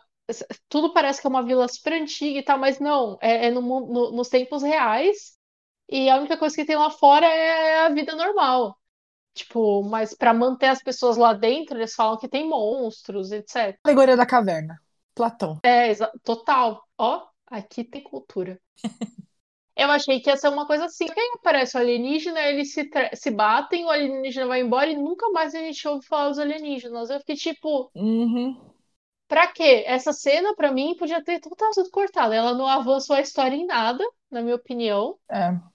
tudo 0.69 0.93
parece 0.93 1.21
que 1.21 1.27
é 1.27 1.29
uma 1.29 1.43
vila 1.43 1.67
super 1.67 1.93
antiga 1.93 2.39
e 2.39 2.43
tal, 2.43 2.57
mas 2.57 2.79
não, 2.79 3.17
é, 3.21 3.47
é 3.47 3.51
no, 3.51 3.61
no- 3.61 4.11
nos 4.11 4.29
tempos 4.29 4.63
reais. 4.63 5.37
E 5.89 6.09
a 6.09 6.17
única 6.17 6.37
coisa 6.37 6.55
que 6.55 6.65
tem 6.65 6.75
lá 6.77 6.89
fora 6.89 7.25
é 7.27 7.85
a 7.85 7.89
vida 7.89 8.15
normal. 8.15 8.77
Tipo, 9.33 9.83
mas 9.83 10.13
pra 10.15 10.33
manter 10.33 10.67
as 10.67 10.83
pessoas 10.83 11.17
lá 11.17 11.33
dentro, 11.33 11.77
eles 11.77 11.95
falam 11.95 12.17
que 12.19 12.29
tem 12.29 12.47
monstros, 12.49 13.31
etc. 13.31 13.79
Alegoria 13.85 14.17
da 14.17 14.25
caverna. 14.25 14.81
Platão. 15.15 15.61
É, 15.61 15.93
total. 16.23 16.87
Ó, 16.97 17.27
aqui 17.47 17.83
tem 17.83 18.01
cultura. 18.03 18.59
Eu 19.75 19.89
achei 19.91 20.19
que 20.21 20.29
ia 20.29 20.37
ser 20.37 20.49
uma 20.49 20.65
coisa 20.67 20.85
assim. 20.85 21.05
Quem 21.07 21.33
aparece 21.35 21.75
o 21.77 21.79
alienígena, 21.79 22.39
eles 22.41 22.73
se, 22.73 22.89
se 23.15 23.31
batem, 23.31 23.85
o 23.85 23.89
alienígena 23.89 24.47
vai 24.47 24.61
embora 24.61 24.89
e 24.89 24.95
nunca 24.95 25.29
mais 25.31 25.53
a 25.55 25.59
gente 25.59 25.87
ouve 25.87 26.05
falar 26.07 26.29
dos 26.29 26.39
alienígenas. 26.39 27.09
Eu 27.09 27.19
fiquei 27.19 27.35
tipo, 27.35 27.91
Uhum. 27.95 28.73
pra 29.27 29.47
quê? 29.51 29.83
Essa 29.87 30.13
cena, 30.13 30.55
pra 30.55 30.71
mim, 30.71 30.95
podia 30.97 31.21
ter 31.23 31.39
total 31.41 31.73
sido 31.73 31.89
cortada. 31.91 32.33
Ela 32.35 32.53
não 32.53 32.67
avançou 32.67 33.15
a 33.15 33.21
história 33.21 33.55
em 33.55 33.65
nada, 33.65 34.03
na 34.31 34.41
minha 34.41 34.55
opinião. 34.55 35.19
É. 35.29 35.73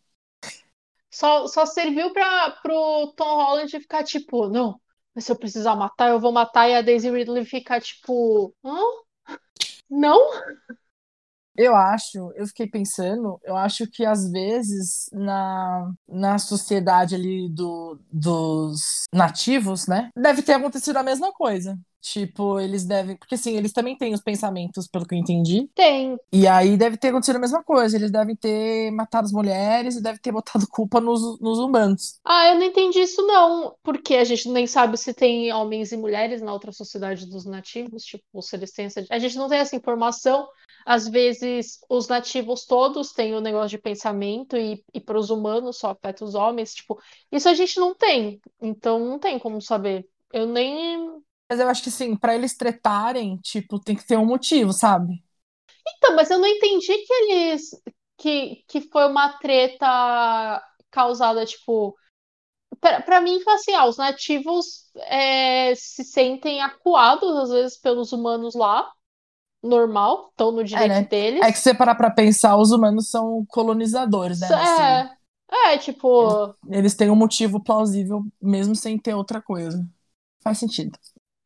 Só, 1.10 1.46
só 1.46 1.64
serviu 1.66 2.12
para 2.12 2.50
pro 2.62 3.12
Tom 3.16 3.24
Holland 3.36 3.70
ficar 3.80 4.04
tipo, 4.04 4.48
não, 4.48 4.80
mas 5.14 5.24
se 5.24 5.32
eu 5.32 5.36
precisar 5.38 5.74
matar, 5.76 6.10
eu 6.10 6.20
vou 6.20 6.32
matar, 6.32 6.68
e 6.68 6.74
a 6.74 6.82
Daisy 6.82 7.10
Ridley 7.10 7.44
ficar 7.44 7.80
tipo, 7.80 8.54
hã? 8.64 8.78
Não? 9.90 10.18
Eu 11.60 11.74
acho, 11.74 12.32
eu 12.36 12.46
fiquei 12.46 12.68
pensando, 12.68 13.40
eu 13.44 13.56
acho 13.56 13.84
que 13.90 14.04
às 14.06 14.30
vezes 14.30 15.10
na, 15.12 15.90
na 16.08 16.38
sociedade 16.38 17.16
ali 17.16 17.48
do, 17.50 17.98
dos 18.12 19.02
nativos, 19.12 19.88
né, 19.88 20.10
deve 20.16 20.40
ter 20.42 20.52
acontecido 20.52 20.96
a 20.98 21.02
mesma 21.02 21.32
coisa. 21.32 21.76
Tipo, 22.00 22.60
eles 22.60 22.84
devem. 22.84 23.16
Porque 23.16 23.34
assim, 23.34 23.56
eles 23.56 23.72
também 23.72 23.96
têm 23.96 24.14
os 24.14 24.20
pensamentos, 24.20 24.86
pelo 24.86 25.06
que 25.06 25.14
eu 25.14 25.18
entendi. 25.18 25.68
Tem. 25.74 26.16
E 26.32 26.46
aí 26.46 26.76
deve 26.76 26.96
ter 26.96 27.08
acontecido 27.08 27.36
a 27.36 27.40
mesma 27.40 27.62
coisa. 27.62 27.96
Eles 27.96 28.10
devem 28.10 28.36
ter 28.36 28.90
matado 28.92 29.26
as 29.26 29.32
mulheres 29.32 29.96
e 29.96 30.02
devem 30.02 30.20
ter 30.20 30.32
botado 30.32 30.66
culpa 30.70 31.00
nos, 31.00 31.40
nos 31.40 31.58
humanos. 31.58 32.20
Ah, 32.24 32.48
eu 32.48 32.54
não 32.54 32.62
entendi 32.62 33.00
isso 33.00 33.26
não, 33.26 33.74
porque 33.82 34.14
a 34.14 34.24
gente 34.24 34.48
nem 34.48 34.66
sabe 34.66 34.96
se 34.96 35.12
tem 35.12 35.52
homens 35.52 35.90
e 35.90 35.96
mulheres 35.96 36.40
na 36.40 36.52
outra 36.52 36.72
sociedade 36.72 37.26
dos 37.26 37.44
nativos, 37.44 38.04
tipo, 38.04 38.42
se 38.42 38.56
eles 38.56 38.72
têm 38.72 38.86
essa... 38.86 39.04
A 39.10 39.18
gente 39.18 39.36
não 39.36 39.48
tem 39.48 39.58
essa 39.58 39.76
informação. 39.76 40.46
Às 40.86 41.08
vezes, 41.08 41.80
os 41.88 42.08
nativos 42.08 42.64
todos 42.64 43.12
têm 43.12 43.34
o 43.34 43.40
negócio 43.40 43.70
de 43.70 43.78
pensamento 43.78 44.56
e, 44.56 44.82
e 44.94 45.00
para 45.00 45.18
os 45.18 45.30
humanos 45.30 45.78
só 45.78 45.90
afeta 45.90 46.24
os 46.24 46.34
homens, 46.34 46.74
tipo, 46.74 46.98
isso 47.30 47.48
a 47.48 47.54
gente 47.54 47.78
não 47.78 47.94
tem, 47.94 48.40
então 48.60 48.98
não 48.98 49.18
tem 49.18 49.38
como 49.38 49.60
saber. 49.60 50.08
Eu 50.32 50.46
nem 50.46 51.22
Mas 51.48 51.60
eu 51.60 51.68
acho 51.68 51.82
que 51.82 51.90
sim, 51.90 52.14
pra 52.16 52.34
eles 52.34 52.56
tretarem, 52.56 53.36
tipo, 53.38 53.78
tem 53.80 53.96
que 53.96 54.06
ter 54.06 54.16
um 54.18 54.26
motivo, 54.26 54.72
sabe? 54.72 55.22
Então, 55.96 56.14
mas 56.14 56.30
eu 56.30 56.38
não 56.38 56.46
entendi 56.46 56.86
que 56.86 57.12
eles 57.12 57.70
que, 58.16 58.64
que 58.68 58.80
foi 58.90 59.06
uma 59.06 59.38
treta 59.38 60.62
causada, 60.90 61.44
tipo. 61.46 61.96
Pra, 62.80 63.00
pra 63.02 63.20
mim 63.20 63.40
foi 63.40 63.54
assim, 63.54 63.74
ah, 63.74 63.86
os 63.86 63.96
nativos 63.96 64.84
é, 64.96 65.74
se 65.74 66.04
sentem 66.04 66.60
acuados, 66.60 67.36
às 67.36 67.50
vezes, 67.50 67.76
pelos 67.78 68.12
humanos 68.12 68.54
lá, 68.54 68.88
normal, 69.62 70.28
estão 70.30 70.52
no 70.52 70.62
direito 70.62 70.92
né? 70.92 71.04
deles. 71.04 71.44
É 71.44 71.50
que 71.50 71.58
se 71.58 71.64
você 71.64 71.74
parar 71.74 71.94
pra 71.94 72.10
pensar, 72.10 72.56
os 72.56 72.70
humanos 72.70 73.10
são 73.10 73.44
colonizadores, 73.46 74.40
né? 74.40 74.48
Assim, 74.48 75.08
É, 75.50 75.72
é, 75.72 75.78
tipo. 75.78 76.54
eles 76.70 76.94
têm 76.94 77.10
um 77.10 77.16
motivo 77.16 77.60
plausível, 77.62 78.24
mesmo 78.40 78.76
sem 78.76 78.98
ter 78.98 79.14
outra 79.14 79.40
coisa. 79.42 79.88
Faz 80.40 80.58
sentido. 80.58 80.96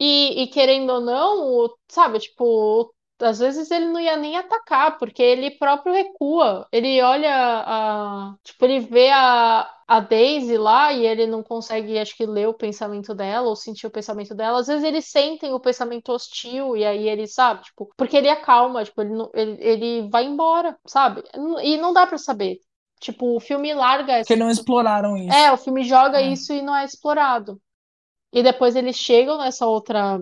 E, 0.05 0.43
e 0.45 0.47
querendo 0.49 0.91
ou 0.91 1.01
não, 1.01 1.49
o- 1.67 1.79
sabe, 1.89 2.19
tipo, 2.19 2.93
às 3.21 3.39
vezes 3.39 3.71
ele 3.71 3.87
não 3.87 4.01
ia 4.01 4.17
nem 4.17 4.37
atacar, 4.37 4.99
porque 4.99 5.23
ele 5.23 5.53
próprio 5.59 5.93
recua. 5.95 6.67
Ele 6.73 7.01
olha 7.03 7.31
a. 7.67 8.35
Tipo, 8.43 8.65
ele 8.65 8.81
vê 8.81 9.11
a, 9.11 9.71
a 9.87 10.01
Daisy 10.01 10.57
lá 10.59 10.93
e 10.93 11.07
ele 11.07 11.27
não 11.27 11.43
consegue, 11.43 11.99
acho 11.99 12.17
que, 12.17 12.27
ler 12.27 12.49
o 12.49 12.55
pensamento 12.55 13.15
dela 13.15 13.49
ou 13.49 13.55
sentir 13.57 13.87
o 13.87 13.91
pensamento 13.91 14.35
dela. 14.35 14.59
Às 14.61 14.67
vezes 14.67 14.83
eles 14.85 15.07
sentem 15.11 15.53
o 15.55 15.61
pensamento 15.61 16.11
hostil 16.13 16.77
e 16.77 16.85
aí 16.85 17.09
ele, 17.09 17.27
sabe, 17.29 17.63
tipo, 17.65 17.93
porque 17.97 18.17
ele 18.17 18.29
acalma, 18.29 18.85
tipo, 18.85 19.01
ele, 19.03 19.11
não- 19.15 19.31
ele, 19.35 19.57
ele 19.61 20.09
vai 20.11 20.25
embora, 20.25 20.77
sabe? 20.87 21.23
E 21.63 21.77
não 21.79 21.93
dá 21.93 22.07
pra 22.07 22.19
saber. 22.19 22.59
Tipo, 23.01 23.37
o 23.37 23.41
filme 23.41 23.73
larga 23.75 24.21
Porque 24.21 24.37
não 24.37 24.51
exploraram 24.51 25.17
isso. 25.17 25.47
é, 25.47 25.53
o 25.53 25.57
filme 25.57 25.85
joga 25.85 26.21
É. 26.21 26.23
isso 26.23 26.53
e 26.53 26.63
não 26.63 26.75
é 26.77 26.85
explorado. 26.85 27.61
E 28.33 28.43
depois 28.43 28.77
eles 28.77 28.97
chegam 28.97 29.39
nessa 29.39 29.67
outra 29.67 30.21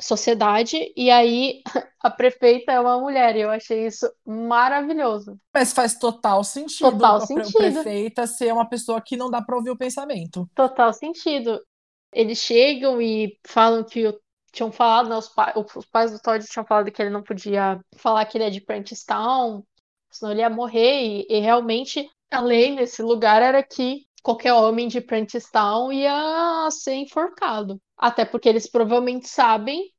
sociedade 0.00 0.92
e 0.96 1.10
aí 1.10 1.62
a 2.00 2.10
prefeita 2.10 2.72
é 2.72 2.80
uma 2.80 2.98
mulher. 3.00 3.36
E 3.36 3.40
eu 3.42 3.50
achei 3.50 3.86
isso 3.86 4.10
maravilhoso. 4.26 5.38
Mas 5.54 5.72
faz 5.72 5.98
total 5.98 6.42
sentido 6.44 6.90
Total 6.90 7.20
sentido. 7.26 7.56
prefeita 7.56 8.26
ser 8.26 8.52
uma 8.52 8.68
pessoa 8.68 9.00
que 9.00 9.16
não 9.16 9.30
dá 9.30 9.42
pra 9.42 9.56
ouvir 9.56 9.70
o 9.70 9.76
pensamento. 9.78 10.48
Total 10.54 10.92
sentido. 10.92 11.60
Eles 12.12 12.38
chegam 12.38 13.00
e 13.00 13.38
falam 13.46 13.84
que 13.84 14.06
o- 14.06 14.20
tinham 14.52 14.70
falado, 14.70 15.08
né, 15.08 15.16
os, 15.16 15.28
pa- 15.28 15.54
os 15.56 15.86
pais 15.86 16.12
do 16.12 16.20
Todd 16.20 16.44
tinham 16.46 16.66
falado 16.66 16.90
que 16.92 17.00
ele 17.00 17.10
não 17.10 17.22
podia 17.22 17.80
falar 17.96 18.24
que 18.26 18.36
ele 18.36 18.44
é 18.44 18.50
de 18.50 18.60
Prentice 18.60 19.04
Town, 19.06 19.64
senão 20.10 20.32
ele 20.32 20.40
ia 20.42 20.50
morrer. 20.50 21.02
E, 21.02 21.26
e 21.30 21.40
realmente 21.40 22.08
a 22.30 22.40
lei 22.40 22.74
nesse 22.74 23.02
lugar 23.02 23.40
era 23.42 23.62
que 23.62 24.06
qualquer 24.22 24.54
homem 24.54 24.88
de 24.88 25.00
Prentice 25.00 25.50
Town 25.50 25.92
ia 25.92 26.68
ser 26.70 26.94
enforcado. 26.94 27.80
Até 27.96 28.24
porque 28.24 28.48
eles 28.48 28.70
provavelmente 28.70 29.28
sabem 29.28 29.92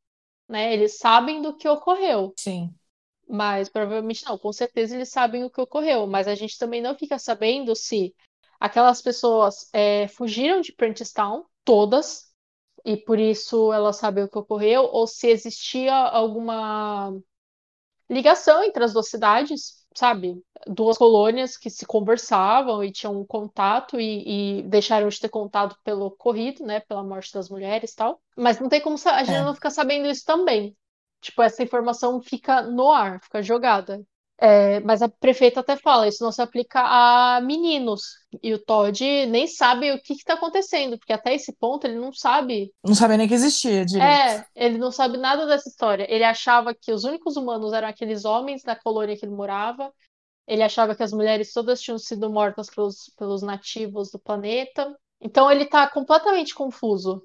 né? 0.47 0.74
Eles 0.74 0.97
sabem 0.97 1.41
do 1.41 1.55
que 1.55 1.67
ocorreu. 1.67 2.34
Sim. 2.38 2.74
Mas 3.28 3.69
provavelmente 3.69 4.26
não, 4.26 4.38
com 4.38 4.51
certeza 4.51 4.95
eles 4.95 5.09
sabem 5.09 5.43
o 5.43 5.49
que 5.49 5.61
ocorreu, 5.61 6.05
mas 6.05 6.28
a 6.28 6.36
gente 6.36 6.57
também 6.57 6.82
não 6.82 6.95
fica 6.95 7.17
sabendo 7.17 7.76
se 7.76 8.13
aquelas 8.59 9.01
pessoas 9.01 9.69
é, 9.74 10.07
fugiram 10.09 10.61
de 10.61 10.76
Town, 11.13 11.45
todas, 11.63 12.32
e 12.86 12.97
por 12.97 13.17
isso 13.17 13.71
elas 13.71 13.95
sabem 13.95 14.26
o 14.26 14.30
que 14.30 14.38
ocorreu, 14.38 14.84
ou 14.84 15.07
se 15.07 15.28
existia 15.28 15.95
alguma 15.95 17.17
ligação 18.09 18.63
entre 18.63 18.84
as 18.84 18.93
duas 18.93 19.09
cidades, 19.09 19.82
sabe? 19.95 20.41
Duas 20.67 20.97
colônias 20.97 21.57
que 21.57 21.69
se 21.69 21.85
conversavam 21.85 22.83
e 22.83 22.91
tinham 22.91 23.19
um 23.19 23.25
contato 23.25 23.99
e, 23.99 24.59
e 24.59 24.63
deixaram 24.63 25.07
de 25.07 25.19
ter 25.19 25.29
contato 25.29 25.77
pelo 25.83 26.05
ocorrido, 26.05 26.65
né? 26.65 26.79
Pela 26.81 27.03
morte 27.03 27.33
das 27.33 27.49
mulheres 27.49 27.91
e 27.91 27.95
tal. 27.95 28.21
Mas 28.35 28.59
não 28.59 28.69
tem 28.69 28.81
como 28.81 28.95
a 29.05 29.23
gente 29.23 29.35
é. 29.35 29.43
não 29.43 29.55
ficar 29.55 29.71
sabendo 29.71 30.07
isso 30.07 30.25
também. 30.25 30.75
Tipo, 31.21 31.41
essa 31.41 31.63
informação 31.63 32.21
fica 32.21 32.61
no 32.61 32.91
ar, 32.91 33.21
fica 33.21 33.41
jogada. 33.41 34.03
É, 34.45 34.81
mas 34.81 35.01
a 35.01 35.07
prefeita 35.07 35.61
até 35.61 35.77
fala, 35.77 36.05
isso 36.05 36.21
não 36.21 36.29
se 36.29 36.41
aplica 36.41 36.81
a 36.81 37.39
meninos. 37.39 38.17
E 38.43 38.53
o 38.53 38.59
Todd 38.59 39.01
nem 39.27 39.47
sabe 39.47 39.89
o 39.93 40.01
que 40.01 40.11
está 40.11 40.33
acontecendo, 40.33 40.97
porque 40.97 41.13
até 41.13 41.33
esse 41.33 41.53
ponto 41.53 41.87
ele 41.87 41.95
não 41.95 42.11
sabe. 42.11 42.73
Não 42.83 42.93
sabia 42.93 43.15
nem 43.15 43.25
que 43.25 43.33
existia 43.33 43.85
direito. 43.85 44.05
É, 44.05 44.45
ele 44.53 44.77
não 44.77 44.91
sabe 44.91 45.17
nada 45.17 45.45
dessa 45.45 45.69
história. 45.69 46.05
Ele 46.13 46.25
achava 46.25 46.75
que 46.75 46.91
os 46.91 47.05
únicos 47.05 47.37
humanos 47.37 47.71
eram 47.71 47.87
aqueles 47.87 48.25
homens 48.25 48.63
da 48.63 48.75
colônia 48.75 49.15
que 49.15 49.23
ele 49.23 49.33
morava. 49.33 49.93
Ele 50.45 50.61
achava 50.61 50.93
que 50.93 51.03
as 51.03 51.13
mulheres 51.13 51.53
todas 51.53 51.81
tinham 51.81 51.97
sido 51.97 52.29
mortas 52.29 52.69
pelos, 52.69 53.13
pelos 53.17 53.41
nativos 53.41 54.11
do 54.11 54.19
planeta. 54.19 54.93
Então 55.21 55.49
ele 55.49 55.63
está 55.63 55.89
completamente 55.89 56.53
confuso. 56.53 57.23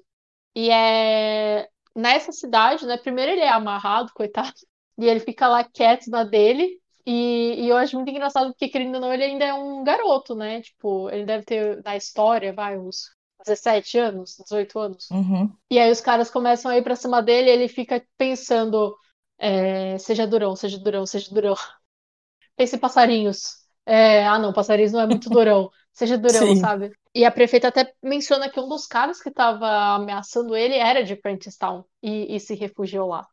E 0.55 0.69
é 0.69 1.67
nessa 1.93 2.31
cidade, 2.31 2.85
né? 2.85 2.95
Primeiro 2.95 3.33
ele 3.33 3.41
é 3.41 3.49
amarrado, 3.49 4.13
coitado, 4.13 4.53
e 4.97 5.05
ele 5.05 5.19
fica 5.19 5.49
lá 5.49 5.65
quieto 5.65 6.09
na 6.09 6.23
dele. 6.23 6.78
E, 7.05 7.65
e 7.65 7.69
eu 7.69 7.77
acho 7.77 7.95
muito 7.95 8.09
engraçado 8.09 8.51
porque, 8.51 8.69
querendo 8.69 8.95
ou 8.95 9.01
não, 9.01 9.13
ele 9.13 9.23
ainda 9.23 9.45
é 9.45 9.53
um 9.53 9.83
garoto, 9.83 10.35
né? 10.35 10.61
Tipo, 10.61 11.09
ele 11.09 11.25
deve 11.25 11.43
ter, 11.43 11.81
na 11.83 11.95
história, 11.95 12.53
vai, 12.53 12.77
uns 12.77 13.09
17 13.45 13.97
anos, 13.97 14.35
18 14.37 14.79
anos. 14.79 15.09
Uhum. 15.09 15.51
E 15.71 15.79
aí 15.79 15.91
os 15.91 16.01
caras 16.01 16.29
começam 16.29 16.69
a 16.69 16.77
ir 16.77 16.83
pra 16.83 16.95
cima 16.95 17.21
dele 17.21 17.49
e 17.49 17.53
ele 17.53 17.67
fica 17.67 18.03
pensando: 18.17 18.95
é, 19.37 19.97
seja 19.97 20.27
durão, 20.27 20.55
seja 20.55 20.79
durão, 20.79 21.05
seja 21.05 21.33
durão. 21.33 21.55
Pense 22.55 22.75
em 22.75 22.79
passarinhos. 22.79 23.59
É, 23.85 24.25
ah, 24.27 24.37
não, 24.37 24.53
passarinhos 24.53 24.91
não 24.91 25.01
é 25.01 25.07
muito 25.07 25.29
durão. 25.29 25.69
Seja 25.91 26.17
durão, 26.17 26.55
Sim. 26.55 26.55
sabe? 26.55 26.91
E 27.13 27.25
a 27.25 27.31
prefeita 27.31 27.67
até 27.67 27.93
menciona 28.01 28.49
que 28.49 28.59
um 28.59 28.69
dos 28.69 28.87
caras 28.87 29.21
que 29.21 29.27
estava 29.27 29.95
ameaçando 29.95 30.55
ele 30.55 30.75
era 30.75 31.03
de 31.03 31.19
Town 31.59 31.83
e, 32.01 32.35
e 32.35 32.39
se 32.39 32.55
refugiou 32.55 33.07
lá. 33.07 33.27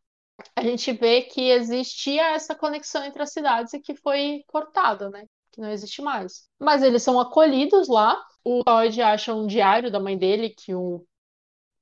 A 0.55 0.63
gente 0.63 0.93
vê 0.93 1.23
que 1.23 1.51
existia 1.51 2.35
essa 2.35 2.55
conexão 2.55 3.05
entre 3.05 3.23
as 3.23 3.33
cidades 3.33 3.73
e 3.73 3.81
que 3.81 3.95
foi 3.97 4.43
cortada, 4.47 5.11
né? 5.11 5.25
Que 5.51 5.61
não 5.61 5.71
existe 5.71 6.03
mais. 6.03 6.45
Mas 6.59 6.83
eles 6.83 7.03
são 7.03 7.19
acolhidos 7.19 7.89
lá. 7.89 8.23
O 8.45 8.63
Todd 8.65 9.03
acha 9.03 9.35
um 9.35 9.47
diário 9.47 9.91
da 9.91 9.99
mãe 9.99 10.17
dele 10.17 10.51
que 10.51 10.75
o 10.75 11.05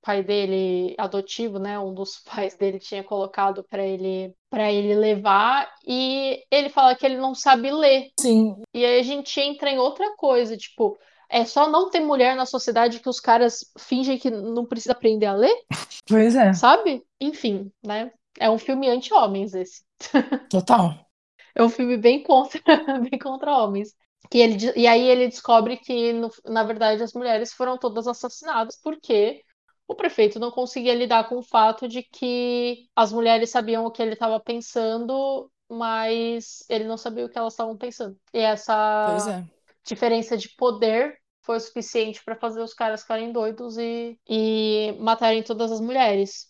pai 0.05 0.23
dele 0.23 0.95
adotivo, 0.99 1.59
né, 1.59 1.79
um 1.79 1.95
dos 1.95 2.21
pais 2.29 2.55
dele 2.55 2.79
tinha 2.79 3.03
colocado 3.03 3.65
para 3.65 3.85
ele 3.85 4.35
para 4.51 4.71
ele 4.71 4.95
levar 4.95 5.69
e 5.85 6.45
ele 6.51 6.69
fala 6.69 6.95
que 6.95 7.05
ele 7.05 7.17
não 7.17 7.35
sabe 7.35 7.73
ler. 7.73 8.11
Sim. 8.21 8.55
E 8.73 8.85
aí 8.85 9.01
a 9.01 9.03
gente 9.03 9.41
entra 9.41 9.69
em 9.71 9.79
outra 9.79 10.15
coisa, 10.17 10.57
tipo, 10.57 10.97
é 11.29 11.45
só 11.45 11.69
não 11.69 11.91
ter 11.91 11.99
mulher 11.99 12.37
na 12.37 12.47
sociedade 12.47 13.01
que 13.01 13.09
os 13.09 13.19
caras 13.19 13.65
fingem 13.77 14.17
que 14.17 14.31
não 14.31 14.65
precisa 14.65 14.93
aprender 14.93 15.27
a 15.27 15.35
ler? 15.35 15.57
Pois 16.07 16.37
é. 16.37 16.53
Sabe? 16.53 17.03
Enfim, 17.21 17.73
né? 17.83 18.13
É 18.39 18.51
um 18.51 18.59
filme 18.59 18.89
anti-homens 18.89 19.55
esse. 19.55 19.85
Total. 20.51 21.05
É 21.55 21.63
um 21.63 21.69
filme 21.69 21.97
bem 21.97 22.23
contra, 22.23 22.61
bem 23.09 23.19
contra 23.19 23.57
homens. 23.57 23.95
Que 24.31 24.39
ele, 24.39 24.73
e 24.75 24.87
aí 24.87 25.03
ele 25.07 25.29
descobre 25.29 25.77
que, 25.77 26.13
no, 26.13 26.31
na 26.47 26.65
verdade, 26.65 27.03
as 27.03 27.13
mulheres 27.13 27.53
foram 27.53 27.79
todas 27.79 28.07
assassinadas 28.07 28.79
porque 28.83 29.43
o 29.87 29.95
prefeito 29.95 30.41
não 30.41 30.51
conseguia 30.51 30.95
lidar 30.95 31.29
com 31.29 31.37
o 31.37 31.43
fato 31.43 31.87
de 31.87 32.03
que 32.03 32.89
as 32.97 33.13
mulheres 33.13 33.51
sabiam 33.51 33.85
o 33.85 33.91
que 33.91 34.03
ele 34.03 34.15
estava 34.15 34.41
pensando, 34.41 35.51
mas 35.69 36.65
ele 36.69 36.85
não 36.85 36.97
sabia 36.97 37.27
o 37.27 37.29
que 37.29 37.39
elas 37.39 37.53
estavam 37.53 37.77
pensando. 37.77 38.17
E 38.33 38.39
essa 38.39 39.17
é. 39.31 39.45
diferença 39.87 40.37
de 40.37 40.49
poder 40.57 41.19
foi 41.43 41.59
o 41.59 41.61
suficiente 41.61 42.25
para 42.25 42.35
fazer 42.35 42.63
os 42.63 42.73
caras 42.73 43.03
ficarem 43.03 43.31
doidos 43.31 43.77
e, 43.77 44.19
e 44.27 44.97
matarem 44.99 45.43
todas 45.43 45.71
as 45.71 45.81
mulheres. 45.81 46.49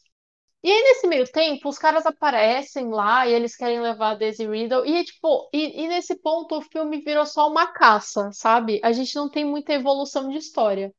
E 0.65 0.71
aí, 0.73 0.83
nesse 0.83 1.07
meio 1.07 1.31
tempo, 1.31 1.69
os 1.69 1.79
caras 1.79 2.07
aparecem 2.07 2.89
lá 2.91 3.27
e 3.27 3.33
eles 3.33 3.55
querem 3.57 3.81
levar 3.81 4.13
a 4.13 4.15
Daisy 4.17 4.47
Riddle. 4.49 4.85
E, 4.87 5.05
tipo, 5.05 5.49
e, 5.53 5.85
e 5.85 5.89
nesse 5.89 6.17
ponto 6.17 6.57
o 6.57 6.63
filme 6.63 7.01
virou 7.03 7.27
só 7.27 7.49
uma 7.49 7.69
caça, 7.73 8.31
sabe? 8.33 8.81
A 8.83 8.91
gente 8.93 9.15
não 9.15 9.31
tem 9.31 9.45
muita 9.45 9.75
evolução 9.75 10.29
de 10.31 10.39
história 10.39 10.93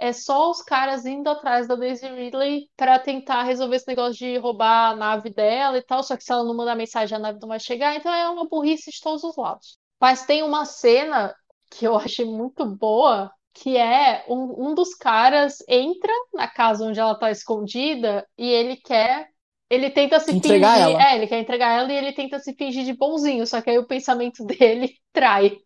é 0.00 0.14
só 0.14 0.50
os 0.50 0.62
caras 0.62 1.04
indo 1.04 1.28
atrás 1.28 1.68
da 1.68 1.76
Daisy 1.76 2.08
Ridley 2.08 2.70
para 2.74 2.98
tentar 2.98 3.42
resolver 3.42 3.76
esse 3.76 3.86
negócio 3.86 4.14
de 4.14 4.38
roubar 4.38 4.92
a 4.92 4.96
nave 4.96 5.28
dela 5.28 5.76
e 5.76 5.82
tal. 5.82 6.02
Só 6.02 6.16
que 6.16 6.24
se 6.24 6.32
ela 6.32 6.42
não 6.42 6.56
mandar 6.56 6.74
mensagem, 6.74 7.14
a 7.16 7.20
nave 7.20 7.38
não 7.38 7.48
vai 7.48 7.60
chegar. 7.60 7.94
Então 7.94 8.12
é 8.12 8.28
uma 8.30 8.48
burrice 8.48 8.90
de 8.90 8.98
todos 9.00 9.22
os 9.22 9.36
lados. 9.36 9.78
Mas 10.00 10.24
tem 10.24 10.42
uma 10.42 10.64
cena 10.64 11.34
que 11.70 11.86
eu 11.86 11.96
achei 11.96 12.24
muito 12.24 12.64
boa, 12.64 13.30
que 13.52 13.76
é 13.76 14.24
um, 14.28 14.70
um 14.70 14.74
dos 14.74 14.94
caras 14.94 15.58
entra 15.68 16.12
na 16.32 16.48
casa 16.48 16.84
onde 16.84 17.00
ela 17.00 17.14
tá 17.14 17.30
escondida 17.30 18.26
e 18.38 18.48
ele 18.48 18.76
quer. 18.76 19.28
Ele 19.68 19.88
tenta 19.90 20.18
se 20.18 20.32
entregar 20.32 20.74
fingir. 20.74 20.90
Ela. 20.90 21.10
É, 21.10 21.16
ele 21.16 21.26
quer 21.26 21.38
entregar 21.38 21.78
ela 21.78 21.92
e 21.92 21.96
ele 21.96 22.12
tenta 22.12 22.38
se 22.38 22.54
fingir 22.54 22.84
de 22.84 22.92
bonzinho. 22.92 23.46
Só 23.46 23.60
que 23.60 23.70
aí 23.70 23.78
o 23.78 23.86
pensamento 23.86 24.44
dele 24.46 24.94
trai. 25.12 25.56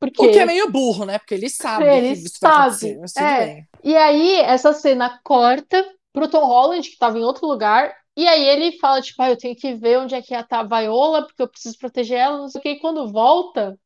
Porque... 0.00 0.26
O 0.26 0.32
que 0.32 0.38
é 0.38 0.46
meio 0.46 0.70
burro, 0.70 1.04
né? 1.04 1.18
Porque 1.18 1.34
ele 1.34 1.48
sabe 1.48 1.84
ele 1.84 2.08
que 2.08 2.12
isso 2.14 2.38
sabe. 2.38 2.98
é. 3.18 3.62
E 3.84 3.94
aí, 3.94 4.40
essa 4.40 4.72
cena 4.72 5.20
corta 5.22 5.84
pro 6.12 6.28
Tom 6.28 6.44
Holland, 6.44 6.88
que 6.88 6.98
tava 6.98 7.18
em 7.18 7.22
outro 7.22 7.46
lugar, 7.46 7.94
e 8.16 8.26
aí 8.28 8.44
ele 8.44 8.78
fala, 8.78 9.00
tipo, 9.00 9.22
ah, 9.22 9.30
eu 9.30 9.36
tenho 9.36 9.56
que 9.56 9.74
ver 9.74 9.98
onde 9.98 10.14
é 10.14 10.20
que 10.22 10.34
tá 10.44 10.60
a 10.60 10.64
Viola, 10.64 11.26
porque 11.26 11.42
eu 11.42 11.48
preciso 11.48 11.78
proteger 11.78 12.18
ela, 12.18 12.38
não 12.38 12.48
sei 12.48 12.58
o 12.58 12.62
que. 12.62 12.70
E 12.70 12.80
quando 12.80 13.10
volta, 13.10 13.78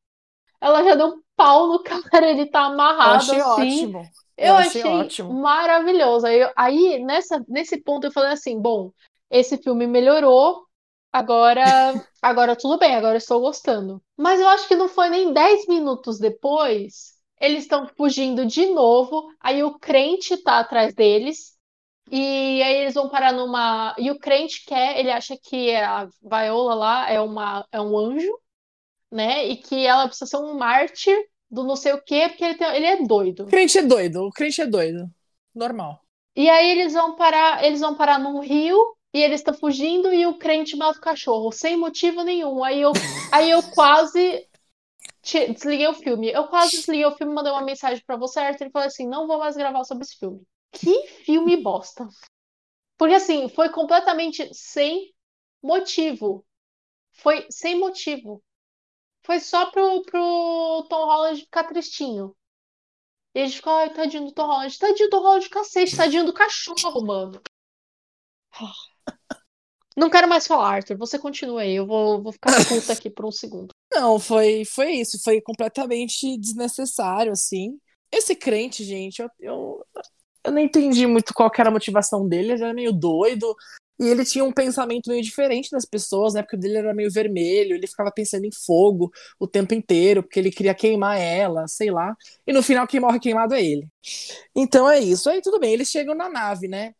ela 0.60 0.82
já 0.82 0.94
deu 0.94 1.08
um 1.08 1.22
pau 1.36 1.68
no 1.68 1.82
cara, 1.84 2.30
ele 2.30 2.46
tá 2.46 2.66
amarrado 2.66 3.34
eu 3.34 3.36
achei 3.36 3.40
assim. 3.40 3.86
Ótimo. 3.86 4.02
Eu, 4.36 4.46
eu 4.48 4.56
achei, 4.56 4.80
achei 4.82 4.92
ótimo. 4.92 5.34
maravilhoso. 5.34 6.26
Aí, 6.26 6.52
aí 6.56 7.04
nessa, 7.04 7.42
nesse 7.48 7.80
ponto, 7.82 8.06
eu 8.06 8.12
falei 8.12 8.32
assim: 8.32 8.60
bom, 8.60 8.90
esse 9.30 9.56
filme 9.58 9.86
melhorou, 9.86 10.66
agora, 11.12 11.64
agora 12.20 12.56
tudo 12.56 12.78
bem, 12.78 12.94
agora 12.94 13.16
estou 13.16 13.40
gostando. 13.40 14.02
Mas 14.16 14.40
eu 14.40 14.48
acho 14.48 14.68
que 14.68 14.76
não 14.76 14.88
foi 14.88 15.08
nem 15.08 15.32
10 15.32 15.66
minutos 15.66 16.18
depois, 16.18 17.14
eles 17.40 17.64
estão 17.64 17.86
fugindo 17.96 18.46
de 18.46 18.66
novo, 18.66 19.28
aí 19.40 19.62
o 19.62 19.78
crente 19.78 20.36
tá 20.42 20.58
atrás 20.58 20.94
deles. 20.94 21.56
E 22.10 22.62
aí 22.62 22.82
eles 22.82 22.94
vão 22.94 23.08
parar 23.08 23.32
numa. 23.32 23.94
E 23.98 24.10
o 24.10 24.18
crente 24.18 24.64
quer, 24.64 24.98
ele 24.98 25.10
acha 25.10 25.36
que 25.36 25.74
a 25.74 26.08
Viola 26.22 26.74
lá 26.74 27.10
é, 27.10 27.20
uma, 27.20 27.66
é 27.72 27.80
um 27.80 27.98
anjo, 27.98 28.32
né? 29.10 29.46
E 29.46 29.56
que 29.56 29.86
ela 29.86 30.06
precisa 30.06 30.26
ser 30.26 30.36
um 30.38 30.54
mártir 30.54 31.16
do 31.50 31.64
não 31.64 31.76
sei 31.76 31.92
o 31.92 32.02
quê, 32.02 32.28
porque 32.28 32.44
ele, 32.44 32.54
tem... 32.54 32.76
ele 32.76 32.86
é 32.86 33.02
doido. 33.04 33.44
O 33.44 33.46
crente 33.46 33.78
é 33.78 33.82
doido, 33.82 34.26
o 34.26 34.30
crente 34.30 34.60
é 34.60 34.66
doido. 34.66 35.08
Normal. 35.54 36.00
E 36.34 36.50
aí 36.50 36.70
eles 36.70 36.92
vão 36.92 37.16
parar, 37.16 37.64
eles 37.64 37.80
vão 37.80 37.94
parar 37.94 38.18
num 38.18 38.40
rio 38.40 38.78
e 39.14 39.22
ele 39.22 39.34
está 39.34 39.52
fugindo 39.54 40.12
e 40.12 40.26
o 40.26 40.36
crente 40.36 40.76
mata 40.76 40.98
o 40.98 41.00
cachorro, 41.00 41.50
sem 41.50 41.76
motivo 41.76 42.22
nenhum. 42.22 42.62
Aí 42.62 42.82
eu, 42.82 42.92
aí 43.32 43.50
eu 43.50 43.62
quase 43.62 44.46
desliguei 45.22 45.88
o 45.88 45.94
filme. 45.94 46.30
Eu 46.30 46.48
quase 46.48 46.76
desliguei 46.76 47.06
o 47.06 47.16
filme, 47.16 47.32
mandei 47.34 47.52
uma 47.52 47.62
mensagem 47.62 48.02
para 48.06 48.16
você, 48.16 48.40
Arthur, 48.40 48.66
e 48.66 48.70
falei 48.70 48.88
assim: 48.88 49.08
não 49.08 49.26
vou 49.26 49.38
mais 49.38 49.56
gravar 49.56 49.84
sobre 49.84 50.04
esse 50.04 50.18
filme. 50.18 50.42
Que 50.72 51.06
filme 51.24 51.56
bosta. 51.56 52.06
Porque 52.98 53.14
assim, 53.14 53.48
foi 53.48 53.70
completamente 53.70 54.48
sem 54.52 55.14
motivo. 55.62 56.44
Foi 57.12 57.46
sem 57.50 57.78
motivo. 57.78 58.42
Foi 59.26 59.40
só 59.40 59.68
pro, 59.72 60.02
pro 60.02 60.86
Tom 60.88 61.04
Holland 61.04 61.40
ficar 61.40 61.64
tristinho. 61.64 62.32
E 63.34 63.40
a 63.40 63.44
gente 63.44 63.56
ficou, 63.56 63.72
ai, 63.72 63.92
tadinho 63.92 64.26
do 64.26 64.32
Tom 64.32 64.46
Holland. 64.46 64.78
Tadinho 64.78 65.08
do 65.08 65.10
Tom 65.10 65.22
Holland, 65.22 65.50
cacete, 65.50 65.96
tadinho 65.96 66.24
do 66.24 66.32
cachorro, 66.32 67.04
mano. 67.04 67.42
Não 69.96 70.08
quero 70.08 70.28
mais 70.28 70.46
falar, 70.46 70.76
Arthur. 70.76 70.96
Você 70.98 71.18
continua 71.18 71.62
aí. 71.62 71.74
Eu 71.74 71.86
vou, 71.86 72.22
vou 72.22 72.32
ficar 72.32 72.52
puta 72.68 72.92
aqui 72.92 73.10
por 73.10 73.26
um 73.26 73.32
segundo. 73.32 73.74
Não, 73.92 74.20
foi, 74.20 74.64
foi 74.64 74.92
isso. 74.92 75.18
Foi 75.24 75.40
completamente 75.40 76.38
desnecessário, 76.38 77.32
assim. 77.32 77.80
Esse 78.12 78.36
crente, 78.36 78.84
gente, 78.84 79.20
eu, 79.20 79.30
eu, 79.40 79.86
eu 80.44 80.52
não 80.52 80.60
entendi 80.60 81.06
muito 81.06 81.34
qual 81.34 81.50
era 81.58 81.68
a 81.68 81.72
motivação 81.72 82.28
dele. 82.28 82.52
Ele 82.52 82.62
era 82.62 82.72
meio 82.72 82.92
doido. 82.92 83.56
E 83.98 84.06
ele 84.08 84.24
tinha 84.24 84.44
um 84.44 84.52
pensamento 84.52 85.08
meio 85.10 85.22
diferente 85.22 85.70
das 85.70 85.84
pessoas, 85.86 86.34
né? 86.34 86.42
Porque 86.42 86.56
o 86.56 86.58
dele 86.58 86.78
era 86.78 86.94
meio 86.94 87.10
vermelho, 87.10 87.74
ele 87.74 87.86
ficava 87.86 88.10
pensando 88.12 88.44
em 88.44 88.50
fogo 88.52 89.10
o 89.38 89.46
tempo 89.46 89.74
inteiro, 89.74 90.22
porque 90.22 90.38
ele 90.40 90.50
queria 90.50 90.74
queimar 90.74 91.18
ela, 91.20 91.66
sei 91.68 91.90
lá. 91.90 92.14
E 92.46 92.52
no 92.52 92.62
final, 92.62 92.86
quem 92.86 93.00
morre 93.00 93.18
queimado 93.20 93.54
é 93.54 93.64
ele. 93.64 93.88
Então 94.54 94.88
é 94.88 94.98
isso. 95.00 95.28
Aí 95.30 95.40
tudo 95.42 95.58
bem, 95.60 95.72
eles 95.72 95.88
chegam 95.88 96.14
na 96.14 96.28
nave, 96.28 96.68
né? 96.68 96.94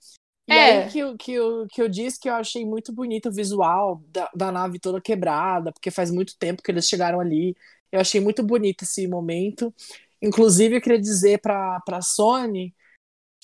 E 0.49 0.55
É. 0.55 0.59
aí 0.59 0.85
que, 0.85 0.99
eu- 1.01 1.17
que, 1.19 1.33
eu, 1.33 1.67
que 1.69 1.83
eu 1.83 1.89
disse 1.89 2.21
que 2.21 2.29
eu 2.29 2.35
achei 2.35 2.65
muito 2.67 2.93
bonito 2.93 3.29
o 3.31 3.33
visual 3.33 4.03
da, 4.09 4.31
da 4.35 4.53
nave 4.53 4.79
toda 4.79 5.01
quebrada, 5.01 5.73
porque 5.73 5.91
faz 5.91 6.11
muito 6.13 6.37
tempo 6.39 6.63
que 6.63 6.71
eles 6.71 6.87
chegaram 6.89 7.21
ali. 7.21 7.57
Eu 7.93 8.01
achei 8.01 8.21
muito 8.21 8.43
bonito 8.45 8.85
esse 8.85 9.09
momento. 9.09 9.75
Inclusive, 10.23 10.77
eu 10.77 10.83
queria 10.83 11.01
dizer 11.01 11.41
para 11.41 11.83
a 11.91 12.03
Sony 12.03 12.75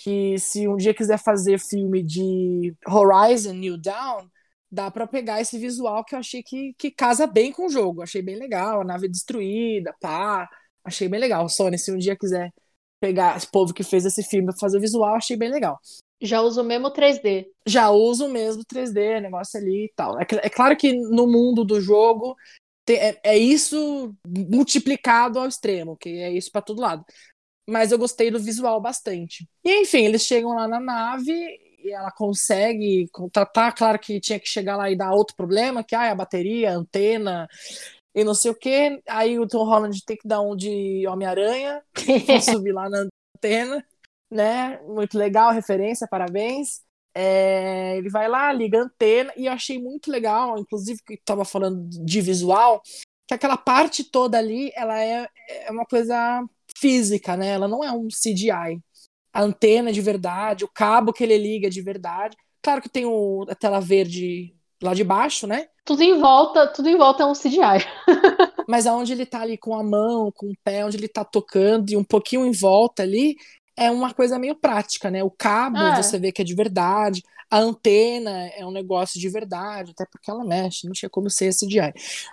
que 0.02 0.38
se 0.38 0.66
um 0.68 0.76
dia 0.76 0.94
quiser 0.94 1.18
fazer 1.18 1.58
filme 1.58 2.02
de 2.02 2.74
Horizon 2.86 3.52
New 3.54 3.76
Dawn, 3.78 4.26
dá 4.70 4.90
para 4.90 5.06
pegar 5.06 5.40
esse 5.40 5.58
visual 5.58 6.04
que 6.04 6.14
eu 6.14 6.18
achei 6.18 6.42
que, 6.42 6.74
que 6.78 6.90
casa 6.90 7.26
bem 7.26 7.52
com 7.52 7.66
o 7.66 7.70
jogo. 7.70 8.02
Achei 8.02 8.22
bem 8.22 8.36
legal, 8.36 8.80
a 8.80 8.84
nave 8.84 9.08
destruída, 9.08 9.94
pá. 10.00 10.48
Achei 10.84 11.08
bem 11.08 11.20
legal. 11.20 11.48
Sony, 11.48 11.78
se 11.78 11.92
um 11.92 11.98
dia 11.98 12.16
quiser 12.16 12.50
pegar 13.00 13.36
esse 13.36 13.50
povo 13.50 13.74
que 13.74 13.82
fez 13.84 14.04
esse 14.04 14.22
filme 14.22 14.46
pra 14.46 14.56
fazer 14.58 14.78
o 14.78 14.80
visual, 14.80 15.14
achei 15.14 15.36
bem 15.36 15.50
legal 15.50 15.78
Já 16.22 16.40
uso 16.40 16.60
o 16.62 16.64
mesmo 16.64 16.90
3D. 16.90 17.46
já 17.66 17.90
uso 17.90 18.28
mesmo 18.28 18.64
3D, 18.64 19.20
negócio 19.20 19.58
ali 19.60 19.86
e 19.86 19.92
tal. 19.96 20.18
É, 20.20 20.26
é 20.42 20.48
claro 20.50 20.76
que 20.76 20.92
no 20.92 21.26
mundo 21.26 21.64
do 21.64 21.80
jogo 21.80 22.36
te- 22.86 22.94
é, 22.96 23.20
é 23.24 23.38
isso 23.38 24.14
multiplicado 24.26 25.38
ao 25.38 25.46
extremo, 25.48 25.96
que 25.96 26.08
é 26.10 26.30
isso 26.32 26.50
pra 26.52 26.62
todo 26.62 26.80
lado. 26.80 27.04
Mas 27.68 27.92
eu 27.92 27.98
gostei 27.98 28.30
do 28.30 28.40
visual 28.40 28.80
bastante. 28.80 29.48
E 29.64 29.82
enfim, 29.82 30.04
eles 30.04 30.22
chegam 30.22 30.54
lá 30.54 30.66
na 30.66 30.80
nave 30.80 31.32
e 31.84 31.92
ela 31.92 32.10
consegue 32.10 33.08
contratar. 33.12 33.74
Claro 33.74 33.98
que 33.98 34.20
tinha 34.20 34.38
que 34.38 34.48
chegar 34.48 34.76
lá 34.76 34.90
e 34.90 34.96
dar 34.96 35.12
outro 35.12 35.36
problema, 35.36 35.84
que 35.84 35.94
ah, 35.94 36.10
a 36.10 36.14
bateria, 36.14 36.70
a 36.70 36.74
antena 36.74 37.48
e 38.14 38.24
não 38.24 38.34
sei 38.34 38.50
o 38.50 38.54
quê. 38.54 39.02
Aí 39.08 39.38
o 39.38 39.46
Tom 39.46 39.64
Holland 39.64 40.04
tem 40.04 40.16
que 40.16 40.28
dar 40.28 40.40
um 40.40 40.56
de 40.56 41.06
Homem-Aranha 41.06 41.82
subir 42.42 42.72
lá 42.72 42.88
na 42.88 43.06
antena, 43.36 43.84
né? 44.30 44.80
Muito 44.86 45.18
legal, 45.18 45.52
referência, 45.52 46.06
parabéns. 46.08 46.82
É, 47.14 47.96
ele 47.98 48.08
vai 48.08 48.28
lá, 48.28 48.52
liga 48.52 48.78
a 48.78 48.84
antena, 48.84 49.32
e 49.36 49.46
eu 49.46 49.52
achei 49.52 49.78
muito 49.78 50.10
legal, 50.10 50.58
inclusive, 50.58 50.98
que 51.06 51.14
estava 51.14 51.44
falando 51.44 51.86
de 51.86 52.20
visual, 52.22 52.80
que 53.28 53.34
aquela 53.34 53.56
parte 53.56 54.02
toda 54.02 54.38
ali, 54.38 54.72
ela 54.74 54.98
é, 54.98 55.28
é 55.48 55.70
uma 55.70 55.84
coisa 55.84 56.42
física, 56.76 57.36
né? 57.36 57.48
Ela 57.48 57.68
não 57.68 57.82
é 57.82 57.92
um 57.92 58.08
CGI. 58.08 58.80
A 59.32 59.42
antena 59.42 59.90
é 59.90 59.92
de 59.92 60.00
verdade, 60.00 60.64
o 60.64 60.70
cabo 60.72 61.12
que 61.12 61.24
ele 61.24 61.38
liga 61.38 61.66
é 61.66 61.70
de 61.70 61.80
verdade. 61.80 62.36
Claro 62.62 62.82
que 62.82 62.88
tem 62.88 63.04
o, 63.06 63.44
a 63.48 63.54
tela 63.54 63.80
verde 63.80 64.54
lá 64.82 64.94
de 64.94 65.04
baixo, 65.04 65.46
né? 65.46 65.66
Tudo 65.84 66.02
em 66.02 66.20
volta, 66.20 66.66
tudo 66.66 66.88
em 66.88 66.96
volta 66.96 67.22
é 67.22 67.26
um 67.26 67.32
CGI. 67.32 67.84
Mas 68.68 68.86
aonde 68.86 69.12
ele 69.12 69.26
tá 69.26 69.40
ali 69.40 69.56
com 69.56 69.74
a 69.74 69.82
mão, 69.82 70.30
com 70.34 70.46
o 70.46 70.56
pé, 70.62 70.84
onde 70.84 70.96
ele 70.96 71.08
tá 71.08 71.24
tocando 71.24 71.90
e 71.90 71.96
um 71.96 72.04
pouquinho 72.04 72.46
em 72.46 72.52
volta 72.52 73.02
ali, 73.02 73.36
é 73.84 73.90
uma 73.90 74.12
coisa 74.14 74.38
meio 74.38 74.54
prática, 74.56 75.10
né? 75.10 75.22
O 75.22 75.30
cabo 75.30 75.78
É. 75.78 75.96
você 76.02 76.18
vê 76.18 76.32
que 76.32 76.42
é 76.42 76.44
de 76.44 76.54
verdade, 76.54 77.22
a 77.50 77.58
antena 77.58 78.46
é 78.56 78.64
um 78.64 78.70
negócio 78.70 79.20
de 79.20 79.28
verdade, 79.28 79.90
até 79.90 80.06
porque 80.10 80.30
ela 80.30 80.42
mexe, 80.42 80.86
não 80.86 80.92
tinha 80.94 81.10
como 81.10 81.28
ser 81.28 81.52
CGI. 81.52 81.92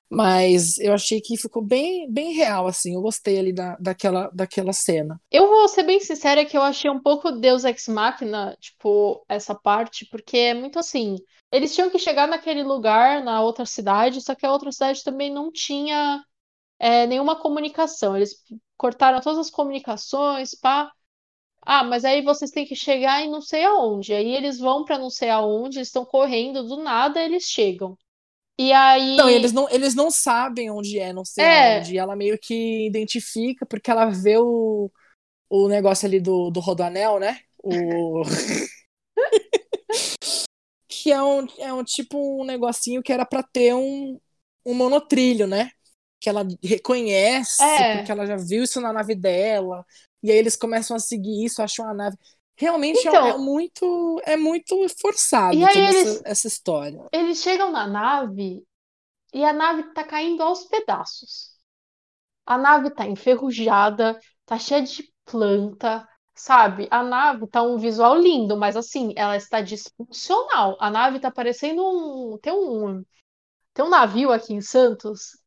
Mas 0.09 0.79
eu 0.79 0.93
achei 0.93 1.19
que 1.19 1.35
ficou 1.35 1.61
bem, 1.61 2.09
bem 2.09 2.31
real, 2.31 2.67
assim. 2.67 2.95
Eu 2.95 3.01
gostei 3.01 3.37
ali 3.37 3.51
da, 3.51 3.75
daquela, 3.81 4.29
daquela 4.33 4.71
cena. 4.71 5.19
Eu 5.29 5.47
vou 5.49 5.67
ser 5.67 5.83
bem 5.83 5.99
sincera 5.99 6.45
que 6.45 6.55
eu 6.55 6.61
achei 6.61 6.89
um 6.89 7.01
pouco 7.01 7.33
Deus 7.33 7.65
Ex 7.65 7.89
Machina, 7.89 8.55
tipo, 8.61 9.21
essa 9.27 9.53
parte, 9.53 10.05
porque 10.09 10.37
é 10.37 10.53
muito 10.53 10.79
assim. 10.79 11.17
Eles 11.51 11.75
tinham 11.75 11.89
que 11.89 11.99
chegar 11.99 12.25
naquele 12.25 12.63
lugar, 12.63 13.21
na 13.21 13.41
outra 13.41 13.65
cidade, 13.65 14.21
só 14.21 14.33
que 14.35 14.45
a 14.45 14.51
outra 14.53 14.71
cidade 14.71 15.03
também 15.03 15.29
não 15.29 15.51
tinha 15.51 16.23
é, 16.79 17.05
nenhuma 17.05 17.35
comunicação. 17.35 18.15
Eles 18.15 18.35
cortaram 18.77 19.19
todas 19.19 19.39
as 19.39 19.49
comunicações, 19.49 20.55
pá. 20.55 20.89
Ah, 21.71 21.83
mas 21.83 22.03
aí 22.03 22.23
vocês 22.23 22.49
têm 22.49 22.65
que 22.65 22.75
chegar 22.75 23.21
em 23.21 23.29
não 23.29 23.41
sei 23.41 23.63
aonde. 23.63 24.11
Aí 24.11 24.35
eles 24.35 24.57
vão 24.57 24.83
pra 24.83 24.97
não 24.97 25.11
sei 25.11 25.29
aonde, 25.29 25.79
estão 25.79 26.03
correndo, 26.03 26.63
do 26.63 26.77
nada 26.77 27.23
eles 27.23 27.43
chegam. 27.43 27.95
E 28.59 28.73
aí. 28.73 29.15
Não, 29.15 29.29
e 29.29 29.35
eles 29.35 29.53
não, 29.53 29.69
eles 29.69 29.93
não 29.93 30.09
sabem 30.09 30.71
onde 30.71 30.97
é, 30.97 31.13
não 31.13 31.23
sei 31.23 31.45
É. 31.45 31.77
onde. 31.77 31.93
E 31.93 31.99
ela 31.99 32.15
meio 32.15 32.39
que 32.39 32.87
identifica, 32.87 33.67
porque 33.67 33.91
ela 33.91 34.09
vê 34.09 34.39
o, 34.39 34.89
o 35.47 35.67
negócio 35.67 36.07
ali 36.07 36.19
do, 36.19 36.49
do 36.49 36.59
Rodoanel, 36.59 37.19
né? 37.19 37.39
O. 37.63 38.23
que 40.87 41.11
é 41.11 41.21
um, 41.21 41.47
é 41.59 41.71
um 41.71 41.83
tipo 41.83 42.41
um 42.41 42.45
negocinho 42.45 43.03
que 43.03 43.13
era 43.13 43.27
pra 43.27 43.43
ter 43.43 43.75
um, 43.75 44.19
um 44.65 44.73
monotrilho, 44.73 45.45
né? 45.45 45.69
Que 46.19 46.29
ela 46.29 46.47
reconhece, 46.63 47.61
É. 47.61 47.97
porque 47.97 48.11
ela 48.11 48.25
já 48.25 48.37
viu 48.37 48.63
isso 48.63 48.81
na 48.81 48.91
nave 48.91 49.13
dela. 49.13 49.85
E 50.21 50.31
aí 50.31 50.37
eles 50.37 50.55
começam 50.55 50.95
a 50.95 50.99
seguir 50.99 51.45
isso, 51.45 51.61
acham 51.61 51.87
a 51.89 51.93
nave. 51.93 52.17
Realmente 52.55 52.97
é- 53.07 53.09
Então- 53.09 53.27
é, 53.27 53.37
muito 53.37 54.21
é 54.25 54.35
muito 54.37 54.75
forçado 55.01 55.55
toda 55.67 55.79
eles- 55.79 56.07
essa, 56.07 56.21
essa 56.25 56.47
história. 56.47 57.07
Eles 57.11 57.41
chegam 57.41 57.71
na 57.71 57.87
nave 57.87 58.63
e 59.33 59.43
a 59.45 59.53
nave 59.53 59.83
tá 59.93 60.03
caindo 60.03 60.43
aos 60.43 60.65
pedaços. 60.65 61.51
A 62.45 62.57
nave 62.57 62.89
tá 62.89 63.07
enferrujada, 63.07 64.19
tá 64.45 64.57
cheia 64.59 64.81
de 64.81 65.03
planta, 65.23 66.05
sabe? 66.35 66.87
A 66.91 67.03
nave 67.03 67.47
tá 67.47 67.61
um 67.61 67.77
visual 67.77 68.17
lindo, 68.17 68.57
mas 68.57 68.75
assim, 68.75 69.13
ela 69.15 69.37
está 69.37 69.61
disfuncional. 69.61 70.75
A 70.81 70.89
nave 70.89 71.19
tá 71.19 71.31
parecendo 71.31 71.81
um. 71.83 72.37
Tem 72.39 72.51
um. 72.51 73.05
Tem 73.73 73.85
um 73.85 73.89
navio 73.89 74.31
aqui 74.31 74.53
em 74.53 74.61
Santos, 74.61 75.37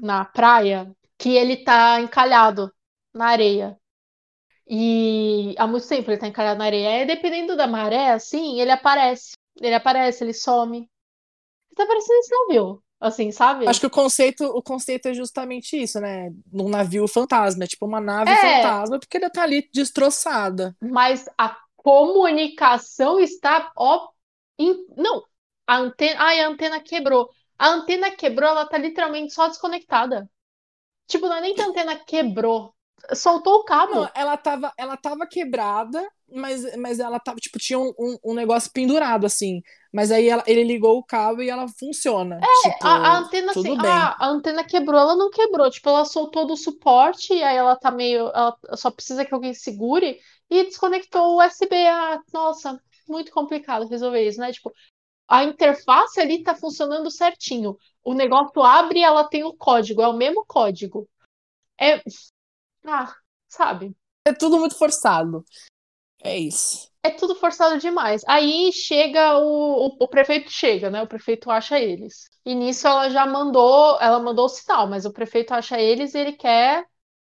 na 0.00 0.24
praia, 0.24 0.90
que 1.18 1.28
ele 1.30 1.62
tá 1.62 2.00
encalhado 2.00 2.72
na 3.14 3.26
areia. 3.26 3.78
E 4.68 5.54
há 5.58 5.66
muito 5.66 5.86
tempo 5.88 6.10
ele 6.10 6.18
tá 6.18 6.26
encalhado 6.26 6.58
na 6.58 6.66
areia. 6.66 7.02
E 7.02 7.06
dependendo 7.06 7.56
da 7.56 7.66
maré, 7.66 8.10
assim, 8.10 8.60
ele 8.60 8.70
aparece. 8.70 9.32
Ele 9.60 9.74
aparece, 9.74 10.24
ele 10.24 10.32
some. 10.34 10.78
Ele 10.78 10.88
tá 11.76 11.86
parecendo 11.86 12.18
esse 12.20 12.30
navio, 12.34 12.82
assim, 13.00 13.32
sabe? 13.32 13.66
Acho 13.66 13.80
que 13.80 13.86
o 13.86 13.90
conceito, 13.90 14.44
o 14.44 14.62
conceito 14.62 15.06
é 15.08 15.14
justamente 15.14 15.76
isso, 15.76 16.00
né? 16.00 16.30
Num 16.52 16.68
navio 16.68 17.06
fantasma, 17.08 17.64
é 17.64 17.66
tipo 17.66 17.84
uma 17.84 18.00
nave 18.00 18.30
É. 18.30 18.36
fantasma, 18.36 18.98
porque 18.98 19.16
ela 19.16 19.28
tá 19.28 19.42
ali 19.42 19.68
destroçada. 19.72 20.76
Mas 20.80 21.28
a 21.38 21.56
comunicação 21.76 23.18
está, 23.18 23.72
ó, 23.76 24.08
em- 24.58 24.86
não, 24.96 25.24
a 25.66 25.78
antena, 25.78 26.20
ai, 26.22 26.40
a 26.40 26.48
antena 26.48 26.80
quebrou. 26.80 27.30
A 27.58 27.68
antena 27.68 28.10
quebrou, 28.14 28.48
ela 28.50 28.66
tá 28.66 28.78
literalmente 28.78 29.32
só 29.32 29.48
desconectada. 29.48 30.30
Tipo, 31.08 31.28
não 31.28 31.36
é 31.36 31.42
nem 31.42 31.54
que 31.56 31.62
a 31.62 31.66
antena 31.68 31.96
quebrou, 31.98 32.75
soltou 33.14 33.56
o 33.60 33.64
cabo. 33.64 33.92
Não, 33.92 34.10
ela 34.14 34.36
tava, 34.36 34.72
ela 34.76 34.96
tava 34.96 35.26
quebrada, 35.26 36.08
mas, 36.32 36.76
mas 36.76 36.98
ela 36.98 37.20
tava, 37.20 37.38
tipo, 37.38 37.58
tinha 37.58 37.78
um, 37.78 37.92
um, 37.98 38.18
um 38.24 38.34
negócio 38.34 38.70
pendurado, 38.72 39.26
assim. 39.26 39.62
Mas 39.92 40.10
aí 40.10 40.28
ela- 40.28 40.44
ele 40.46 40.64
ligou 40.64 40.98
o 40.98 41.04
cabo 41.04 41.42
e 41.42 41.48
ela 41.50 41.66
funciona. 41.68 42.40
tipo, 42.62 42.76
É, 42.84 42.88
A, 42.88 42.94
a 43.14 43.18
antena, 43.18 43.52
tudo 43.52 43.74
assim, 43.74 43.76
bem. 43.76 43.92
ah, 43.98 44.16
a 44.18 44.28
antena 44.28 44.64
quebrou, 44.64 44.98
ela 45.00 45.16
não 45.16 45.30
quebrou. 45.30 45.70
Tipo, 45.70 45.88
ela 45.88 46.04
soltou 46.04 46.46
do 46.46 46.56
suporte, 46.56 47.32
e 47.34 47.42
aí 47.42 47.56
ela 47.56 47.76
tá 47.76 47.90
meio. 47.90 48.28
Ela 48.28 48.56
só 48.74 48.90
precisa 48.90 49.24
que 49.24 49.34
alguém 49.34 49.54
segure 49.54 50.18
e 50.50 50.64
desconectou 50.64 51.34
o 51.34 51.36
USB. 51.38 51.74
Ah, 51.86 52.20
nossa, 52.32 52.80
muito 53.08 53.32
complicado 53.32 53.88
resolver 53.88 54.26
isso, 54.26 54.40
né? 54.40 54.52
Tipo, 54.52 54.72
a 55.28 55.44
interface 55.44 56.20
ali 56.20 56.42
tá 56.42 56.54
funcionando 56.54 57.10
certinho. 57.10 57.76
O 58.04 58.14
negócio 58.14 58.62
abre 58.62 59.00
e 59.00 59.04
ela 59.04 59.24
tem 59.28 59.44
o 59.44 59.54
código, 59.54 60.02
é 60.02 60.08
o 60.08 60.14
mesmo 60.16 60.44
código. 60.46 61.08
É. 61.80 62.02
Ah, 62.86 63.14
sabe? 63.48 63.96
É 64.24 64.32
tudo 64.32 64.58
muito 64.58 64.76
forçado. 64.76 65.44
É 66.22 66.38
isso. 66.38 66.90
É 67.02 67.10
tudo 67.10 67.34
forçado 67.36 67.78
demais. 67.78 68.22
Aí 68.26 68.72
chega 68.72 69.38
o, 69.38 69.86
o, 69.88 69.96
o 70.00 70.08
prefeito 70.08 70.50
chega, 70.50 70.90
né? 70.90 71.02
O 71.02 71.06
prefeito 71.06 71.50
acha 71.50 71.78
eles. 71.78 72.28
E 72.44 72.54
nisso 72.54 72.86
ela 72.86 73.08
já 73.10 73.24
mandou, 73.26 73.98
ela 74.00 74.18
mandou 74.18 74.46
o 74.46 74.48
sinal, 74.48 74.88
mas 74.88 75.04
o 75.04 75.12
prefeito 75.12 75.52
acha 75.52 75.80
eles 75.80 76.14
e 76.14 76.18
ele 76.18 76.32
quer, 76.32 76.84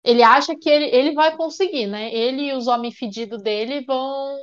ele 0.03 0.23
acha 0.23 0.55
que 0.55 0.69
ele, 0.69 0.85
ele 0.87 1.13
vai 1.13 1.35
conseguir, 1.37 1.87
né? 1.87 2.13
Ele 2.13 2.43
e 2.49 2.53
os 2.53 2.67
homens 2.67 2.97
fedidos 2.97 3.41
dele 3.43 3.85
vão 3.85 4.37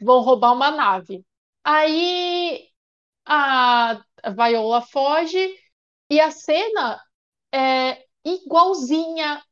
vão 0.00 0.20
roubar 0.22 0.52
uma 0.52 0.70
nave. 0.70 1.24
Aí 1.64 2.68
a 3.26 4.02
Viola 4.36 4.82
foge 4.82 5.54
e 6.10 6.20
a 6.20 6.30
cena 6.30 7.00
é 7.52 8.04
igualzinha, 8.24 9.42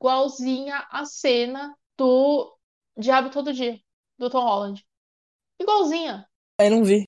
igualzinha 0.00 0.86
a 0.90 1.04
cena 1.04 1.76
do 1.96 2.56
Diabo 2.96 3.30
Todo 3.30 3.52
Dia, 3.52 3.80
do 4.18 4.30
Tom 4.30 4.44
Holland. 4.44 4.84
Igualzinha. 5.60 6.26
Aí 6.60 6.70
não 6.70 6.84
vi. 6.84 7.04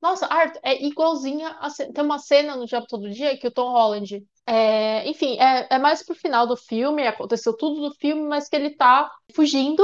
Nossa, 0.00 0.26
Arthur, 0.26 0.60
é 0.62 0.84
igualzinha 0.84 1.48
a 1.60 1.70
cena. 1.70 1.92
Tem 1.92 2.04
uma 2.04 2.18
cena 2.18 2.56
no 2.56 2.66
Diabo 2.66 2.86
Todo 2.86 3.10
Dia 3.10 3.38
que 3.38 3.46
o 3.46 3.50
Tom 3.50 3.70
Holland. 3.70 4.26
É, 4.46 5.08
enfim, 5.08 5.38
é, 5.40 5.66
é 5.70 5.78
mais 5.78 6.02
pro 6.02 6.14
final 6.14 6.46
do 6.46 6.56
filme, 6.56 7.06
aconteceu 7.06 7.56
tudo 7.56 7.88
do 7.88 7.94
filme, 7.94 8.22
mas 8.22 8.48
que 8.48 8.56
ele 8.56 8.76
tá 8.76 9.10
fugindo 9.34 9.82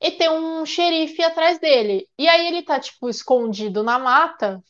e 0.00 0.10
tem 0.12 0.30
um 0.30 0.64
xerife 0.64 1.22
atrás 1.22 1.58
dele. 1.58 2.08
E 2.18 2.26
aí 2.28 2.46
ele 2.46 2.62
tá, 2.62 2.80
tipo, 2.80 3.08
escondido 3.08 3.82
na 3.82 3.98
mata. 3.98 4.62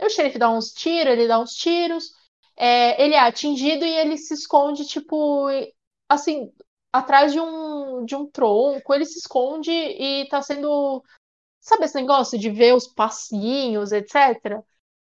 E 0.00 0.06
o 0.06 0.10
xerife 0.10 0.38
dá 0.38 0.50
uns 0.50 0.72
tiros, 0.72 1.12
ele 1.12 1.28
dá 1.28 1.38
uns 1.38 1.54
tiros. 1.54 2.12
É, 2.56 3.02
ele 3.02 3.14
é 3.14 3.20
atingido 3.20 3.84
e 3.84 3.88
ele 3.96 4.18
se 4.18 4.34
esconde, 4.34 4.86
tipo, 4.86 5.48
assim, 6.10 6.52
atrás 6.92 7.32
de 7.32 7.40
um, 7.40 8.04
de 8.04 8.16
um 8.16 8.26
tronco. 8.26 8.92
Ele 8.92 9.06
se 9.06 9.18
esconde 9.18 9.70
e 9.70 10.28
tá 10.28 10.42
sendo 10.42 11.02
Sabe 11.60 11.84
esse 11.84 11.94
negócio 11.94 12.38
de 12.38 12.50
ver 12.50 12.74
os 12.74 12.88
passinhos, 12.88 13.92
etc? 13.92 14.62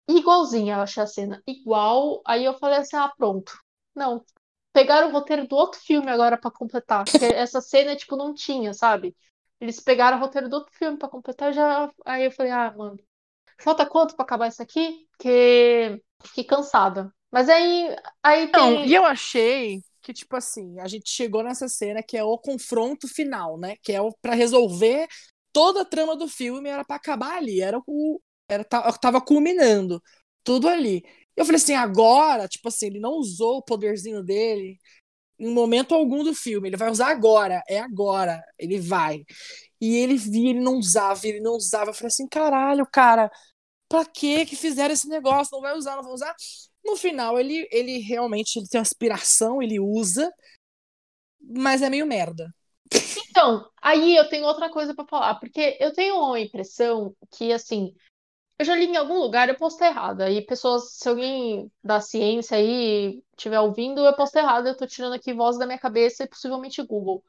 Igualzinha, 0.09 0.77
eu 0.77 0.81
achei 0.81 1.03
a 1.03 1.07
cena 1.07 1.43
igual. 1.47 2.23
Aí 2.25 2.45
eu 2.45 2.55
falei 2.55 2.79
assim: 2.79 2.97
ah, 2.97 3.13
pronto. 3.17 3.59
Não. 3.95 4.25
Pegaram 4.73 5.09
o 5.09 5.13
roteiro 5.13 5.47
do 5.49 5.57
outro 5.57 5.81
filme 5.81 6.09
agora 6.11 6.39
pra 6.39 6.51
completar. 6.51 7.05
Porque 7.05 7.25
essa 7.25 7.61
cena, 7.61 7.97
tipo, 7.97 8.17
não 8.17 8.33
tinha, 8.33 8.73
sabe? 8.73 9.17
Eles 9.61 9.81
pegaram 9.81 10.19
o 10.19 10.21
roteiro 10.21 10.49
do 10.49 10.57
outro 10.57 10.73
filme 10.77 10.99
pra 10.99 11.09
completar 11.09 11.53
já. 11.53 11.91
Aí 12.05 12.25
eu 12.25 12.31
falei: 12.31 12.53
ah, 12.53 12.73
mano. 12.77 12.99
Falta 13.59 13.87
quanto 13.87 14.15
pra 14.15 14.25
acabar 14.25 14.49
isso 14.49 14.63
aqui? 14.63 15.07
Porque 15.11 16.01
fiquei 16.23 16.45
cansada. 16.45 17.13
Mas 17.31 17.49
aí, 17.49 17.97
aí 18.23 18.51
Não, 18.53 18.77
tem. 18.77 18.87
e 18.87 18.95
eu 18.95 19.05
achei 19.05 19.83
que, 20.07 20.13
tipo 20.15 20.37
assim, 20.37 20.79
a 20.81 20.87
gente 20.89 21.11
chegou 21.11 21.43
nessa 21.43 21.69
cena 21.69 22.03
que 22.03 22.17
é 22.17 22.23
o 22.25 22.39
confronto 22.39 23.09
final, 23.09 23.59
né? 23.59 23.77
Que 23.83 23.93
é 23.93 24.01
o 24.01 24.13
pra 24.23 24.35
resolver 24.35 25.09
toda 25.53 25.83
a 25.83 25.85
trama 25.85 26.17
do 26.17 26.29
filme, 26.29 26.69
era 26.69 26.85
pra 26.85 26.97
acabar 26.97 27.37
ali. 27.39 27.61
Era 27.61 27.81
o. 27.87 28.21
Era, 28.49 28.65
ta- 28.65 28.93
tava 28.95 29.21
culminando. 29.21 30.03
Tudo 30.45 30.69
ali. 30.69 31.03
Eu 31.37 31.45
falei 31.45 31.57
assim, 31.61 31.75
agora, 31.75 32.49
tipo 32.49 32.69
assim, 32.69 32.87
ele 32.87 33.01
não 33.01 33.13
usou 33.15 33.59
o 33.59 33.63
poderzinho 33.63 34.23
dele 34.23 34.79
em 35.39 35.51
momento 35.53 35.95
algum 35.95 36.25
do 36.25 36.35
filme. 36.35 36.69
Ele 36.69 36.77
vai 36.77 36.91
usar 36.91 37.09
agora. 37.09 37.63
É 37.69 37.81
agora. 37.81 38.43
Ele 38.59 38.79
vai. 38.81 39.25
E 39.81 39.97
ele 39.97 40.17
via, 40.17 40.51
ele 40.51 40.61
não 40.61 40.77
usava, 40.79 41.27
ele 41.27 41.41
não 41.41 41.55
usava. 41.57 41.91
Eu 41.91 41.95
falei 41.95 42.09
assim, 42.09 42.29
caralho, 42.29 42.87
cara, 42.93 43.31
pra 43.89 44.05
que 44.05 44.47
que 44.47 44.57
fizeram 44.57 44.95
esse 44.95 45.09
negócio? 45.09 45.51
Não 45.55 45.61
vai 45.63 45.77
usar, 45.77 45.97
não 45.97 46.03
vai 46.05 46.13
usar. 46.13 46.35
No 46.87 46.97
final, 46.97 47.39
ele, 47.39 47.69
ele 47.73 47.99
realmente 47.99 48.59
ele 48.59 48.69
tem 48.69 48.79
uma 48.79 48.83
aspiração, 48.83 49.61
ele 49.61 49.81
usa, 49.81 50.33
mas 51.41 51.83
é 51.83 51.91
meio 51.91 52.07
merda. 52.07 52.49
Então, 53.29 53.69
aí 53.83 54.17
eu 54.17 54.29
tenho 54.29 54.47
outra 54.47 54.71
coisa 54.71 54.95
pra 54.95 55.05
falar, 55.05 55.35
porque 55.35 55.77
eu 55.81 55.93
tenho 55.93 56.17
uma 56.17 56.39
impressão 56.39 57.15
que, 57.33 57.53
assim, 57.53 57.93
eu 58.59 58.65
já 58.65 58.75
li 58.75 58.87
em 58.87 58.97
algum 58.97 59.19
lugar, 59.19 59.49
eu 59.49 59.57
posso 59.57 59.77
estar 59.77 59.89
errada. 59.89 60.31
E 60.31 60.45
pessoas, 60.47 60.93
se 60.93 61.09
alguém 61.09 61.71
da 61.83 62.01
ciência 62.01 62.57
aí 62.57 63.23
estiver 63.37 63.61
ouvindo, 63.61 64.01
eu 64.01 64.15
posso 64.15 64.31
estar 64.31 64.41
errada, 64.41 64.71
eu 64.71 64.77
tô 64.77 64.87
tirando 64.87 65.15
aqui 65.15 65.35
voz 65.35 65.59
da 65.59 65.67
minha 65.67 65.79
cabeça 65.79 66.25
e 66.25 66.29
possivelmente 66.29 66.83
Google. 66.83 67.23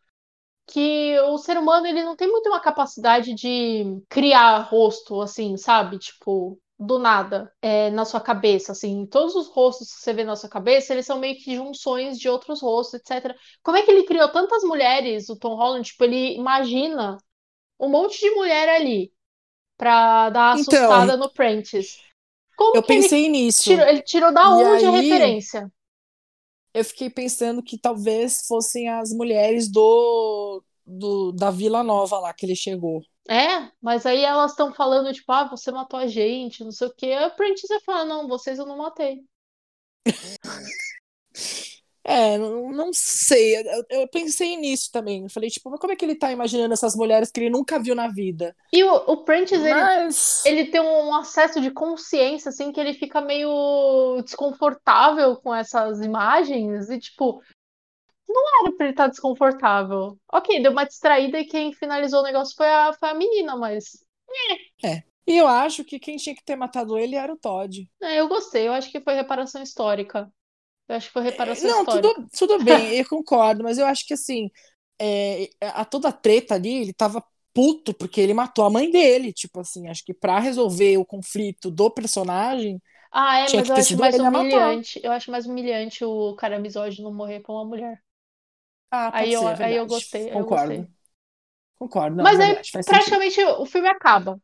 Que 0.68 1.20
o 1.22 1.38
ser 1.38 1.58
humano, 1.58 1.88
ele 1.88 2.03
não 2.03 2.16
tem 2.16 2.30
muito 2.30 2.47
uma 2.47 2.62
capacidade 2.62 3.34
de 3.34 4.01
criar 4.08 4.60
rosto, 4.60 5.22
assim, 5.22 5.58
sabe? 5.58 5.97
Tipo, 5.97 6.60
do 6.80 6.99
nada, 6.99 7.51
é, 7.61 7.89
na 7.91 8.05
sua 8.05 8.21
cabeça, 8.21 8.71
assim. 8.71 9.05
Todos 9.07 9.36
os 9.36 9.47
rostos 9.49 9.93
que 9.93 10.01
você 10.01 10.13
vê 10.13 10.23
na 10.23 10.36
sua 10.36 10.49
cabeça, 10.49 10.93
eles 10.93 11.05
são 11.05 11.19
meio 11.19 11.38
que 11.38 11.55
junções 11.55 12.19
de 12.19 12.30
outros 12.30 12.61
rostos, 12.61 12.95
etc. 13.01 13.36
Como 13.63 13.78
é 13.78 13.84
que 13.84 13.91
ele 13.91 14.03
criou 14.05 14.32
tantas 14.32 14.63
mulheres, 14.63 15.30
o 15.30 15.38
Tom 15.38 15.55
Holland? 15.55 15.88
Tipo, 15.89 16.03
ele 16.05 16.36
imagina 16.38 17.17
um 17.80 17.89
monte 17.89 18.19
de 18.19 18.32
mulher 18.32 18.69
ali 18.69 19.13
pra 19.78 20.30
dar 20.32 20.53
Então, 20.53 20.53
assustada 20.55 21.17
no 21.17 21.32
Prentice. 21.34 21.97
Como 22.57 22.80
Eu 22.80 22.84
que 22.84 22.93
ele 22.93 23.09
pensei 23.09 23.28
nisso. 23.30 23.78
tirou, 23.78 23.88
ele 23.88 24.01
tirou 24.03 24.34
da 24.34 24.55
onde 24.55 24.86
a 24.86 24.91
referência? 24.91 25.71
Eu 26.73 26.84
fiquei 26.86 27.09
pensando 27.09 27.63
que 27.63 27.78
talvez 27.78 28.45
fossem 28.47 28.88
as 28.89 29.11
mulheres 29.11 29.69
do, 29.69 30.63
do 30.86 31.32
da 31.32 31.49
Vila 31.51 31.84
Nova 31.84 32.19
lá 32.19 32.34
que 32.34 32.45
ele 32.45 32.55
chegou. 32.55 33.01
É, 33.30 33.69
mas 33.82 34.05
aí 34.05 34.23
elas 34.23 34.51
estão 34.51 34.73
falando, 34.73 35.13
tipo, 35.13 35.32
ah, 35.32 35.49
você 35.49 35.71
matou 35.71 35.99
a 35.99 36.07
gente, 36.07 36.63
não 36.63 36.71
sei 36.71 36.88
o 36.88 36.93
quê. 36.95 37.15
O 37.25 37.36
Prentice 37.36 37.67
vai 37.67 37.80
falar, 37.82 38.05
não, 38.05 38.28
vocês 38.28 38.57
eu 38.57 38.65
não 38.65 38.78
matei. 38.78 39.25
É, 42.09 42.38
não, 42.38 42.71
não 42.71 42.91
sei. 42.93 43.57
Eu, 43.57 43.84
eu 43.89 44.07
pensei 44.07 44.55
nisso 44.55 44.89
também. 44.93 45.23
Eu 45.23 45.30
falei, 45.30 45.49
tipo, 45.49 45.69
mas 45.69 45.78
como 45.78 45.91
é 45.91 45.95
que 45.95 46.05
ele 46.05 46.15
tá 46.15 46.32
imaginando 46.32 46.73
essas 46.73 46.95
mulheres 46.95 47.30
que 47.30 47.41
ele 47.41 47.49
nunca 47.49 47.78
viu 47.78 47.93
na 47.93 48.07
vida? 48.07 48.55
E 48.71 48.82
o, 48.82 48.93
o 48.93 49.25
Prentice, 49.25 49.55
ele, 49.55 49.73
Mas. 49.73 50.45
ele 50.45 50.65
tem 50.67 50.80
um 50.80 51.13
acesso 51.13 51.59
de 51.59 51.69
consciência, 51.69 52.47
assim, 52.47 52.71
que 52.71 52.80
ele 52.80 52.93
fica 52.93 53.19
meio 53.19 54.21
desconfortável 54.23 55.36
com 55.36 55.53
essas 55.53 55.99
imagens. 55.99 56.89
E, 56.89 56.97
tipo, 56.97 57.41
não 58.43 58.65
era 58.67 58.75
pra 58.77 58.85
ele 58.85 58.93
estar 58.93 59.07
desconfortável. 59.07 60.19
Ok, 60.31 60.61
deu 60.61 60.71
uma 60.71 60.85
distraída 60.85 61.39
e 61.39 61.45
quem 61.47 61.73
finalizou 61.73 62.21
o 62.21 62.23
negócio 62.23 62.55
foi 62.55 62.67
a, 62.69 62.93
foi 62.93 63.09
a 63.09 63.13
menina, 63.13 63.55
mas. 63.55 64.05
E 65.27 65.38
eu 65.38 65.47
acho 65.47 65.83
que 65.83 65.99
quem 65.99 66.17
tinha 66.17 66.35
que 66.35 66.43
ter 66.43 66.55
matado 66.55 66.97
ele 66.97 67.15
era 67.15 67.31
o 67.33 67.38
Todd. 67.38 67.88
É, 68.01 68.19
eu 68.19 68.27
gostei, 68.27 68.67
eu 68.67 68.73
acho 68.73 68.91
que 68.91 69.01
foi 69.01 69.13
reparação 69.15 69.61
histórica. 69.61 70.31
Eu 70.89 70.95
acho 70.97 71.07
que 71.07 71.13
foi 71.13 71.23
reparação 71.23 71.69
Não, 71.69 71.85
histórica. 71.85 72.15
tudo, 72.15 72.27
tudo 72.38 72.63
bem, 72.63 72.93
eu 72.97 73.07
concordo, 73.07 73.63
mas 73.63 73.77
eu 73.77 73.85
acho 73.85 74.05
que 74.05 74.13
assim, 74.13 74.49
é, 74.99 75.49
a 75.61 75.83
toda 75.85 76.09
a 76.09 76.11
treta 76.11 76.55
ali, 76.55 76.69
ele 76.81 76.93
tava 76.93 77.23
puto 77.53 77.93
porque 77.93 78.21
ele 78.21 78.33
matou 78.33 78.65
a 78.65 78.69
mãe 78.69 78.89
dele. 78.91 79.33
Tipo 79.33 79.59
assim, 79.61 79.88
acho 79.88 80.03
que 80.05 80.13
pra 80.13 80.39
resolver 80.39 80.97
o 80.97 81.05
conflito 81.05 81.69
do 81.71 81.89
personagem, 81.91 82.81
Ah, 83.11 83.38
é, 83.39 83.49
mas 83.51 83.67
eu 83.69 83.75
acho 83.75 83.97
mais 83.99 84.17
humilhante. 84.19 84.99
Eu 85.03 85.11
acho 85.11 85.29
mais 85.31 85.45
humilhante 85.45 86.03
o 86.05 86.35
cara 86.35 86.57
misógino 86.59 87.11
morrer 87.13 87.41
pra 87.41 87.53
uma 87.53 87.65
mulher. 87.65 88.01
Ah, 88.91 89.11
Aí 89.11 89.33
eu, 89.33 89.47
ser, 89.47 89.59
é 89.61 89.65
aí 89.65 89.75
eu 89.75 89.88
gostei, 89.88 90.29
aí 90.31 90.39
eu 90.39 90.45
Concordo. 90.45 90.47
gostei. 90.47 90.89
Concordo, 91.77 92.15
não, 92.17 92.25
Mas 92.25 92.39
é 92.39 92.39
aí, 92.39 92.47
verdade, 92.47 92.71
faz 92.71 92.88
sentido. 92.88 93.21
praticamente, 93.21 93.41
o 93.43 93.65
filme 93.65 93.88
acaba. 93.88 94.39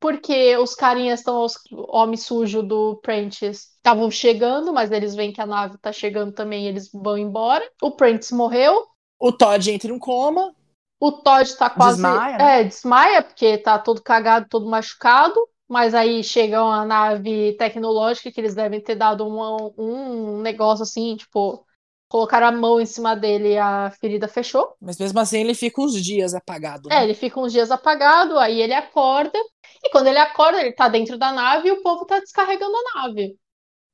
Porque 0.00 0.56
os 0.58 0.74
carinhas 0.74 1.20
estão, 1.20 1.44
os 1.44 1.54
homens 1.72 2.24
sujos 2.24 2.66
do 2.68 2.96
Prentice 3.02 3.68
estavam 3.76 4.10
chegando, 4.10 4.72
mas 4.72 4.92
eles 4.92 5.14
veem 5.14 5.32
que 5.32 5.40
a 5.40 5.46
nave 5.46 5.78
tá 5.78 5.92
chegando 5.92 6.32
também, 6.32 6.66
eles 6.68 6.90
vão 6.92 7.18
embora. 7.18 7.68
O 7.82 7.92
Prentice 7.92 8.34
morreu. 8.34 8.86
O 9.20 9.30
Todd 9.30 9.70
entra 9.70 9.90
em 9.90 9.94
um 9.94 9.98
coma, 10.00 10.52
O 11.00 11.12
Todd 11.12 11.56
tá 11.56 11.70
quase. 11.70 12.02
Desmaia, 12.02 12.38
né? 12.38 12.50
É, 12.50 12.64
desmaia, 12.64 13.22
porque 13.22 13.58
tá 13.58 13.78
todo 13.78 14.02
cagado, 14.02 14.46
todo 14.48 14.68
machucado. 14.68 15.34
Mas 15.68 15.94
aí 15.94 16.24
chega 16.24 16.62
uma 16.64 16.84
nave 16.84 17.54
tecnológica 17.58 18.32
que 18.32 18.40
eles 18.40 18.54
devem 18.54 18.80
ter 18.80 18.94
dado 18.96 19.26
uma- 19.26 19.70
um 19.78 20.40
negócio 20.40 20.82
assim, 20.82 21.14
tipo, 21.16 21.64
colocaram 22.08 22.46
a 22.46 22.52
mão 22.52 22.80
em 22.80 22.86
cima 22.86 23.14
dele 23.14 23.50
e 23.50 23.58
a 23.58 23.90
ferida 24.00 24.26
fechou. 24.26 24.74
mas 24.80 24.98
mesmo 24.98 25.20
assim 25.20 25.40
ele 25.40 25.54
fica 25.54 25.80
uns 25.80 26.02
dias 26.02 26.34
apagado. 26.34 26.90
É, 26.90 26.96
né? 26.96 27.04
ele 27.04 27.14
fica 27.14 27.38
uns 27.38 27.52
dias 27.52 27.70
apagado, 27.70 28.38
aí 28.38 28.60
ele 28.60 28.74
acorda. 28.74 29.38
E 29.84 29.90
quando 29.90 30.06
ele 30.06 30.18
acorda, 30.18 30.60
ele 30.60 30.72
tá 30.72 30.88
dentro 30.88 31.18
da 31.18 31.32
nave 31.32 31.68
e 31.68 31.72
o 31.72 31.82
povo 31.82 32.04
tá 32.06 32.18
descarregando 32.18 32.74
a 32.76 33.02
nave. 33.02 33.36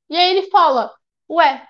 E 0.09 0.17
aí 0.17 0.37
ele 0.37 0.49
fala: 0.51 0.93
Ué, 1.29 1.67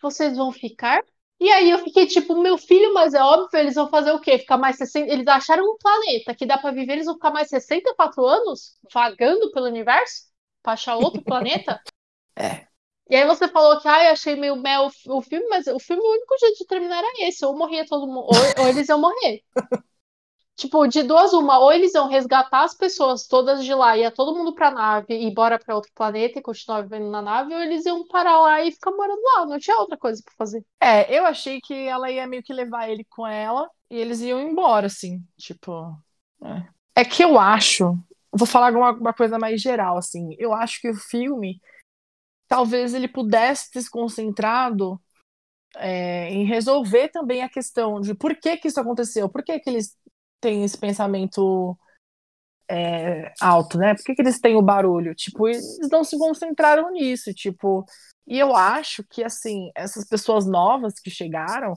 vocês 0.00 0.36
vão 0.36 0.52
ficar? 0.52 1.00
E 1.38 1.50
aí 1.50 1.70
eu 1.70 1.78
fiquei 1.78 2.06
tipo, 2.06 2.40
meu 2.40 2.56
filho, 2.56 2.94
mas 2.94 3.12
é 3.12 3.22
óbvio, 3.22 3.58
eles 3.60 3.74
vão 3.74 3.88
fazer 3.88 4.10
o 4.12 4.20
quê? 4.20 4.38
Ficar 4.38 4.56
mais 4.56 4.76
60. 4.76 5.12
Eles 5.12 5.26
acharam 5.26 5.64
um 5.64 5.76
planeta 5.78 6.34
que 6.34 6.46
dá 6.46 6.56
pra 6.56 6.70
viver, 6.70 6.94
eles 6.94 7.06
vão 7.06 7.14
ficar 7.14 7.30
mais 7.30 7.48
64 7.48 8.24
anos 8.24 8.78
vagando 8.92 9.50
pelo 9.52 9.66
universo? 9.66 10.26
Pra 10.62 10.72
achar 10.72 10.96
outro 10.96 11.22
planeta? 11.24 11.80
É. 12.34 12.66
E 13.08 13.14
aí 13.14 13.26
você 13.26 13.46
falou 13.48 13.80
que, 13.80 13.86
ah, 13.86 14.04
eu 14.06 14.12
achei 14.12 14.34
meio 14.34 14.56
mel 14.56 14.88
o 15.06 15.22
filme, 15.22 15.46
mas 15.48 15.66
o 15.68 15.78
filme, 15.78 16.02
o 16.02 16.12
único 16.12 16.36
jeito 16.38 16.58
de 16.58 16.66
terminar 16.66 16.98
era 16.98 17.28
esse, 17.28 17.44
ou 17.44 17.56
morria 17.56 17.86
todo 17.86 18.06
mundo, 18.06 18.26
ou, 18.26 18.62
ou 18.62 18.68
eles 18.68 18.88
iam 18.88 19.00
morrer. 19.00 19.42
Tipo, 20.56 20.86
de 20.86 21.02
duas 21.02 21.34
uma, 21.34 21.58
ou 21.58 21.70
eles 21.70 21.92
iam 21.94 22.08
resgatar 22.08 22.62
as 22.64 22.74
pessoas 22.74 23.26
todas 23.26 23.62
de 23.62 23.74
lá, 23.74 23.94
ia 23.94 24.10
todo 24.10 24.34
mundo 24.34 24.54
pra 24.54 24.70
nave 24.70 25.12
e 25.12 25.24
ir 25.24 25.30
embora 25.30 25.58
pra 25.58 25.74
outro 25.74 25.92
planeta 25.94 26.38
e 26.38 26.42
continuar 26.42 26.80
vivendo 26.80 27.10
na 27.10 27.20
nave, 27.20 27.54
ou 27.54 27.60
eles 27.60 27.84
iam 27.84 28.08
parar 28.08 28.40
lá 28.40 28.62
e 28.62 28.72
ficar 28.72 28.90
morando 28.90 29.20
lá, 29.22 29.44
não 29.44 29.58
tinha 29.58 29.78
outra 29.78 29.98
coisa 29.98 30.22
pra 30.24 30.32
fazer. 30.34 30.64
É, 30.80 31.14
eu 31.14 31.26
achei 31.26 31.60
que 31.60 31.74
ela 31.74 32.10
ia 32.10 32.26
meio 32.26 32.42
que 32.42 32.54
levar 32.54 32.88
ele 32.88 33.04
com 33.04 33.26
ela 33.26 33.68
e 33.90 33.98
eles 33.98 34.22
iam 34.22 34.40
embora, 34.40 34.86
assim, 34.86 35.22
tipo. 35.36 35.94
É, 36.42 37.02
é 37.02 37.04
que 37.04 37.22
eu 37.22 37.38
acho, 37.38 37.94
vou 38.32 38.46
falar 38.46 38.68
alguma 38.68 38.92
uma 38.92 39.12
coisa 39.12 39.38
mais 39.38 39.60
geral, 39.60 39.98
assim. 39.98 40.34
Eu 40.38 40.54
acho 40.54 40.80
que 40.80 40.88
o 40.88 40.94
filme 40.94 41.60
talvez 42.48 42.94
ele 42.94 43.08
pudesse 43.08 43.70
ter 43.70 43.82
se 43.82 43.90
concentrado 43.90 45.00
é, 45.76 46.30
em 46.30 46.44
resolver 46.44 47.08
também 47.08 47.42
a 47.42 47.48
questão 47.48 48.00
de 48.00 48.14
por 48.14 48.34
que 48.36 48.56
que 48.56 48.68
isso 48.68 48.80
aconteceu, 48.80 49.28
por 49.28 49.44
que 49.44 49.58
que 49.60 49.70
eles 49.70 49.96
têm 50.40 50.64
esse 50.64 50.78
pensamento 50.78 51.76
é, 52.68 53.32
alto, 53.40 53.78
né? 53.78 53.94
Por 53.94 54.04
que 54.04 54.14
que 54.14 54.22
eles 54.22 54.40
têm 54.40 54.56
o 54.56 54.62
barulho? 54.62 55.14
Tipo, 55.14 55.48
eles 55.48 55.78
não 55.90 56.02
se 56.04 56.18
concentraram 56.18 56.90
nisso, 56.92 57.32
tipo. 57.32 57.84
E 58.26 58.38
eu 58.38 58.56
acho 58.56 59.04
que, 59.08 59.22
assim, 59.22 59.70
essas 59.74 60.06
pessoas 60.08 60.46
novas 60.46 60.94
que 61.00 61.10
chegaram, 61.10 61.74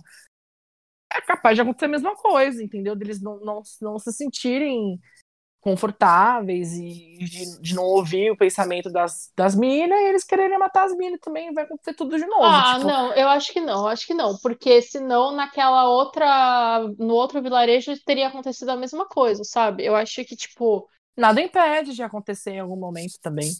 é 1.11 1.21
capaz 1.21 1.55
de 1.55 1.61
acontecer 1.61 1.85
a 1.85 1.89
mesma 1.89 2.15
coisa, 2.15 2.63
entendeu? 2.63 2.95
Deles 2.95 3.21
não, 3.21 3.39
não, 3.39 3.61
não 3.81 3.99
se 3.99 4.11
sentirem 4.13 4.99
confortáveis 5.61 6.73
e 6.73 7.17
de, 7.19 7.61
de 7.61 7.75
não 7.75 7.83
ouvir 7.83 8.31
o 8.31 8.37
pensamento 8.37 8.89
das, 8.89 9.31
das 9.35 9.55
minas 9.55 9.99
e 9.99 10.05
eles 10.05 10.23
quererem 10.23 10.57
matar 10.57 10.85
as 10.85 10.95
minas 10.95 11.19
também, 11.19 11.53
vai 11.53 11.65
acontecer 11.65 11.93
tudo 11.93 12.17
de 12.17 12.25
novo. 12.25 12.45
Ah, 12.45 12.75
tipo, 12.75 12.87
não, 12.87 13.13
eu 13.13 13.27
acho 13.27 13.51
que 13.51 13.59
não, 13.59 13.81
eu 13.81 13.87
acho 13.87 14.07
que 14.07 14.13
não, 14.13 14.37
porque 14.41 14.81
senão 14.81 15.35
naquela 15.35 15.89
outra, 15.89 16.79
no 16.97 17.13
outro 17.13 17.41
vilarejo 17.41 17.93
teria 18.05 18.27
acontecido 18.27 18.69
a 18.69 18.77
mesma 18.77 19.05
coisa, 19.07 19.43
sabe? 19.43 19.85
Eu 19.85 19.95
acho 19.95 20.23
que, 20.23 20.35
tipo, 20.35 20.87
Nada 21.19 21.41
impede 21.41 21.93
de 21.93 22.01
acontecer 22.01 22.51
em 22.51 22.59
algum 22.59 22.77
momento 22.77 23.19
também. 23.21 23.51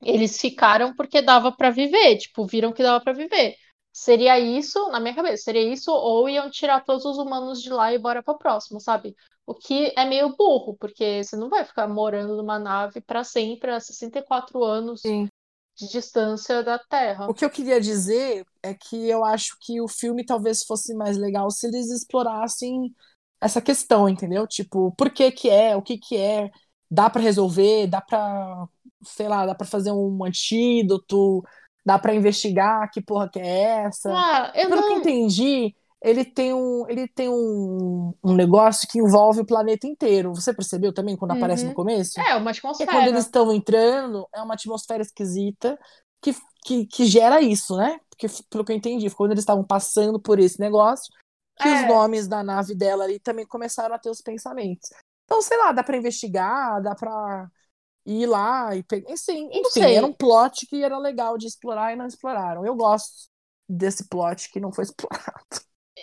eles 0.00 0.40
ficaram 0.40 0.94
porque 0.94 1.20
dava 1.20 1.50
pra 1.50 1.70
viver, 1.70 2.16
tipo, 2.16 2.46
viram 2.46 2.72
que 2.72 2.82
dava 2.82 3.02
pra 3.02 3.12
viver. 3.12 3.56
Seria 3.92 4.38
isso, 4.38 4.88
na 4.90 5.00
minha 5.00 5.14
cabeça, 5.14 5.44
seria 5.44 5.72
isso, 5.72 5.90
ou 5.92 6.28
iam 6.28 6.50
tirar 6.50 6.84
todos 6.84 7.04
os 7.04 7.18
humanos 7.18 7.62
de 7.62 7.70
lá 7.70 7.92
e 7.92 7.98
bora 7.98 8.22
pra 8.22 8.34
próxima, 8.34 8.80
sabe? 8.80 9.14
O 9.46 9.54
que 9.54 9.92
é 9.96 10.04
meio 10.04 10.36
burro, 10.36 10.76
porque 10.78 11.24
você 11.24 11.36
não 11.36 11.48
vai 11.48 11.64
ficar 11.64 11.88
morando 11.88 12.36
numa 12.36 12.58
nave 12.58 13.00
para 13.00 13.24
sempre, 13.24 13.70
a 13.70 13.80
64 13.80 14.62
anos 14.62 15.00
Sim. 15.00 15.28
de 15.76 15.88
distância 15.88 16.62
da 16.62 16.78
Terra. 16.78 17.26
O 17.28 17.34
que 17.34 17.44
eu 17.44 17.50
queria 17.50 17.80
dizer 17.80 18.44
é 18.62 18.74
que 18.74 19.08
eu 19.08 19.24
acho 19.24 19.56
que 19.60 19.80
o 19.80 19.88
filme 19.88 20.24
talvez 20.24 20.64
fosse 20.64 20.94
mais 20.94 21.16
legal 21.16 21.50
se 21.50 21.66
eles 21.66 21.90
explorassem 21.90 22.94
essa 23.40 23.60
questão, 23.60 24.08
entendeu? 24.08 24.46
Tipo, 24.46 24.92
por 24.96 25.10
que 25.10 25.30
que 25.30 25.48
é, 25.48 25.76
o 25.76 25.82
que 25.82 25.96
que 25.96 26.16
é, 26.16 26.50
dá 26.90 27.08
pra 27.08 27.22
resolver, 27.22 27.86
dá 27.86 28.00
pra, 28.00 28.66
sei 29.04 29.28
lá, 29.28 29.46
dá 29.46 29.54
pra 29.54 29.66
fazer 29.66 29.92
um 29.92 30.24
antídoto, 30.24 31.42
dá 31.88 31.98
pra 31.98 32.14
investigar 32.14 32.90
que 32.90 33.00
porra 33.02 33.28
que 33.30 33.38
é 33.40 33.84
essa. 33.86 34.10
Ah, 34.10 34.52
eu 34.54 34.68
Pelo 34.68 34.84
que 34.84 34.92
eu 34.92 34.96
não. 34.96 34.98
entendi, 34.98 35.74
ele 36.02 36.24
tem 36.24 36.52
um, 36.54 36.86
ele 36.88 37.08
tem 37.08 37.28
um, 37.28 38.14
um 38.22 38.34
negócio 38.34 38.86
que 38.88 38.98
envolve 38.98 39.40
o 39.40 39.46
planeta 39.46 39.86
inteiro. 39.86 40.34
Você 40.34 40.52
percebeu 40.54 40.92
também 40.92 41.16
quando 41.16 41.32
aparece 41.32 41.64
no 41.66 41.70
Uhum. 41.70 41.74
começo? 41.74 42.26
É, 42.28 42.34
uma 42.36 42.50
quando 42.90 43.08
atmosfera. 43.08 43.08
eles 43.08 43.24
estão 43.24 43.52
entrando, 43.52 44.28
é 44.34 44.42
uma 44.42 44.54
atmosfera 44.54 45.02
esquisita 45.02 45.78
que, 46.20 46.34
que, 46.64 46.86
que 46.86 47.06
gera 47.06 47.40
isso, 47.40 47.76
né? 47.76 47.98
Porque, 48.10 48.26
pelo 48.50 48.64
que 48.64 48.72
eu 48.72 48.76
entendi, 48.76 49.10
quando 49.10 49.32
eles 49.32 49.42
estavam 49.42 49.64
passando 49.64 50.20
por 50.20 50.38
esse 50.38 50.60
negócio, 50.60 51.12
que 51.58 51.68
os 51.68 51.80
É. 51.80 51.86
nomes 51.86 52.28
da 52.28 52.42
nave 52.42 52.74
dela 52.74 53.04
ali 53.04 53.18
também 53.20 53.46
começaram 53.46 53.94
a 53.94 53.98
ter 53.98 54.10
os 54.10 54.20
pensamentos. 54.22 54.90
Então, 55.24 55.42
sei 55.42 55.56
lá, 55.58 55.72
dá 55.72 55.82
pra 55.82 55.96
investigar, 55.96 56.82
dá 56.82 56.94
pra 56.94 57.48
ir 58.08 58.26
lá 58.26 58.74
e 58.74 58.82
pegar. 58.82 59.08
Não 59.08 59.14
enfim, 59.14 59.70
sei. 59.70 59.96
era 59.96 60.06
um 60.06 60.12
plot 60.12 60.66
que 60.66 60.82
era 60.82 60.98
legal 60.98 61.36
de 61.36 61.46
explorar 61.46 61.92
e 61.92 61.96
não 61.96 62.06
exploraram. 62.06 62.64
Eu 62.64 62.74
gosto 62.74 63.28
desse 63.68 64.08
plot 64.08 64.50
que 64.50 64.60
não 64.60 64.72
foi 64.72 64.84
explorado. 64.84 65.60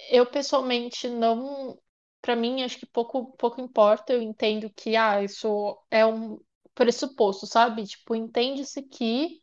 Eu 0.09 0.25
pessoalmente 0.25 1.07
não. 1.09 1.79
Pra 2.21 2.35
mim, 2.35 2.63
acho 2.63 2.79
que 2.79 2.85
pouco, 2.85 3.35
pouco 3.37 3.61
importa. 3.61 4.13
Eu 4.13 4.21
entendo 4.21 4.69
que, 4.75 4.95
ah, 4.95 5.23
isso 5.23 5.77
é 5.91 6.05
um 6.05 6.39
pressuposto, 6.73 7.45
sabe? 7.47 7.85
Tipo, 7.85 8.15
entende-se 8.15 8.81
que 8.83 9.41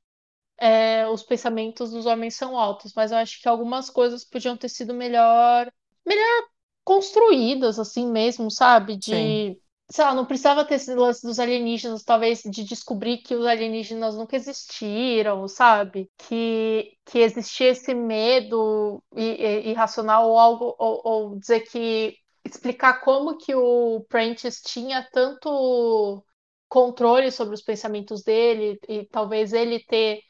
é, 0.58 1.08
os 1.08 1.22
pensamentos 1.22 1.90
dos 1.90 2.06
homens 2.06 2.36
são 2.36 2.56
altos, 2.58 2.92
mas 2.94 3.12
eu 3.12 3.18
acho 3.18 3.40
que 3.40 3.48
algumas 3.48 3.90
coisas 3.90 4.24
podiam 4.24 4.56
ter 4.56 4.68
sido 4.68 4.94
melhor, 4.94 5.72
melhor 6.06 6.48
construídas, 6.84 7.78
assim 7.78 8.06
mesmo, 8.10 8.50
sabe? 8.50 8.96
De, 8.96 9.10
Sim. 9.10 9.60
Sei 9.92 10.04
lá, 10.04 10.14
não 10.14 10.24
precisava 10.24 10.64
ter 10.64 10.76
esse 10.76 10.94
lance 10.94 11.26
dos 11.26 11.38
alienígenas, 11.38 12.02
talvez 12.02 12.40
de 12.44 12.64
descobrir 12.64 13.18
que 13.18 13.34
os 13.34 13.44
alienígenas 13.46 14.16
nunca 14.16 14.36
existiram, 14.36 15.46
sabe? 15.46 16.10
Que, 16.16 16.96
que 17.04 17.18
existia 17.18 17.68
esse 17.68 17.94
medo 17.94 19.02
irracional 19.14 20.30
ou 20.30 20.38
algo, 20.38 20.74
ou, 20.78 21.02
ou 21.04 21.38
dizer 21.38 21.60
que 21.60 22.16
explicar 22.42 23.00
como 23.00 23.36
que 23.36 23.54
o 23.54 24.04
Prentice 24.08 24.62
tinha 24.64 25.06
tanto 25.12 26.24
controle 26.68 27.30
sobre 27.30 27.54
os 27.54 27.62
pensamentos 27.62 28.22
dele 28.22 28.80
e 28.88 29.04
talvez 29.04 29.52
ele 29.52 29.78
ter 29.84 30.20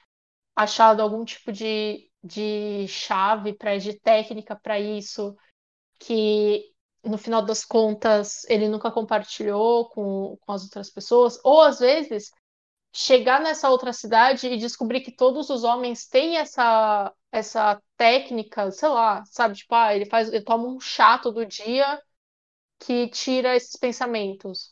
achado 0.56 1.00
algum 1.00 1.24
tipo 1.24 1.52
de, 1.52 2.10
de 2.22 2.86
chave 2.88 3.52
para 3.52 3.78
de 3.78 3.98
técnica 4.00 4.56
para 4.56 4.80
isso 4.80 5.36
que 6.00 6.64
no 7.04 7.18
final 7.18 7.42
das 7.44 7.64
contas 7.64 8.44
ele 8.48 8.68
nunca 8.68 8.90
compartilhou 8.90 9.88
com, 9.90 10.36
com 10.40 10.52
as 10.52 10.62
outras 10.64 10.90
pessoas 10.90 11.38
ou 11.44 11.60
às 11.62 11.78
vezes 11.80 12.30
chegar 12.94 13.40
nessa 13.40 13.70
outra 13.70 13.92
cidade 13.92 14.46
e 14.48 14.58
descobrir 14.58 15.00
que 15.02 15.12
todos 15.16 15.50
os 15.50 15.64
homens 15.64 16.06
têm 16.08 16.38
essa 16.38 17.12
essa 17.32 17.82
técnica, 17.96 18.70
sei 18.72 18.88
lá, 18.90 19.24
sabe, 19.26 19.54
tipo, 19.56 19.74
ah, 19.74 19.94
ele 19.94 20.06
faz, 20.06 20.28
ele 20.32 20.44
toma 20.44 20.68
um 20.68 20.80
chá 20.80 21.18
todo 21.18 21.46
dia 21.46 22.00
que 22.78 23.08
tira 23.08 23.56
esses 23.56 23.76
pensamentos. 23.76 24.70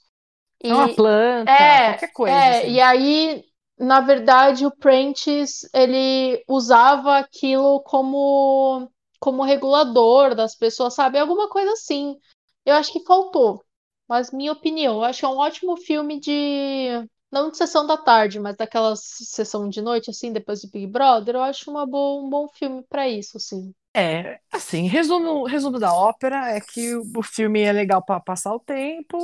É 0.66 0.74
uma 0.74 0.88
E- 0.88 0.94
planta, 0.94 1.42
é, 1.46 1.52
qualquer 1.82 2.08
coisa. 2.12 2.50
é, 2.64 2.68
assim. 2.68 2.70
e 2.70 2.80
aí, 2.80 3.44
na 3.78 4.00
verdade, 4.00 4.66
o 4.66 4.70
Prentice, 4.76 5.68
ele 5.74 6.44
usava 6.48 7.18
aquilo 7.18 7.82
como, 7.82 8.90
como 9.20 9.44
regulador 9.44 10.34
das 10.34 10.56
pessoas, 10.56 10.94
sabe? 10.94 11.18
Alguma 11.18 11.48
coisa 11.48 11.72
assim. 11.72 12.16
Eu 12.64 12.74
acho 12.76 12.92
que 12.92 13.04
faltou. 13.04 13.64
Mas 14.08 14.32
minha 14.32 14.52
opinião, 14.52 14.96
eu 14.96 15.04
acho 15.04 15.20
que 15.20 15.24
é 15.26 15.28
um 15.28 15.38
ótimo 15.38 15.76
filme 15.76 16.18
de... 16.20 17.08
Não 17.30 17.50
de 17.50 17.56
sessão 17.56 17.86
da 17.86 17.96
tarde, 17.96 18.40
mas 18.40 18.56
daquela 18.56 18.96
sessão 18.96 19.68
de 19.68 19.80
noite, 19.80 20.10
assim, 20.10 20.32
depois 20.32 20.62
do 20.62 20.70
Big 20.70 20.88
Brother. 20.88 21.36
Eu 21.36 21.42
acho 21.42 21.70
uma 21.70 21.86
boa, 21.86 22.20
um 22.24 22.28
bom 22.28 22.48
filme 22.48 22.82
pra 22.88 23.08
isso, 23.08 23.36
assim. 23.36 23.72
É, 23.94 24.40
assim, 24.52 24.86
resumo, 24.86 25.44
resumo 25.44 25.78
da 25.78 25.92
ópera 25.92 26.50
é 26.50 26.60
que 26.60 26.94
o 26.94 27.02
o 27.16 27.22
filme 27.22 27.60
é 27.60 27.72
legal 27.72 28.04
para 28.04 28.20
passar 28.20 28.54
o 28.54 28.60
tempo, 28.60 29.18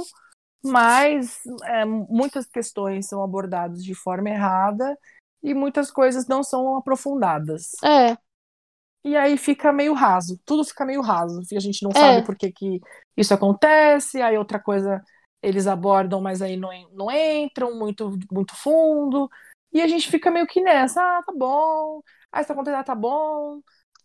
mas 0.62 1.40
é, 1.64 1.84
muitas 1.84 2.46
questões 2.46 3.08
são 3.08 3.22
abordadas 3.22 3.82
de 3.84 3.94
forma 3.94 4.28
errada 4.28 4.98
e 5.42 5.54
muitas 5.54 5.90
coisas 5.90 6.26
não 6.26 6.42
são 6.42 6.76
aprofundadas. 6.76 7.70
É, 7.82 8.16
E 9.06 9.16
aí 9.16 9.36
fica 9.38 9.72
meio 9.72 9.94
raso, 9.94 10.40
tudo 10.44 10.64
fica 10.64 10.84
meio 10.84 11.00
raso. 11.02 11.40
A 11.56 11.60
gente 11.60 11.84
não 11.84 11.94
É. 11.94 11.96
sabe 11.96 12.22
por 12.22 12.36
que, 12.36 12.50
que 12.52 12.80
isso 13.16 13.32
acontece, 13.34 14.20
aí 14.22 14.36
outra 14.38 14.58
coisa 14.60 15.02
eles 15.42 15.66
abordam, 15.68 16.20
mas 16.20 16.42
aí 16.42 16.56
não, 16.56 16.70
não 16.92 17.10
entram 17.10 17.76
muito, 17.78 18.10
muito 18.32 18.54
fundo. 18.56 19.30
E 19.72 19.80
a 19.80 19.86
gente 19.88 20.10
fica 20.10 20.30
meio 20.30 20.46
que 20.46 20.60
nessa, 20.60 21.00
ah, 21.00 21.22
tá 21.24 21.32
bom. 21.36 22.00
Ah, 22.32 22.40
isso 22.40 22.52
acontecendo, 22.52 22.80
ah, 22.80 22.84
tá 22.84 22.94
bom. 22.96 23.60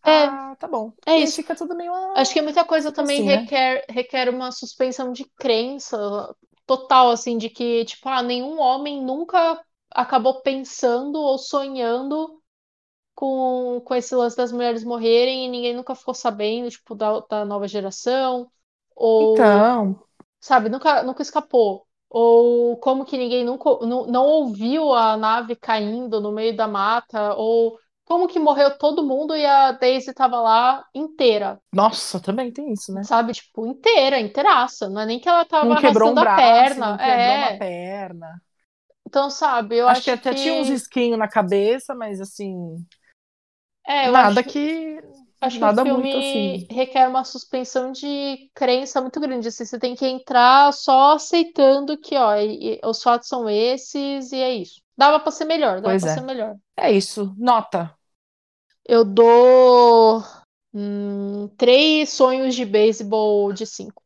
É. 0.05 0.31
Ah, 0.31 0.55
tá 0.59 0.67
bom. 0.67 0.93
É 1.07 1.19
e 1.19 1.23
isso. 1.23 1.31
fica 1.31 1.55
tudo 1.55 1.75
meio. 1.75 1.93
ah, 1.93 2.21
Acho 2.21 2.33
que 2.33 2.41
muita 2.41 2.65
coisa 2.65 2.91
Fica 2.95 3.03
também 3.03 3.21
assim, 3.21 3.31
né? 3.31 3.49
requer, 3.49 3.85
requer 3.89 4.29
uma 4.29 4.51
suspensão 4.51 5.11
de 5.13 5.25
crença 5.37 5.97
total, 6.65 7.11
assim, 7.11 7.37
de 7.37 7.49
que, 7.49 7.85
tipo, 7.85 8.07
ah, 8.09 8.23
nenhum 8.23 8.59
homem 8.59 9.03
nunca 9.03 9.61
acabou 9.91 10.41
pensando 10.41 11.17
ou 11.19 11.37
sonhando 11.37 12.40
com, 13.21 13.81
com 13.85 13.95
esse 13.95 14.15
lance 14.15 14.35
das 14.37 14.51
mulheres 14.51 14.83
morrerem 14.83 15.45
e 15.45 15.49
ninguém 15.49 15.75
nunca 15.75 15.95
ficou 15.95 16.13
sabendo, 16.13 16.69
tipo, 16.71 16.95
da, 16.95 17.19
da 17.21 17.45
nova 17.45 17.67
geração. 17.67 18.51
Ou, 18.95 19.45
Então, 19.45 20.05
sabe, 20.41 20.69
nunca, 20.69 21.03
nunca 21.03 21.21
escapou. 21.23 21.87
Ou 22.09 22.77
como 22.79 23.05
que 23.05 23.17
ninguém 23.17 23.45
nunca, 23.45 23.69
não, 23.85 24.07
não 24.07 24.25
ouviu 24.25 24.93
a 24.93 25.17
nave 25.17 25.55
caindo 25.55 26.21
no 26.21 26.31
meio 26.31 26.55
da 26.55 26.67
mata, 26.67 27.35
ou 27.35 27.79
como 28.05 28.27
que 28.27 28.39
morreu 28.39 28.77
todo 28.77 29.05
mundo 29.07 29.35
e 29.35 29.45
a 29.45 29.71
Daisy 29.73 30.13
tava 30.13 30.41
lá 30.41 30.85
inteira. 30.95 31.61
nossa, 31.73 32.19
também 32.21 32.51
tem 32.51 32.71
isso, 32.73 32.93
né? 32.93 33.07
Sabe, 33.07 33.33
tipo, 33.33 33.65
inteira, 33.67 34.19
inteiraça. 34.19 34.89
Não 34.89 35.01
é 35.01 35.05
nem 35.05 35.19
que 35.19 35.27
ela 35.29 35.45
tava 35.45 35.69
Não 35.69 35.75
quebrou 35.75 36.11
um 36.13 36.17
arrastando 36.17 36.19
a 36.19 36.25
braço, 36.25 36.25
perna. 36.25 36.85
não 36.85 36.99
quebrou 36.99 37.35
É. 37.41 37.53
uma 37.53 37.55
perna. 37.57 38.41
Então, 39.05 39.29
sabe, 39.29 39.77
eu 39.77 39.87
acho, 39.87 40.01
acho 40.01 40.03
que 40.03 40.09
até 40.11 40.33
tinha 40.33 40.53
uns 40.53 40.69
risquinhos 40.69 41.19
na 41.19 41.27
cabeça, 41.27 41.93
mas 41.95 42.21
assim, 42.21 42.55
É, 43.85 44.09
nada 44.09 44.43
acho, 44.43 44.43
que. 44.43 45.01
acho 45.41 45.59
que 45.61 45.65
nada 45.65 45.83
o 45.83 45.83
filme 45.83 46.09
muito 46.09 46.17
assim. 46.17 46.69
requer 46.69 47.07
uma 47.09 47.23
suspensão 47.25 47.91
de 47.91 48.49
crença 48.55 49.01
muito 49.01 49.19
grande. 49.19 49.47
Assim, 49.49 49.65
você 49.65 49.79
tem 49.79 49.95
que 49.95 50.05
entrar 50.07 50.73
só 50.73 51.13
aceitando 51.15 51.97
que, 51.99 52.15
ó, 52.17 52.35
e- 52.37 52.75
e 52.77 52.81
os 52.85 53.01
fatos 53.03 53.27
são 53.29 53.49
esses 53.49 54.31
e 54.31 54.37
é 54.37 54.55
isso. 54.55 54.81
Dava 54.97 55.19
pra 55.19 55.31
ser 55.31 55.45
melhor, 55.45 55.81
dava 55.81 55.95
Pois 55.95 55.99
pra 55.99 56.07
é. 56.07 56.15
ser 56.15 56.21
melhor. 56.21 56.55
É 56.77 56.91
isso. 56.91 57.35
Nota. 57.37 57.97
Eu 58.87 59.03
dou 59.05 60.23
hum, 60.73 61.47
três 61.57 62.09
sonhos 62.11 62.53
de 62.55 62.63
beisebol 62.65 63.51
de 63.53 63.65
cinco. 63.65 64.03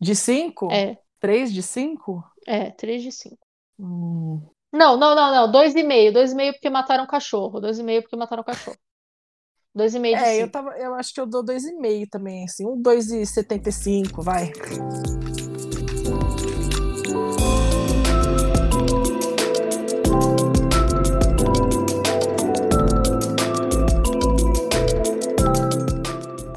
De 0.00 0.14
5? 0.14 0.68
É, 0.70 0.98
3 1.18 1.52
de 1.52 1.62
5? 1.62 2.22
é, 2.46 2.70
três 2.70 3.02
de 3.02 3.12
cinco. 3.12 3.46
Hum. 3.78 4.53
Não, 4.74 4.96
não, 4.96 5.14
não, 5.14 5.30
não. 5.32 5.50
Dois 5.52 5.74
e 5.76 5.84
meio. 5.84 6.12
Dois 6.12 6.32
e 6.32 6.34
meio 6.34 6.52
porque 6.52 6.68
mataram 6.68 7.04
o 7.04 7.08
cachorro. 7.08 7.60
Dois 7.60 7.78
e 7.78 7.82
meio 7.82 8.02
porque 8.02 8.16
mataram 8.16 8.42
o 8.42 8.44
cachorro. 8.44 8.76
Dois 9.72 9.94
e 9.94 9.98
meio 10.00 10.16
É, 10.16 10.36
eu, 10.36 10.40
cinco. 10.40 10.52
tava, 10.52 10.70
eu 10.78 10.94
acho 10.94 11.12
que 11.14 11.20
eu 11.20 11.26
dou 11.26 11.44
2,5 11.44 12.08
também, 12.08 12.44
assim. 12.44 12.64
Um 12.66 12.80
2,75, 12.80 14.22
vai. 14.22 14.52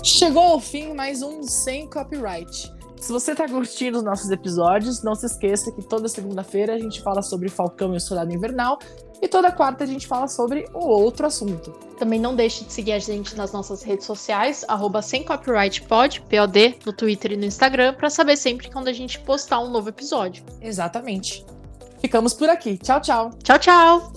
Chegou 0.04 0.44
ao 0.44 0.60
fim 0.60 0.94
mais 0.94 1.22
um 1.22 1.44
Sem 1.44 1.90
Copyright. 1.90 2.72
Se 3.00 3.12
você 3.12 3.36
tá 3.36 3.48
curtindo 3.48 3.98
os 3.98 4.04
nossos 4.04 4.30
episódios, 4.32 5.04
não 5.04 5.16
se 5.16 5.26
esqueça 5.26 5.72
que 5.72 5.82
toda 5.82 6.08
segunda-feira 6.08 6.74
a 6.74 6.80
gente 6.80 7.02
fala 7.02 7.22
sobre 7.22 7.50
Falcão 7.50 7.94
e 7.94 7.98
o 7.98 8.02
Soldado 8.02 8.34
Invernal 8.34 8.80
e 9.22 9.28
toda 9.28 9.52
quarta 9.52 9.84
a 9.84 9.88
gente 9.88 10.08
fala 10.08 10.28
sobre 10.28 10.66
o 10.74 10.80
outro 10.80 11.26
assunto. 11.26 11.72
Também 11.98 12.20
não 12.20 12.36
deixe 12.36 12.64
de 12.64 12.72
seguir 12.72 12.92
a 12.92 13.00
gente 13.00 13.36
nas 13.36 13.52
nossas 13.52 13.82
redes 13.82 14.06
sociais, 14.06 14.64
arroba 14.68 15.02
sem 15.02 15.24
copyright 15.24 15.82
pod, 15.84 16.22
POD, 16.22 16.78
no 16.86 16.94
Twitter 16.94 17.32
e 17.32 17.38
no 17.38 17.46
Instagram, 17.46 17.94
pra 17.94 18.10
saber 18.10 18.38
sempre 18.38 18.70
quando 18.70 18.88
a 18.88 18.94
gente 18.94 19.20
postar 19.20 19.60
um 19.60 19.70
novo 19.70 19.90
episódio. 19.90 20.44
Exatamente. 20.62 21.46
Ficamos 22.00 22.34
por 22.34 22.50
aqui. 22.50 22.78
Tchau, 22.78 23.02
tchau. 23.02 23.32
Tchau, 23.44 23.60
tchau! 23.60 24.12